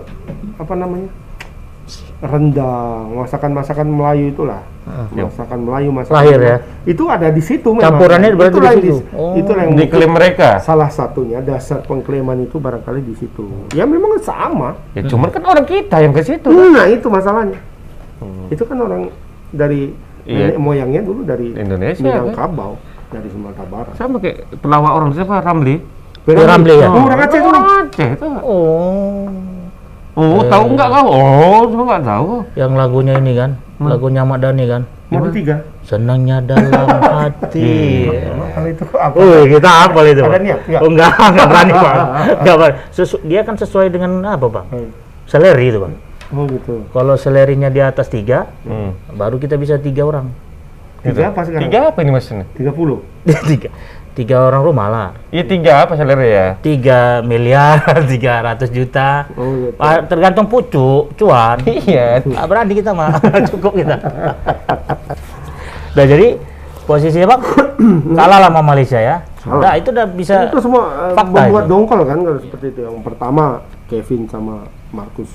apa 0.57 0.73
namanya? 0.73 1.09
rendang, 2.23 3.13
masakan-masakan 3.13 3.85
Melayu 3.85 4.33
itulah. 4.33 4.63
Masakan 5.13 5.59
Melayu, 5.67 5.89
masakan 5.93 6.15
Lahir 6.15 6.39
ya? 6.41 6.57
Itu 6.87 7.05
ada 7.11 7.29
di 7.29 7.41
situ 7.43 7.69
memang. 7.69 7.85
Campurannya 7.85 8.29
berarti 8.33 8.55
Itulah 8.57 8.71
di 8.73 8.87
yang 8.89 8.97
situ. 8.97 9.13
Oh. 9.13 9.33
Itulah 9.37 9.61
yang 9.67 9.75
Diklaim 9.77 10.11
mereka. 10.13 10.49
salah 10.61 10.89
satunya 10.89 11.43
dasar 11.45 11.85
pengklaiman 11.85 12.45
itu 12.45 12.57
barangkali 12.57 13.01
di 13.05 13.13
situ. 13.17 13.69
Ya 13.77 13.85
memang 13.85 14.17
sama. 14.23 14.79
Ya 14.97 15.05
cuman 15.05 15.29
kan 15.29 15.43
orang 15.45 15.65
kita 15.67 16.01
yang 16.01 16.13
ke 16.15 16.25
situ. 16.25 16.49
Nah 16.49 16.87
itu 16.89 17.05
masalahnya. 17.09 17.59
Itu 18.49 18.63
kan 18.65 18.77
orang 18.81 19.11
dari 19.53 19.93
Iya. 20.25 20.49
nenek 20.49 20.57
moyangnya 20.57 21.01
dulu 21.05 21.21
dari 21.21 21.53
Indonesia, 21.53 22.01
Minangkabau, 22.01 22.81
kan? 22.81 23.13
dari 23.13 23.29
Sumatera 23.29 23.65
Barat. 23.69 23.93
Sama 23.93 24.17
kayak 24.17 24.57
pelawak 24.57 24.91
orang 24.97 25.13
siapa 25.13 25.37
Ramli. 25.37 25.77
Ramli 26.25 26.73
ya? 26.73 26.87
Oh, 26.89 27.05
orang 27.05 27.19
Aceh 27.21 27.39
dulu. 27.39 27.59
Aceh 27.59 28.07
itu. 28.17 28.29
Oh. 28.41 29.29
Oh, 30.15 30.39
tahu 30.47 30.63
enggak 30.73 30.87
kau? 30.89 31.05
Oh, 31.11 31.61
cuma 31.67 31.83
enggak 31.85 32.03
tahu. 32.07 32.29
Yang 32.55 32.71
lagunya 32.73 33.13
ini 33.19 33.31
kan? 33.35 33.51
Lagunya 33.77 34.23
Ahmad 34.23 34.39
Dhani 34.41 34.65
kan? 34.65 34.81
Madu 35.05 35.29
tiga. 35.29 35.61
Senangnya 35.85 36.41
dalam 36.41 36.71
hati. 37.21 38.09
Kalau 38.55 38.67
itu 38.71 38.83
apa? 38.95 39.15
Oh, 39.19 39.43
kita 39.45 39.69
apa 39.85 39.99
itu, 40.07 40.21
Ada 40.23 40.39
niat? 40.41 40.59
Enggak. 40.65 40.81
Oh, 40.81 40.89
enggak, 40.89 41.11
enggak 41.19 41.47
berani, 41.47 41.71
Pak. 41.75 41.93
Enggak 42.41 42.55
berani. 42.57 42.75
Sesu- 42.89 43.21
dia 43.21 43.41
kan 43.43 43.53
sesuai 43.53 43.87
dengan 43.91 44.11
apa, 44.25 44.45
Bang? 44.47 44.65
Hmm. 44.71 44.89
Seleri 45.27 45.69
itu, 45.69 45.77
Bang. 45.77 45.93
Oh 46.33 46.49
gitu. 46.49 46.89
Kalau 46.89 47.13
selerinya 47.15 47.69
di 47.69 47.83
atas 47.83 48.09
tiga, 48.09 48.49
Hmm. 48.65 48.97
baru 49.13 49.37
kita 49.37 49.61
bisa 49.61 49.77
tiga 49.77 50.07
orang. 50.07 50.31
Tiga 51.05 51.29
apa 51.29 51.45
sekarang? 51.45 51.69
Tiga 51.69 51.79
apa 51.93 51.99
ini 52.01 52.09
maksudnya? 52.09 52.49
Tiga 52.57 52.71
puluh. 52.73 53.05
tiga. 53.51 53.69
Tiga 54.15 54.47
orang 54.47 54.63
rumah 54.63 54.87
lah. 54.87 55.07
Iya 55.27 55.43
tiga 55.43 55.83
apa 55.83 55.99
selera 55.99 56.23
ya? 56.23 56.47
Tiga 56.63 57.19
miliar, 57.19 57.83
tiga 58.11 58.39
ratus 58.39 58.71
juta. 58.71 59.27
Oh 59.35 59.51
gitu. 59.51 59.75
Ah, 59.75 59.99
Tergantung 60.01 60.47
pucuk, 60.47 61.11
cuan. 61.13 61.59
Iya. 61.67 62.23
Ah, 62.31 62.47
berani 62.47 62.73
kita 62.73 62.95
mah, 62.95 63.19
cukup 63.51 63.75
kita. 63.75 63.99
Udah 65.91 66.05
jadi 66.07 66.27
posisinya 66.85 67.27
bang 67.27 67.41
kalah 68.17 68.39
lah 68.39 68.49
sama 68.51 68.61
Malaysia 68.63 68.99
ya. 68.99 69.15
Kalah. 69.43 69.61
Nah 69.61 69.73
itu 69.75 69.89
udah 69.91 70.05
bisa 70.07 70.35
itu 70.47 70.59
semua 70.63 70.83
eh, 71.11 71.13
fakta 71.13 71.35
membuat 71.45 71.63
itu. 71.63 71.71
dongkol 71.71 71.99
kan 72.03 72.17
kalau 72.23 72.39
seperti 72.39 72.65
itu 72.71 72.79
yang 72.81 72.97
pertama 73.03 73.45
Kevin 73.85 74.21
sama 74.25 74.55
Markus 74.89 75.29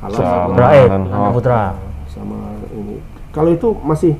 kalah 0.00 0.16
Sama. 0.16 0.32
sama, 0.32 0.46
Putra 0.48 0.68
eh. 0.72 0.86
Putra. 1.30 1.60
sama 2.08 2.38
ini 2.72 2.96
kalau 3.30 3.50
itu 3.50 3.68
masih 3.78 4.12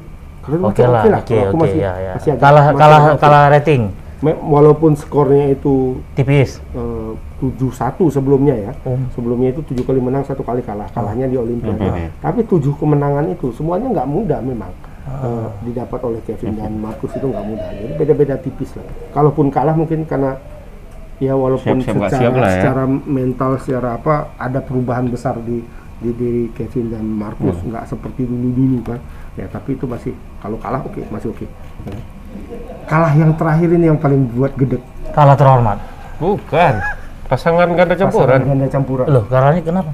Oke 0.44 0.56
masih 0.56 0.84
lah, 0.84 1.02
oke 1.02 1.08
lah 1.08 1.20
aku 1.22 1.34
oke 1.50 1.56
masih, 1.58 1.78
ya 1.78 1.92
ya. 1.94 2.12
masih 2.14 2.30
agak- 2.30 2.42
Kalah 2.42 2.64
masih 2.64 2.78
kalah 2.78 3.00
kalah 3.16 3.44
rating 3.48 3.82
walaupun 4.24 4.92
skornya 4.94 5.46
itu 5.50 5.74
tipis. 6.12 6.56
eh, 6.72 7.12
7-1 7.36 7.70
sebelumnya 8.08 8.54
ya 8.54 8.72
Oh. 8.82 8.96
sebelumnya 9.10 9.50
itu 9.50 9.60
tujuh 9.62 9.82
kali 9.82 9.98
menang 9.98 10.22
satu 10.22 10.40
kali 10.40 10.60
kalah 10.60 10.88
kalahnya 10.88 11.26
di 11.26 11.36
Olimpiade 11.36 11.76
Olimpiade. 11.76 12.08
tapi 12.18 12.40
tujuh 12.42 12.72
kemenangan 12.74 13.28
itu 13.28 13.52
semuanya 13.52 13.88
nggak 13.90 14.06
mudah 14.06 14.40
memang. 14.40 14.72
Eh, 15.04 15.48
didapat 15.62 16.00
oleh 16.02 16.20
Kevin 16.22 16.56
dan 16.56 16.72
Markus 16.74 17.12
itu 17.12 17.20
nggak 17.22 17.44
mudah 17.44 17.68
jadi 17.70 17.92
beda-beda 17.94 18.34
tipis 18.38 18.72
lah 18.72 18.84
kalaupun 19.12 19.48
kalah 19.48 19.72
mungkin 19.72 20.00
karena 20.02 20.40
ya 21.18 21.32
walaupun 21.34 21.76
Siap-siap 21.78 21.92
nggak 21.94 22.10
secara, 22.10 22.22
siap 22.22 22.32
lah 22.34 22.48
ya. 22.48 22.54
secara 22.58 22.82
mental 23.04 23.50
secara 23.58 23.88
apa 23.94 24.14
ada 24.34 24.58
perubahan 24.58 25.04
besar 25.06 25.36
di 25.38 25.60
di 25.94 26.10
diri 26.10 26.44
Kevin 26.50 26.88
dan 26.88 27.04
Markus 27.06 27.52
Hmm. 27.54 27.68
nggak 27.70 27.84
seperti 27.86 28.24
dulu 28.24 28.48
dulu 28.50 28.78
kan 28.82 29.00
ya 29.34 29.46
tapi 29.46 29.74
itu 29.74 29.84
masih 29.84 30.12
kalau 30.38 30.56
kalah 30.56 30.80
oke 30.80 31.02
masih 31.08 31.30
oke 31.30 31.46
Ya. 31.84 32.00
kalah 32.86 33.12
yang 33.12 33.30
terakhir 33.32 33.68
ini 33.68 33.86
yang 33.86 33.96
paling 33.96 34.26
buat 34.28 34.54
gedek 34.54 34.82
Kalah 35.10 35.34
terhormat. 35.34 35.78
Bukan. 36.16 36.74
Pasangan 37.24 37.70
ganda 37.70 37.94
pasangan 37.94 38.10
campuran. 38.10 38.40
ganda 38.42 38.66
campuran 38.68 39.06
Loh, 39.06 39.24
kalahnya 39.24 39.62
kenapa? 39.62 39.90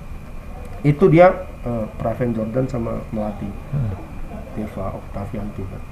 itu 0.81 1.05
dia 1.07 1.29
eh, 1.61 1.85
Praven 1.95 2.33
Jordan 2.33 2.65
sama 2.65 2.97
Melati 3.11 3.45
Hmm. 3.71 3.93
Deva 4.51 4.97
Octavianti 4.97 5.61
kan. 5.63 5.83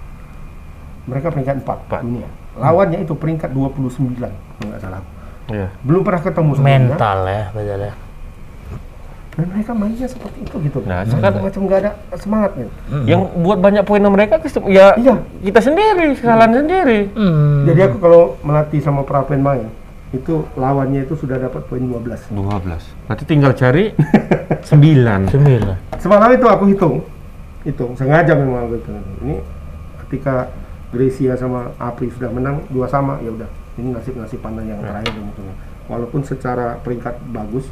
mereka 1.05 1.29
peringkat 1.29 1.57
4 1.61 1.69
Empat. 1.69 2.01
dunia 2.01 2.29
lawannya 2.55 2.99
itu 3.01 3.13
peringkat 3.13 3.51
29 3.51 4.17
kalau 4.17 4.33
nggak 4.65 4.81
salah 4.81 5.01
Iya. 5.49 5.69
belum 5.81 6.01
pernah 6.01 6.21
ketemu 6.21 6.51
Mental 6.59 7.19
ya, 7.25 7.45
betul 7.51 7.81
ya. 7.83 7.93
Dan 9.39 9.47
mereka 9.49 9.71
mainnya 9.71 10.05
seperti 10.05 10.43
itu 10.43 10.57
gitu 10.61 10.79
Nah, 10.83 11.07
sekarang- 11.07 11.39
macam 11.41 11.61
nggak 11.63 11.79
ada 11.79 11.91
semangat 12.13 12.51
gitu. 12.59 12.71
Yang 13.07 13.21
buat 13.39 13.59
banyak 13.63 13.85
poin 13.87 14.03
mereka 14.03 14.35
ya 14.67 14.99
Iya. 14.99 15.15
kita 15.41 15.61
sendiri, 15.63 16.07
kesalahan 16.13 16.53
sendiri. 16.53 16.99
Hmm. 17.15 17.63
jadi 17.65 17.87
aku 17.87 17.97
kalau 17.99 18.23
melatih 18.43 18.83
sama 18.83 19.07
Praven 19.07 19.39
main 19.39 19.71
itu 20.11 20.43
lawannya 20.53 21.05
itu 21.05 21.15
sudah 21.15 21.39
dapat 21.39 21.63
poin 21.65 21.79
12 21.81 22.19
12. 22.29 22.83
Nanti 23.07 23.23
tinggal 23.23 23.55
cari 23.55 23.95
9. 24.67 25.31
Sembilan. 25.31 25.77
semalam 25.99 26.31
itu 26.31 26.47
aku 26.47 26.65
hitung 26.67 26.97
hitung 27.63 27.95
sengaja 27.95 28.35
memang 28.35 28.67
aku 28.67 28.75
hitung 28.77 28.99
ini 29.21 29.37
ketika 30.01 30.51
Gracia 30.89 31.37
sama 31.37 31.71
Apri 31.77 32.09
sudah 32.09 32.27
menang 32.29 32.65
dua 32.69 32.87
sama 32.87 33.21
ya 33.21 33.29
udah 33.29 33.47
ini 33.77 33.93
nasib 33.93 34.15
nasib 34.15 34.41
pandang 34.41 34.67
yang 34.67 34.81
terakhir 34.81 35.13
gitu 35.13 35.43
walaupun 35.87 36.25
secara 36.25 36.81
peringkat 36.81 37.19
bagus 37.29 37.69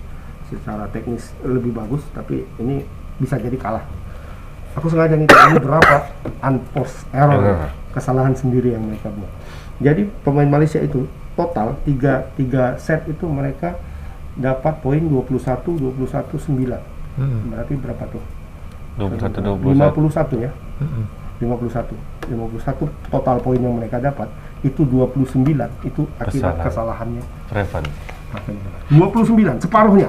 secara 0.47 0.87
teknis 0.89 1.35
lebih 1.43 1.71
bagus 1.71 2.03
tapi 2.11 2.47
ini 2.57 2.87
bisa 3.17 3.37
jadi 3.37 3.55
kalah 3.55 3.85
aku 4.73 4.87
sengaja 4.87 5.15
ngitung 5.15 5.41
ini 5.51 5.59
berapa 5.59 5.97
unforced 6.43 7.09
error 7.11 7.41
Error. 7.41 7.71
kesalahan 7.91 8.33
sendiri 8.33 8.73
yang 8.73 8.83
mereka 8.83 9.09
buat 9.09 9.31
jadi 9.79 10.07
pemain 10.23 10.49
Malaysia 10.49 10.79
itu 10.79 11.05
total 11.33 11.77
tiga, 11.83 12.29
tiga 12.35 12.77
set 12.77 13.05
itu 13.05 13.25
mereka 13.25 13.77
dapat 14.33 14.81
poin 14.81 15.01
21 15.01 15.37
21 15.97 15.97
9 16.37 16.97
Hmm. 17.17 17.49
berarti 17.49 17.73
berapa 17.77 18.05
tuh 18.13 18.21
21 19.01 19.41
21. 19.41 19.73
51 19.73 20.45
ya 20.45 20.53
51 21.41 21.97
51 22.29 23.09
total 23.09 23.37
poin 23.41 23.57
yang 23.57 23.73
mereka 23.73 23.97
dapat 23.97 24.29
itu 24.61 24.85
29 24.85 25.49
itu 25.81 26.03
akibat 26.17 26.29
Kesalahan. 26.29 26.65
kesalahannya 26.65 27.23
Revan. 27.49 27.85
Praven. 28.29 28.57
29 28.93 29.65
separuhnya 29.65 30.09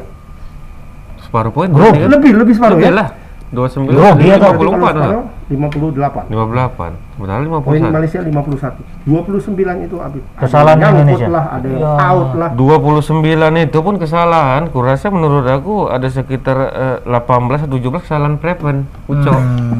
Separuh 1.28 1.52
poin 1.52 1.68
Bro, 1.68 1.92
kan? 1.92 2.08
lebih 2.10 2.32
lebih 2.34 2.54
separuh 2.54 2.78
Lebih 2.78 2.88
ya 2.88 2.94
lah. 2.96 3.10
29. 3.48 3.88
Grogi 3.88 4.04
atau- 4.04 4.20
Berarti 4.20 4.44
kalau 4.44 4.54
54 4.60 4.92
lah. 4.92 5.08
separuh, 5.08 5.26
58 5.48 6.24
58. 6.28 6.92
Sebenarnya 7.10 7.48
poin 7.48 7.80
51. 7.80 7.96
Malaysia 7.96 8.20
51 8.20 8.76
29 9.06 9.78
itu 9.82 9.96
habis 9.98 10.22
Kesalahan 10.36 10.78
ada 10.78 10.88
Indonesia. 10.94 11.28
lah 11.30 11.46
ada 11.50 11.64
yang 11.66 11.80
Ya. 11.80 11.92
out 12.06 12.30
lah 12.34 12.50
29 12.52 13.24
itu 13.58 13.80
pun 13.80 13.96
kesalahan. 13.96 14.62
Kurasa 14.68 15.08
menurut 15.08 15.46
aku 15.46 15.88
ada 15.88 16.08
sekitar 16.08 16.58
eh, 16.60 16.98
18 17.06 17.64
atau 17.64 17.78
17 17.78 18.02
kesalahan 18.02 18.36
Preven. 18.36 18.84
Ucok. 19.06 19.32
Hmm. 19.32 19.80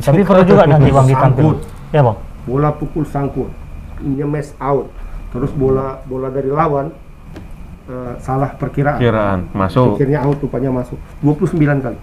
Tapi 0.02 0.20
perlu 0.22 0.42
juga 0.42 0.64
nanti 0.64 0.88
bang 0.96 1.06
ditampil. 1.06 1.44
Sangkut. 1.44 1.58
Ya 1.90 2.00
bang. 2.02 2.16
bola 2.40 2.70
pukul 2.70 3.04
sangkut 3.04 3.52
nyemes 4.00 4.56
out 4.56 4.88
terus 5.28 5.52
bola 5.52 6.00
bola 6.02 6.28
dari 6.28 6.48
lawan 6.48 6.88
eh, 7.88 8.14
salah 8.20 8.54
perkiraan. 8.54 9.00
Kiraan 9.00 9.40
masuk. 9.56 9.96
akhirnya 9.96 10.20
out 10.22 10.38
rupanya 10.38 10.70
masuk. 10.70 10.98
29 11.24 11.80
kali. 11.80 11.98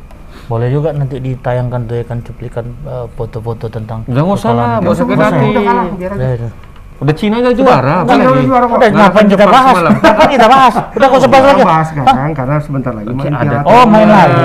Boleh 0.45 0.67
juga 0.69 0.91
nanti 0.91 1.17
ditayangkan 1.17 1.81
tuh 1.87 1.95
ya 2.01 2.05
kan 2.05 2.19
cuplikan 2.21 2.65
eh, 2.85 3.05
foto-foto 3.15 3.65
tentang. 3.71 4.03
Udah 4.09 4.21
nggak 4.25 4.37
usah 4.41 4.51
lah, 4.51 4.67
kesalahan 4.81 5.43
nggak 5.45 6.33
usah 6.41 6.64
udah 6.95 7.11
Cina 7.11 7.35
aja 7.37 7.51
juara, 7.51 7.95
Cina 7.97 8.01
apalagi? 8.01 8.25
udah 8.25 8.45
juara 8.45 8.65
kok. 8.65 8.77
Udah 8.77 8.89
ngapain 8.89 9.25
Jepang 9.27 9.49
bahas? 9.49 9.75
Ngapain 9.75 10.29
kita 10.29 10.47
bahas? 10.53 10.73
Udah 10.91 11.07
kau 11.07 11.19
sebahas 11.19 11.45
lagi. 11.45 11.61
bahas 11.61 11.87
sekarang 11.89 12.31
karena 12.31 12.55
sebentar 12.57 12.91
lagi 12.91 13.07
main 13.09 13.33
ada. 13.33 13.57
Piala 13.57 13.67
Oh 13.67 13.83
main 13.85 14.07
lagi. 14.07 14.43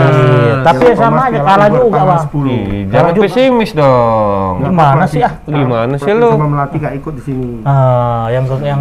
Tapi 0.61 0.85
sama 0.93 1.21
aja 1.27 1.41
kalah 1.41 1.69
juga 1.69 1.99
bang. 2.03 2.21
10. 2.21 2.31
Ih, 2.45 2.59
Kalah 2.61 2.91
jangan 2.91 3.13
juga. 3.13 3.23
pesimis 3.25 3.71
dong. 3.73 4.55
Gimana 4.61 5.05
sih, 5.05 5.21
ah? 5.21 5.33
Gimana 5.43 5.95
sih 5.95 6.13
lu? 6.13 6.31
sama 6.31 6.47
Melati 6.49 6.77
gak 6.77 6.95
ikut 6.97 7.13
di 7.13 7.23
sini 7.23 7.49
Ah, 7.63 8.27
yang 8.29 8.45
yang 8.61 8.81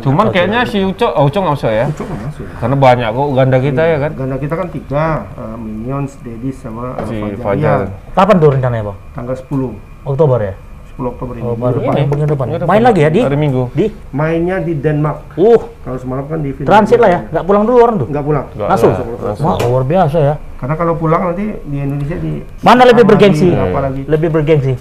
Cuman 0.00 0.26
kayaknya 0.30 0.64
si 0.64 0.80
Ucok, 0.80 1.12
oh 1.12 1.24
Ucok 1.24 1.40
nggak 1.40 1.56
usah 1.56 1.70
ya? 1.70 1.84
Ucok 1.86 2.06
nggak 2.06 2.20
masuk 2.24 2.44
Karena 2.56 2.76
banyak 2.78 3.08
kok 3.10 3.28
ganda 3.32 3.58
kita 3.58 3.82
ya 3.84 3.96
kan. 3.98 4.10
ganda 4.16 4.36
kita 4.36 4.54
kan 4.54 4.68
tiga 4.68 5.04
eh, 5.30 5.56
Minions, 5.56 6.12
Dedis 6.18 6.56
sama 6.58 6.96
eh, 6.96 7.04
Si 7.04 7.16
Fajar. 7.36 7.78
Iya, 7.84 8.12
kapan 8.12 8.36
tuh 8.38 8.48
rencananya 8.50 8.84
bang? 8.86 8.96
tanggal 9.12 9.36
10 9.36 10.04
Oktober 10.04 10.38
ya? 10.38 10.54
10 10.94 11.02
Oktober 11.04 11.34
ini 11.34 11.42
Oh, 11.42 11.48
Minggu 11.48 11.60
baru 11.60 11.76
depan. 11.76 11.94
ini 11.94 12.06
minggu 12.06 12.26
depan. 12.28 12.46
Main 12.64 12.82
lagi 12.82 13.00
ya 13.00 13.10
di? 13.10 13.20
Hari 13.20 13.34
Minggu. 13.36 13.62
Di? 13.70 13.86
mainnya 14.10 14.56
di 14.58 14.72
Denmark 14.74 15.18
Uh, 15.34 15.60
kalau 15.82 15.98
semalam 15.98 16.24
kan 16.24 16.38
di 16.38 16.50
Finlandia. 16.50 16.70
transit 16.70 16.98
lah 16.98 17.10
ya? 17.10 17.20
Nggak 17.28 17.44
pulang 17.44 17.62
dulu 17.64 17.76
orang 17.80 17.96
tuh? 17.96 18.08
nggak 18.08 18.24
pulang 18.24 18.44
Nggak 18.52 18.68
Langsung? 18.68 18.92
lah, 18.92 19.34
Wah, 19.36 19.56
luar 19.60 19.84
biasa 19.84 20.18
ya. 20.18 20.34
karena 20.54 20.74
kalau 20.74 20.94
pulang 20.94 21.22
nanti 21.26 21.44
di 21.60 21.76
Indonesia 21.76 22.16
di 22.16 22.32
Mana 22.60 22.82
lebih 22.84 23.04
bergengsi? 23.04 23.48
apalagi 23.50 24.02
Lebih 24.06 24.28
bergengsi. 24.30 24.74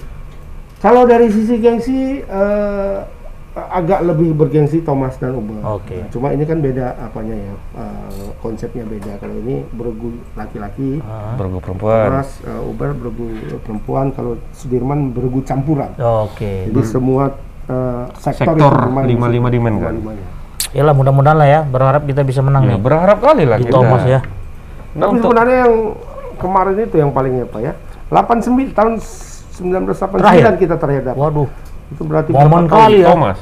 Kalau 0.77 1.03
dari 1.03 1.27
sisi 1.27 1.55
gengsi 1.57 1.99
eh, 2.19 2.97
agak 3.53 4.01
lebih 4.03 4.33
bergengsi 4.33 4.81
Thomas 4.81 5.13
dan 5.15 5.33
Uber. 5.33 5.61
Oke. 5.71 5.93
Nah, 5.95 6.09
cuma 6.09 6.27
ini 6.29 6.41
kan 6.41 6.57
beda 6.57 6.97
apanya 6.99 7.35
ya 7.35 7.53
eh, 7.75 8.09
konsepnya 8.39 8.81
beda. 8.83 9.17
Kalau 9.17 9.35
ini 9.37 9.61
bergu 9.69 10.09
laki-laki, 10.33 10.97
Ah, 10.99 11.33
Bergu 11.35 11.57
perempuan. 11.59 12.09
Thomas 12.09 12.29
eh, 12.41 12.61
Uber 12.63 12.89
bergu 12.91 13.27
perempuan. 13.59 14.09
Kalau 14.09 14.35
Sudirman 14.51 15.09
bergu 15.09 15.41
campuran. 15.41 15.93
Oke. 15.95 16.65
Jadi 16.65 16.81
semua 16.83 17.37
eh, 17.63 18.03
sektor, 18.17 18.53
Sektor 18.53 18.57
itu 18.59 18.81
bermain 18.81 19.05
di 19.05 19.13
lima-lima 19.13 19.47
situ. 19.47 19.55
dimainkan. 19.55 19.93
Lima-limanya. 19.93 20.25
Yalah 20.73 20.93
mudah-mudahan 20.95 21.37
lah 21.37 21.47
ya. 21.47 21.59
Berharap 21.61 22.01
kita 22.03 22.21
bisa 22.21 22.41
menang 22.41 22.65
Ya, 22.65 22.73
nih. 22.73 22.79
berharap 22.79 23.17
kali 23.19 23.45
lah 23.45 23.57
Di 23.57 23.69
kita. 23.69 23.75
Thomas 23.75 24.01
ya. 24.03 24.19
Nah, 24.93 25.05
Tapi 25.05 25.11
untuk 25.11 25.29
sebenarnya 25.29 25.57
yang 25.61 25.75
kemarin 26.35 26.75
itu 26.79 26.95
yang 26.97 27.11
paling 27.11 27.33
apa 27.39 27.57
ya? 27.61 27.73
89 28.09 28.73
tahun 28.73 28.93
1989 28.97 30.17
Terakhir? 30.17 30.57
kita 30.57 30.75
terakhir 30.75 31.01
dapat. 31.05 31.17
Waduh. 31.19 31.49
Itu 31.93 32.01
berarti 32.03 32.29
Momen 32.29 32.41
berapa 32.43 32.57
tahun? 32.65 32.81
kali 32.83 32.97
ya. 32.97 33.07
Thomas. 33.07 33.37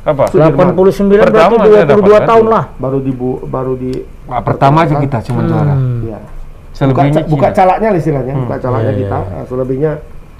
Apa? 0.00 0.24
Sudirman. 0.26 0.66
89 0.72 1.04
berarti 1.10 1.26
Pertama 1.28 1.54
saya 1.58 1.84
22 1.84 1.84
dapat 1.84 2.22
tahun 2.24 2.40
kan? 2.40 2.54
lah. 2.54 2.64
baru 2.78 2.98
di 2.98 3.12
bu- 3.12 3.40
baru 3.44 3.72
di 3.74 3.90
Wah, 4.24 4.40
pertama 4.40 4.78
aja 4.80 4.94
kita 4.96 5.18
cuma 5.22 5.40
juara. 5.44 5.74
Hmm. 5.74 6.00
ya. 6.06 6.18
buka, 6.18 6.72
Selebihnya 6.72 7.12
ca- 7.12 7.28
buka 7.28 7.42
Cina. 7.44 7.56
calaknya 7.58 7.88
lah 7.88 7.98
istilahnya 7.98 8.32
buka 8.38 8.56
calaknya 8.56 8.86
Iya, 8.86 9.00
kita 9.00 9.18
iya. 9.18 9.28
Nah, 9.28 9.44
selebihnya 9.44 9.92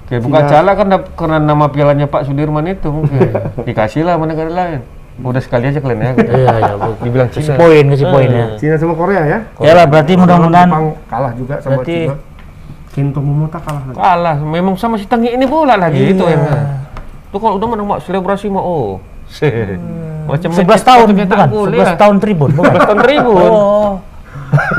Kayak 0.07 0.21
buka 0.23 0.39
Cina. 0.39 0.49
cala 0.49 0.71
kan 0.73 0.87
karena 1.13 1.37
nama 1.37 1.65
pialanya 1.67 2.05
Pak 2.05 2.21
Sudirman 2.23 2.65
itu 2.65 2.89
mungkin. 2.89 3.19
Dikasih 3.61 4.01
lah 4.01 4.15
sama 4.15 4.25
negara 4.25 4.49
lain. 4.49 4.81
Udah 5.19 5.37
sekali 5.37 5.67
aja 5.67 5.77
kalian 5.77 5.99
ya. 5.99 6.11
Iya, 6.15 6.53
iya. 6.55 6.73
Bu. 6.73 6.89
Dibilang 7.03 7.27
Kasih 7.27 7.43
Cina. 7.45 7.57
poin, 7.57 7.83
kasih 7.85 8.07
poin 8.07 8.29
ya. 8.31 8.45
Cina 8.55 8.75
sama 8.75 8.93
Korea 8.95 9.21
ya 9.23 9.39
Yalah 9.59 9.85
berarti 9.85 10.11
mudah-mudahan 10.15 10.69
kalah 11.05 11.31
juga 11.35 11.55
sama 11.59 11.71
Berarti- 11.77 12.07
Cina 12.07 12.15
Kento 12.89 13.19
Momota 13.19 13.59
kalah 13.59 13.83
lagi 13.85 13.95
Kalah, 13.95 14.35
memang 14.39 14.73
sama 14.73 14.95
si 14.95 15.05
Tangi 15.05 15.29
ini 15.29 15.45
pula 15.45 15.75
lagi 15.75 16.09
itu 16.09 16.23
Iya. 16.25 16.39
Tuh 17.29 17.37
kalau 17.37 17.61
udah 17.61 17.67
menang 17.69 17.87
mak 17.87 17.99
selebrasi 18.01 18.49
mah 18.49 18.63
oh. 18.65 18.97
Macam 20.29 20.49
11 20.49 20.65
main 20.65 20.81
tahun 20.81 21.07
bukan? 21.13 21.47
gol, 21.49 21.69
11 21.73 21.77
ya. 21.77 21.95
tahun 21.97 22.15
tribun 22.17 22.49
bukan? 22.57 22.73
11 22.77 22.89
tahun 22.89 22.99
tribun. 23.05 23.51
Oh. 23.53 23.93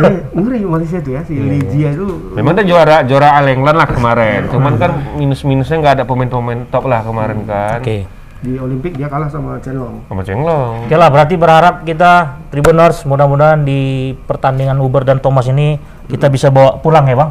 Eh, 0.03 0.19
ngeri 0.35 0.67
Malaysia 0.67 0.99
itu 0.99 1.15
ya 1.15 1.23
si 1.23 1.39
Iya, 1.39 1.47
Legia 1.47 1.89
itu 1.95 2.35
Memang 2.35 2.59
dia 2.59 2.67
juara 2.67 3.07
juara 3.07 3.39
All 3.39 3.47
England 3.55 3.79
lah 3.79 3.87
kemarin. 3.87 4.51
Cuman 4.51 4.75
kan 4.75 4.99
minus-minusnya 5.15 5.79
nggak 5.79 5.95
ada 6.03 6.05
pemain-pemain 6.07 6.67
top 6.71 6.91
lah 6.91 7.07
kemarin 7.07 7.47
kan. 7.47 7.79
Oke. 7.79 8.07
di 8.41 8.57
Olimpik 8.57 8.97
dia 8.97 9.05
kalah 9.05 9.29
sama 9.29 9.61
Chenlong 9.61 10.01
Sama 10.09 10.25
Cenglong. 10.25 10.89
Oke 10.89 10.97
lah, 10.97 11.13
berarti 11.13 11.37
berharap 11.37 11.85
kita 11.85 12.41
Tribuners 12.49 13.05
mudah-mudahan 13.05 13.63
di 13.63 14.11
pertandingan 14.25 14.81
Uber 14.81 15.05
dan 15.05 15.21
Thomas 15.21 15.45
ini 15.47 15.77
kita 16.09 16.33
bisa 16.33 16.49
bawa 16.49 16.81
pulang 16.81 17.05
ya 17.05 17.15
bang. 17.21 17.31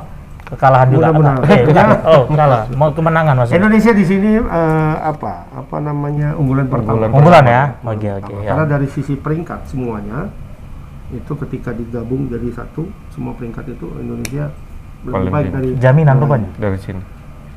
Kekalahan 0.49 0.87
juga. 0.89 1.13
Mudah-mudahan. 1.13 1.37
Eh, 1.45 1.59
bukan. 1.63 1.85
Oh, 2.03 2.23
salah. 2.31 2.63
Mau 2.73 2.89
kemenangan 2.89 3.33
maksudnya. 3.37 3.57
Indonesia 3.57 3.91
di 3.93 4.05
sini 4.05 4.31
eh, 4.35 4.95
apa 4.99 5.33
apa 5.47 5.77
namanya 5.77 6.33
unggulan 6.33 6.65
pertama. 6.65 7.05
Unggulan 7.05 7.09
Unggulan 7.13 7.45
ya. 7.45 7.63
Oke, 7.83 8.07
oke. 8.11 8.33
ya. 8.39 8.49
Karena 8.49 8.65
dari 8.67 8.87
sisi 8.89 9.13
peringkat 9.13 9.59
semuanya 9.65 10.29
itu 11.09 11.33
ketika 11.41 11.69
digabung 11.71 12.29
jadi 12.29 12.49
satu 12.53 12.85
semua 13.09 13.33
peringkat 13.33 13.65
itu 13.71 13.87
Indonesia 13.97 14.53
lebih 15.01 15.13
Paling 15.15 15.31
baik 15.31 15.45
tinggi. 15.45 15.55
dari 15.55 15.69
Jaminan 15.79 16.15
rupanya. 16.19 16.49
dari 16.57 16.77
sini. 16.77 17.01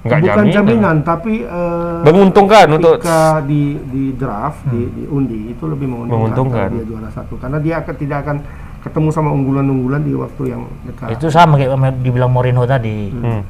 Enggak 0.03 0.19
bukan 0.19 0.47
jaminan, 0.51 0.97
tapi 1.07 1.47
eh, 1.47 2.01
Menguntungkan 2.03 2.67
untuk 2.75 2.99
ketika 2.99 3.39
di 3.47 3.79
di 3.87 4.05
draft 4.19 4.67
di, 4.67 4.91
di 4.91 5.07
undi 5.07 5.55
itu 5.55 5.63
lebih 5.63 5.87
menguntungkan, 5.87 6.19
Menguntungkan. 6.27 6.69
dia 6.75 6.83
juara 6.83 7.11
satu 7.15 7.39
karena 7.39 7.63
dia 7.63 7.79
akan 7.79 7.95
tidak 7.95 8.19
akan 8.27 8.37
ketemu 8.83 9.09
sama 9.15 9.31
unggulan-unggulan 9.31 10.03
di 10.03 10.13
waktu 10.19 10.43
yang 10.51 10.63
dekat. 10.85 11.09
Itu 11.15 11.31
sama 11.31 11.55
kayak 11.55 11.71
yang 11.71 11.83
dibilang 12.03 12.31
Mourinho 12.35 12.67
tadi. 12.67 13.15
Hmm. 13.15 13.43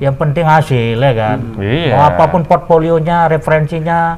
Yang 0.00 0.14
penting 0.16 0.46
hasil 0.46 0.96
ya 0.96 1.12
kan. 1.12 1.38
Iya. 1.60 1.94
Mau 1.98 2.02
apa 2.06 2.24
pun 2.30 2.46
portfolionya, 2.46 3.28
referensinya, 3.28 4.16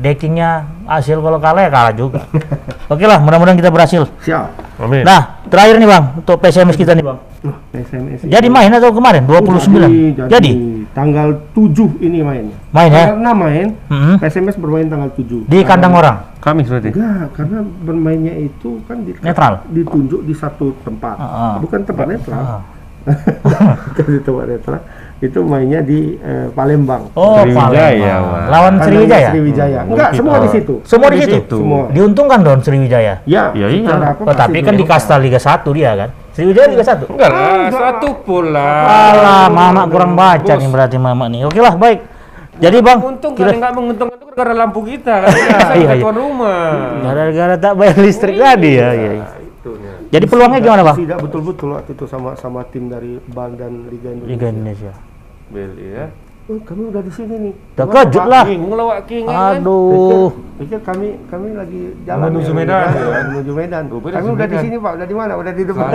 deckingnya, 0.00 0.66
hasil 0.88 1.20
kalau 1.20 1.38
kalah 1.38 1.68
ya 1.68 1.70
kalah 1.70 1.94
juga. 1.94 2.24
Oke 2.92 3.04
lah, 3.04 3.20
mudah-mudahan 3.20 3.60
kita 3.60 3.68
berhasil. 3.68 4.08
Siap. 4.24 4.80
Amin. 4.80 5.04
Nah, 5.04 5.44
terakhir 5.46 5.76
nih 5.78 5.88
bang, 5.88 6.04
untuk 6.18 6.36
PSMS 6.40 6.76
kita 6.80 6.96
nih 6.96 7.04
bang. 7.04 7.18
Nah, 7.44 7.56
SMS 7.76 8.24
Jadi 8.24 8.46
main 8.48 8.72
atau 8.72 8.90
kemarin? 8.90 9.22
29? 9.28 9.36
Oh, 9.36 9.52
jadi, 9.52 10.26
Jadi? 10.26 10.52
Tanggal 10.92 11.28
7 11.52 11.98
ini 12.00 12.20
mainnya. 12.20 12.58
Main 12.70 12.90
ya? 12.92 13.04
Karena 13.12 13.30
main 13.32 13.66
Mm-mm. 13.88 14.16
PSMS 14.20 14.56
bermain 14.60 14.86
tanggal 14.86 15.10
7. 15.12 15.48
Di 15.48 15.58
kandang 15.64 15.92
orang? 15.96 16.16
Kamis 16.38 16.68
berarti. 16.68 16.90
Enggak, 16.92 17.26
karena 17.38 17.58
bermainnya 17.62 18.34
itu 18.36 18.80
kan 18.84 19.00
di, 19.02 19.16
Netral? 19.20 19.62
ditunjuk 19.70 20.20
di 20.26 20.34
satu 20.36 20.74
tempat. 20.82 21.16
Ah, 21.16 21.24
ah. 21.24 21.54
Bukan 21.62 21.80
tempat 21.86 22.06
netral. 22.10 22.40
Ah. 22.40 22.60
Bukan 23.90 24.04
di 24.10 24.20
tempat 24.22 24.44
netral. 24.50 24.80
Itu 25.22 25.38
mainnya 25.46 25.78
di 25.86 26.18
eh, 26.18 26.50
Palembang. 26.50 27.14
Oh, 27.14 27.38
Sriwijaya, 27.46 27.62
Palembang. 27.70 28.22
Bang. 28.26 28.46
Lawan 28.50 28.74
Sriwijaya? 28.82 29.28
Sriwijaya. 29.30 29.80
Hmm, 29.86 29.92
Enggak, 29.94 30.10
semua 30.18 30.36
di 30.42 30.48
situ. 30.50 30.74
Semua 30.82 31.08
di 31.14 31.18
situ? 31.22 31.56
Semua. 31.62 31.82
Diuntungkan 31.94 32.38
dong 32.42 32.58
Sriwijaya? 32.58 33.22
Ya, 33.22 33.54
Ya, 33.54 33.66
iya. 33.70 33.94
apa 34.02 34.18
Oh, 34.26 34.34
tapi 34.34 34.58
kan 34.66 34.74
di 34.74 34.82
kasta 34.82 35.14
Liga 35.22 35.38
1 35.38 35.62
dia 35.78 35.94
kan? 35.94 36.10
Sriwijaya 36.32 36.66
Liga 36.66 36.84
1? 36.84 37.12
Enggak 37.12 37.28
lah, 37.28 37.44
enggak. 37.68 37.72
satu 37.76 38.08
pula. 38.24 38.70
Alah, 38.82 39.46
Mama 39.48 39.82
kurang 39.86 40.16
baca 40.16 40.40
Bos. 40.48 40.60
nih 40.60 40.68
berarti 40.68 40.96
Mama 40.96 41.24
nih. 41.28 41.44
Oke 41.44 41.60
lah, 41.60 41.76
baik. 41.76 42.00
Jadi 42.56 42.78
Bang, 42.80 42.98
Menguntungkan, 43.00 43.38
kira 43.38 43.50
enggak 43.52 43.72
menguntungkan 43.74 44.16
itu 44.16 44.32
gara 44.32 44.52
lampu 44.54 44.80
kita 44.82 45.14
kan. 45.22 45.28
Iya, 45.72 45.92
Kita 45.92 45.94
iya. 45.98 46.10
rumah. 46.10 46.64
gara-gara 47.02 47.54
tak 47.56 47.72
bayar 47.74 47.96
listrik 47.98 48.36
tadi 48.36 48.70
ya. 48.72 48.88
iya, 48.92 49.10
iya. 49.14 49.26
Jadi 50.08 50.24
peluangnya 50.28 50.60
gimana 50.60 50.82
Bang? 50.82 50.96
Tidak 51.00 51.18
betul-betul 51.18 51.68
waktu 51.72 51.96
itu 51.96 52.04
sama 52.04 52.36
sama 52.36 52.60
tim 52.68 52.88
dari 52.88 53.16
BAL 53.22 53.56
dan 53.56 53.88
Liga 53.88 54.08
Indonesia. 54.10 54.28
Liga 54.28 54.46
Indonesia. 54.48 54.92
Beli 55.48 55.86
ya. 55.90 56.06
Oh, 56.50 56.58
kami 56.66 56.90
udah 56.90 57.06
di 57.06 57.12
sini 57.14 57.34
nih. 57.38 57.54
Terkejut 57.78 58.24
lah. 58.26 58.42
King, 58.42 58.66
ngelawak 58.66 59.06
King 59.06 59.24
kan. 59.30 59.62
Aduh. 59.62 60.34
Pikir 60.58 60.82
kami 60.82 61.14
kami 61.30 61.54
lagi 61.54 61.94
jalan 62.02 62.34
Menuju 62.34 62.50
ya, 62.50 62.58
Medan. 62.58 62.82
ya, 62.82 63.20
menuju 63.30 63.52
Medan. 63.54 63.84
Rupanya 63.86 64.14
Kami 64.18 64.28
udah 64.34 64.46
di 64.50 64.58
sini 64.58 64.76
Pak, 64.82 64.92
udah 64.98 65.06
di 65.06 65.14
mana? 65.14 65.32
Udah 65.38 65.52
di 65.54 65.62
depan. 65.62 65.90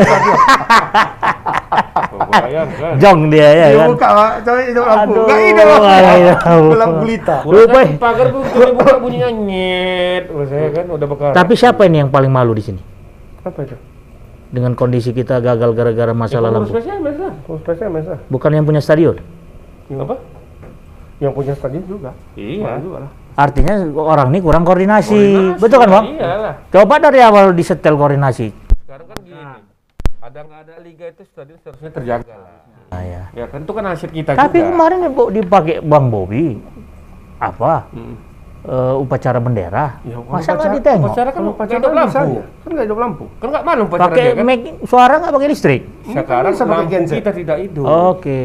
Bayangkan. 2.48 2.91
Jong 2.95 3.20
dia 3.28 3.50
ya 3.52 3.68
Dia 3.68 3.80
kan. 3.84 3.88
buka 3.91 4.08
Pak, 4.08 4.32
coba 4.48 4.60
hidup 4.64 4.86
lampu. 4.88 5.14
Enggak 5.20 5.39
hidup. 5.43 5.68
Gelap 6.72 6.91
gulita. 7.04 7.36
Lupa. 7.43 7.80
kan 7.84 7.88
pagar 8.00 8.28
begitu 8.32 8.58
dibuka 8.64 8.95
bunyinya 9.04 9.30
nyet. 9.36 10.24
Saya 10.32 10.68
kan 10.72 10.86
udah 10.88 11.08
bekal. 11.12 11.32
Tapi 11.36 11.54
siapa 11.60 11.82
ini 11.91 12.08
yang 12.08 12.12
paling 12.12 12.32
malu 12.32 12.56
di 12.56 12.64
sini? 12.64 12.80
Apa 13.43 13.68
itu? 13.68 13.76
Dengan 14.48 14.80
kondisi 14.80 15.12
kita 15.12 15.43
gagal 15.43 15.76
gara-gara 15.76 16.16
masalah 16.16 16.56
lampu. 16.56 16.72
spesial 16.72 17.04
lah. 17.04 18.16
Lah. 18.16 18.20
Bukan 18.32 18.52
yang 18.56 18.64
punya 18.64 18.80
stadion. 18.80 19.20
Apa? 19.91 20.36
Yang 21.18 21.32
punya 21.34 21.53
stadion 21.53 21.84
juga. 21.84 22.11
Iya. 22.34 22.78
Juga 22.78 22.97
lah. 23.03 23.11
Artinya 23.34 23.74
orang 23.93 24.28
ini 24.30 24.39
kurang 24.39 24.61
koordinasi. 24.61 25.13
Koordinasi. 25.13 25.61
Betul 25.61 25.78
kan, 25.80 25.89
Bang? 25.89 26.05
Iyalah. 26.11 26.53
Coba 26.70 26.93
dari 26.97 27.20
awal 27.20 27.53
disetel 27.53 27.93
koordinasi. 27.93 28.47
Sekarang 28.80 29.07
kan 29.07 29.18
gini. 29.22 29.43
Ada 30.18 30.39
nggak 30.43 30.59
ada 30.59 30.74
liga 30.82 31.05
itu 31.07 31.22
stadion 31.24 31.57
seharusnya 31.59 31.89
terjaga 31.91 32.34
lah. 32.34 32.61
Nah, 32.88 33.03
ya. 33.03 33.24
Ya 33.34 33.45
kan 33.45 33.59
itu 33.61 33.72
kan 33.72 33.84
aset 33.86 34.09
kita 34.09 34.32
Tapi 34.32 34.57
juga. 34.57 34.70
kemarin 34.70 34.97
ya, 34.99 35.09
Bu, 35.09 35.24
dipakai 35.28 35.76
Bang 35.82 36.07
Bobi 36.07 36.55
apa? 37.38 37.86
Hmm. 37.91 38.15
eh, 38.63 38.95
upacara 38.97 39.39
bendera. 39.39 40.01
Ya, 40.01 40.18
Masa 40.18 40.20
upacara- 40.20 40.57
nggak 40.57 40.72
ditengok? 40.76 41.07
Upacara 41.07 41.30
kan 41.30 41.36
Kalau 41.36 41.47
nggak 41.47 41.59
pacaran 41.61 41.80
hidup 41.80 41.93
lampu. 41.93 42.38
Kan 42.57 42.70
nggak 42.70 42.86
hidup 42.89 42.99
lampu. 42.99 43.26
Kan 43.38 43.47
nggak 43.47 43.63
malu 43.63 43.82
upacara 43.86 44.03
Pakai 44.07 44.24
dia 44.24 44.34
kan. 44.34 44.43
make 44.43 44.68
suara 44.84 45.13
nggak 45.18 45.34
pakai 45.34 45.47
listrik? 45.47 45.82
Sekarang 46.05 46.53
genset. 46.88 47.15
kita 47.22 47.32
tidak 47.32 47.57
hidup. 47.63 47.86
Oke. 47.86 48.39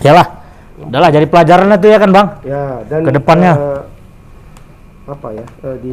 Yalah. 0.00 0.26
Udahlah 0.76 1.08
jadi 1.08 1.24
pelajaran 1.24 1.72
tuh 1.76 1.88
ya 1.88 1.98
kan, 1.98 2.10
Bang? 2.12 2.26
Ya, 2.42 2.64
dan 2.84 3.00
Ke 3.02 3.12
depannya. 3.12 3.52
eh, 3.54 3.82
apa 5.06 5.28
ya? 5.32 5.46
eh, 5.62 5.76
di 5.78 5.92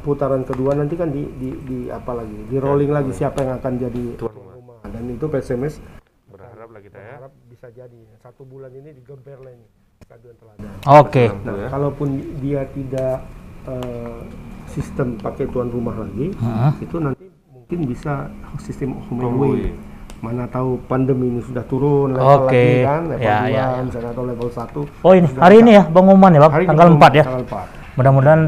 putaran 0.00 0.42
kedua 0.42 0.72
nanti 0.72 0.94
kan 0.94 1.10
di 1.10 1.26
di, 1.36 1.50
di 1.62 1.78
apa 1.86 2.14
lagi? 2.14 2.38
Di 2.46 2.56
rolling 2.56 2.90
lagi 2.90 3.12
siapa 3.12 3.42
yang 3.42 3.58
akan 3.58 3.72
jadi 3.76 4.04
tuan 4.16 4.32
rumah. 4.32 4.80
Dan 4.86 5.04
itu 5.08 5.26
PSMS 5.26 5.78
Berharap 6.26 6.68
lah 6.70 6.80
kita 6.80 6.96
ya. 6.96 7.14
harap 7.20 7.32
bisa 7.44 7.66
jadi 7.68 8.00
satu 8.18 8.42
bulan 8.42 8.72
ini 8.72 8.94
di 8.94 9.02
Gemperle 9.02 9.52
ini 9.52 9.66
stadion 10.00 10.34
teladan. 10.34 10.72
Oke. 10.88 11.24
Nah, 11.44 11.54
ya. 11.54 11.68
kalaupun 11.68 12.08
dia 12.40 12.64
tidak 12.66 13.16
eh, 13.64 14.18
sistem 14.66 15.20
pakai 15.20 15.44
tuan 15.46 15.68
rumah 15.68 15.94
lagi, 15.94 16.32
Heeh. 16.32 16.72
itu 16.80 16.96
nanti 16.96 17.28
mungkin 17.46 17.78
bisa 17.84 18.26
sistem 18.58 18.96
Home 19.06 19.22
away. 19.22 19.76
Mana 20.22 20.46
tahu 20.46 20.78
pandemi 20.86 21.26
ini 21.28 21.42
sudah 21.42 21.66
turun 21.66 22.14
level 22.14 22.46
Oke. 22.46 22.54
lagi 22.54 22.86
kan, 22.86 23.00
level 23.10 23.26
Ya, 23.26 23.38
2 23.42 23.50
ya, 23.50 23.64
ya. 23.74 23.82
misalnya 23.82 24.10
atau 24.14 24.22
level 24.22 24.48
1. 24.48 25.02
Oh 25.02 25.12
ini 25.12 25.26
hari 25.34 25.56
ini 25.58 25.70
ya 25.74 25.82
pengumuman 25.84 26.30
ya, 26.30 26.40
Bang? 26.40 26.52
Hari 26.52 26.62
ini 26.62 26.70
Tanggal 26.70 26.86
belum 26.88 27.02
4 27.02 27.10
ya. 27.12 27.24
Tanggal 27.26 27.42
4. 27.44 27.98
Mudah-mudahan 27.98 28.40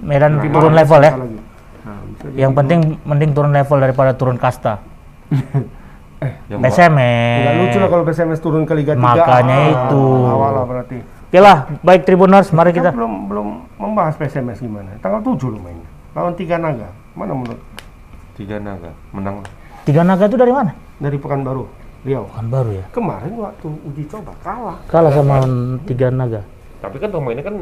Medan 0.00 0.32
Nah, 0.32 0.44
turun 0.48 0.72
level 0.74 1.00
ya. 1.00 1.12
lagi. 1.14 1.38
Nah, 1.80 1.98
Yang 2.34 2.52
penting 2.52 2.78
mending 3.04 3.30
turun 3.30 3.52
level 3.52 3.78
daripada 3.78 4.10
turun 4.12 4.36
kasta. 4.36 4.82
Yang 6.50 6.60
PSMS. 6.60 7.40
Nggak 7.40 7.54
lucu 7.56 7.76
lah 7.78 7.88
kalau 7.88 8.04
PSMS 8.04 8.40
turun 8.42 8.62
ke 8.66 8.72
Liga 8.74 8.92
3. 8.92 8.98
Makanya 8.98 9.58
itu. 9.70 10.02
Awal 10.26 10.50
lah 10.52 10.64
berarti. 10.66 10.98
Oke 11.30 11.38
lah, 11.38 11.56
baik 11.80 12.02
Tribuners, 12.02 12.50
mari 12.50 12.74
Kita 12.74 12.90
kita. 12.90 12.90
belum 12.90 13.30
belum 13.30 13.48
membahas 13.78 14.18
PSMS 14.18 14.58
gimana. 14.58 14.98
Tanggal 14.98 15.22
7 15.22 15.46
loh 15.46 15.62
mainnya. 15.62 15.86
Lawan 16.10 16.34
Tiga 16.34 16.58
Naga. 16.58 16.90
Mana 17.14 17.32
menurut 17.32 17.60
tiga 18.32 18.56
naga 18.56 18.88
menang. 19.10 19.44
Tiga 19.84 20.00
naga 20.00 20.24
itu 20.24 20.32
dari 20.34 20.48
mana? 20.48 20.72
Dari 21.00 21.16
Pekanbaru, 21.16 21.64
Riau. 22.04 22.28
Kan 22.30 22.46
baru 22.48 22.70
ya. 22.76 22.84
Kemarin 22.92 23.32
waktu 23.36 23.66
uji 23.66 24.04
coba 24.06 24.32
kalah. 24.40 24.78
Kalah 24.86 25.12
sama 25.12 25.36
tiga 25.84 26.08
naga. 26.08 26.44
Tapi 26.80 26.96
kan 26.96 27.08
pemainnya 27.08 27.44
kan 27.44 27.56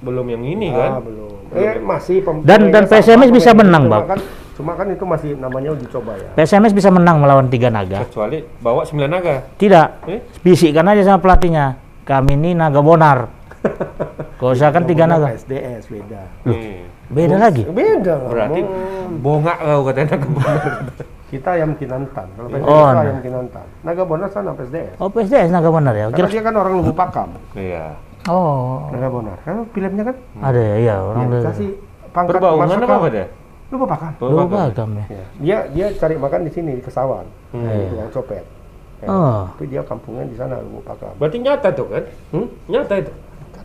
belum 0.00 0.26
yang 0.28 0.42
ini 0.42 0.68
Ah, 0.68 0.96
kan. 0.98 1.04
belum. 1.04 1.32
Eh, 1.52 1.76
masih 1.80 2.20
Dan- 2.44 2.72
dan 2.72 2.84
sama, 2.84 2.92
PSMS 2.96 3.30
bisa 3.32 3.50
menang, 3.52 3.88
Bang. 3.88 4.04
Kan, 4.08 4.20
cuma 4.56 4.72
kan 4.72 4.88
itu 4.88 5.04
masih 5.04 5.36
namanya 5.36 5.72
uji 5.72 5.84
coba 5.88 6.16
ya. 6.16 6.28
PSMS 6.34 6.72
bisa 6.72 6.88
menang 6.88 7.20
melawan 7.20 7.48
tiga 7.48 7.68
naga. 7.68 8.04
Kecuali 8.04 8.40
bawa 8.60 8.84
sembilan 8.84 9.10
naga. 9.10 9.36
Tidak. 9.56 9.88
Eh? 10.08 10.20
Bisikkan 10.40 10.88
aja 10.88 11.04
sama 11.04 11.20
pelatihnya. 11.20 11.76
Kami 12.02 12.34
ini 12.34 12.50
naga 12.52 12.80
bonar. 12.80 13.28
Kalau 14.40 14.52
usahakan 14.52 14.84
tiga 14.84 15.06
Ngomongnya 15.06 15.28
naga. 15.28 15.38
SDS 15.38 15.84
beda. 15.86 16.22
Nih. 16.44 16.82
Beda 17.06 17.36
lagi. 17.38 17.62
Beda. 17.62 18.14
Berarti 18.26 18.60
bongak 19.20 19.56
kau 19.60 19.82
katanya 19.86 20.08
naga 20.16 20.28
bonar. 20.28 20.72
Kita 21.32 21.48
ayam 21.56 21.72
kinantan. 21.74 22.28
Kalau 22.36 22.48
PSDS 22.48 22.68
Oh, 22.68 22.76
itu 22.76 22.92
nah. 22.92 23.02
ayam 23.02 23.18
kinantan. 23.24 23.66
Naga 23.80 24.02
Bonar 24.04 24.28
sana 24.28 24.52
PSDS. 24.52 24.94
Oh 25.00 25.08
PSDS 25.08 25.48
naga 25.48 25.68
bonar 25.68 25.94
ya. 25.96 26.04
Karena 26.06 26.18
Kira. 26.20 26.28
dia 26.28 26.42
kan 26.44 26.54
orang 26.54 26.72
Lubu 26.76 26.92
Pakam. 26.92 27.28
Iya. 27.56 27.86
Oh. 28.28 28.92
Naga 28.92 29.08
Bonar. 29.08 29.36
Kan 29.40 29.64
filmnya 29.72 30.04
kan 30.04 30.16
Ada 30.44 30.60
ya, 30.60 30.74
iya 30.78 30.94
orang 31.00 31.24
ya, 31.26 31.40
kasih 31.48 31.68
pangkat 32.12 32.32
Berbaungan 32.36 32.66
marsikal. 32.68 32.98
apa 33.00 33.08
dia? 33.08 33.26
Lubu 33.72 33.84
Pakam. 33.88 34.12
Lu 34.20 34.44
bagam 34.44 34.88
ya. 34.92 35.04
Ya. 35.08 35.24
Dia 35.40 35.58
dia 35.72 35.86
cari 35.96 36.14
makan 36.14 36.40
di 36.44 36.52
sini 36.52 36.70
di 36.76 36.82
Kesawan. 36.84 37.24
Hmm. 37.56 37.64
Di 37.64 37.84
tukang 37.88 38.10
copet. 38.12 38.44
Ya. 39.00 39.08
Oh. 39.08 39.42
Tapi 39.50 39.64
dia 39.66 39.82
kampungnya 39.82 40.24
di 40.28 40.36
sana 40.36 40.60
Lubu 40.60 40.84
Pakam. 40.84 41.16
Berarti 41.16 41.36
nyata 41.40 41.68
tuh 41.72 41.88
kan? 41.88 42.04
Hmm? 42.30 42.46
Nyata 42.68 42.94
itu. 43.00 43.12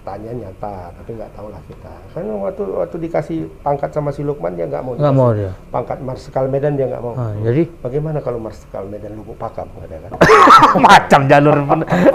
Katanya 0.08 0.40
nyata, 0.40 0.76
tapi 0.96 1.20
nggak 1.20 1.32
tahu 1.36 1.48
lah 1.52 1.60
kita. 1.68 1.92
Kan 2.16 2.24
waktu 2.40 2.64
waktu 2.64 2.96
dikasih 2.96 3.40
pangkat 3.60 3.92
sama 3.92 4.16
si 4.16 4.24
Lukman 4.24 4.56
dia 4.56 4.64
nggak 4.64 4.80
mau. 4.80 4.96
Nggak 4.96 5.12
mau 5.12 5.36
dia. 5.36 5.52
Pangkat 5.68 6.00
Marsikal 6.00 6.48
Medan 6.48 6.80
dia 6.80 6.88
nggak 6.88 7.04
mau. 7.04 7.12
Oh, 7.12 7.32
jadi 7.44 7.68
Bagaimana 7.84 8.24
kalau 8.24 8.40
Marsikal 8.40 8.88
Medan 8.88 9.20
Lubuk 9.20 9.36
Pakam 9.36 9.68
nggak 9.68 9.92
ada 9.92 9.98
kan? 10.08 10.12
macam 10.88 11.22
jalur 11.28 11.56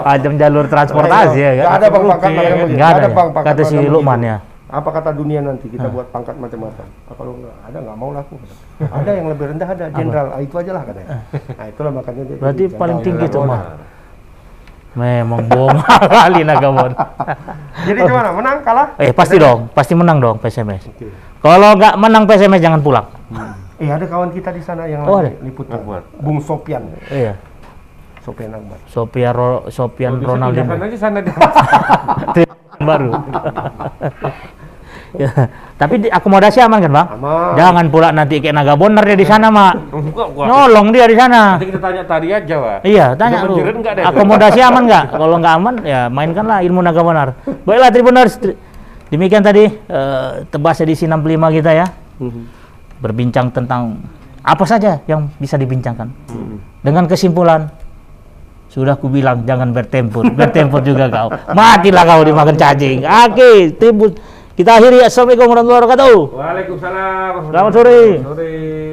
macam 0.01 0.31
jalur 0.41 0.65
transportasi 0.65 1.37
ya 1.37 1.51
Nggak 1.53 1.69
kan. 1.69 1.77
ada 1.77 1.85
bang 1.85 2.05
pangkat. 2.09 2.29
Nggak 2.33 2.49
ada 2.49 2.65
Nggak 2.65 2.89
ya? 2.89 3.13
bang 3.13 3.29
pangkat 3.29 3.53
Kata 3.53 3.61
si 3.61 3.75
Lukman 3.77 4.21
ya. 4.25 4.37
Apa 4.73 4.89
kata 4.89 5.09
dunia 5.13 5.39
nanti 5.45 5.69
kita 5.69 5.85
buat 5.85 6.09
pangkat 6.09 6.33
macam-macam? 6.33 6.85
Ah, 7.05 7.13
kalau 7.13 7.37
nggak 7.37 7.55
ada 7.61 7.77
nggak 7.77 7.97
mau 8.01 8.09
lah 8.09 8.25
aku. 8.25 8.41
ada 8.89 9.09
yang 9.13 9.27
lebih 9.29 9.45
rendah 9.53 9.69
ada 9.69 9.85
jenderal. 9.93 10.27
Ah, 10.33 10.41
itu 10.41 10.55
aja 10.57 10.71
lah 10.73 10.81
katanya. 10.81 11.07
Nah 11.29 11.65
itulah 11.69 11.91
makanya 11.93 12.23
dia. 12.25 12.37
Berarti 12.41 12.63
jadi 12.65 12.73
paling 12.73 12.97
tinggi 13.05 13.25
tuh 13.29 13.45
Bonar. 13.45 13.53
mah. 13.53 13.92
Memang 14.93 15.41
bohong 15.49 15.81
kali 15.81 16.45
naga 16.45 16.69
bon. 16.69 16.91
Jadi 17.81 17.99
gimana? 18.05 18.29
Menang 18.29 18.57
kalah? 18.61 18.87
Eh 19.01 19.09
pasti 19.09 19.41
dong, 19.41 19.73
pasti 19.73 19.97
menang 19.97 20.21
dong 20.21 20.37
PSMS. 20.37 20.85
Oke. 20.93 21.09
Kalau 21.41 21.73
nggak 21.73 21.97
menang 21.97 22.23
PSMS 22.29 22.61
jangan 22.61 22.79
pulang. 22.79 23.09
Eh 23.81 23.89
ada 23.89 24.05
kawan 24.05 24.29
kita 24.29 24.53
di 24.53 24.61
sana 24.61 24.85
yang 24.85 25.01
Oh, 25.09 25.17
lagi 25.17 25.33
ada? 25.33 25.41
liputan. 25.41 25.81
Liputan. 25.81 26.03
Bung 26.21 26.39
Sopian. 26.39 26.93
Iya. 27.09 27.33
Sofian 28.23 28.55
Akbar. 28.55 28.79
Sophia 28.87 29.29
Ro, 29.35 29.67
Kalau 29.67 30.15
bisa 30.15 30.29
Ronaldinho 30.31 30.71
aja 30.79 30.97
sana 30.97 31.19
dia. 31.19 31.35
baru. 32.87 33.11
ya, 35.13 35.29
tapi 35.77 36.01
di 36.01 36.07
akomodasi 36.09 36.57
aman 36.59 36.79
kan 36.81 36.91
bang? 36.91 37.07
Aman. 37.17 37.53
Jangan 37.53 37.85
pula 37.87 38.09
nanti 38.09 38.41
kayak 38.41 38.55
naga 38.55 38.73
boner 38.73 39.03
dia 39.03 39.17
di 39.17 39.27
sana 39.27 39.47
mak. 39.47 39.73
Nolong 40.35 40.89
dia 40.89 41.05
di 41.05 41.13
sana. 41.13 41.55
Nanti 41.55 41.69
kita 41.69 41.79
tanya 41.79 42.03
tadi 42.03 42.27
aja, 42.33 42.55
Pak. 42.57 42.77
Iya, 42.81 43.05
tanya 43.13 43.37
lu. 43.45 43.55
Akomodasi 44.03 44.59
aman 44.59 44.83
nggak? 44.85 45.05
Kalau 45.11 45.35
nggak 45.37 45.53
aman, 45.53 45.75
ya 45.85 46.01
mainkanlah 46.07 46.59
ilmu 46.61 46.81
naga 46.81 47.01
bonar. 47.01 47.27
Baiklah 47.63 47.89
Tribuners, 47.89 48.33
tri- 48.37 48.57
demikian 49.09 49.41
tadi 49.41 49.69
eh, 49.69 50.29
tebas 50.49 50.81
edisi 50.81 51.05
65 51.05 51.57
kita 51.57 51.71
ya. 51.71 51.85
Berbincang 52.97 53.51
tentang 53.51 53.99
apa 54.41 54.63
saja 54.63 54.99
yang 55.05 55.27
bisa 55.37 55.59
dibincangkan. 55.59 56.07
Dengan 56.83 57.07
kesimpulan, 57.07 57.67
sudah 58.67 58.97
ku 58.97 59.05
bilang 59.07 59.45
jangan 59.45 59.69
bertempur, 59.69 60.25
bertempur 60.33 60.81
juga 60.81 61.05
kau. 61.07 61.29
Matilah 61.53 62.03
kau 62.03 62.25
dimakan 62.25 62.55
cacing. 62.57 63.05
Oke, 63.05 63.71
Tribun. 63.77 64.11
Kita 64.53 64.77
akhiri. 64.77 65.01
Assalamualaikum 65.01 65.49
warahmatullahi 65.49 65.81
wabarakatuh. 65.81 66.17
Waalaikumsalam. 66.37 67.33
Selamat 67.49 67.71
sore. 67.73 68.01
Sore. 68.21 68.92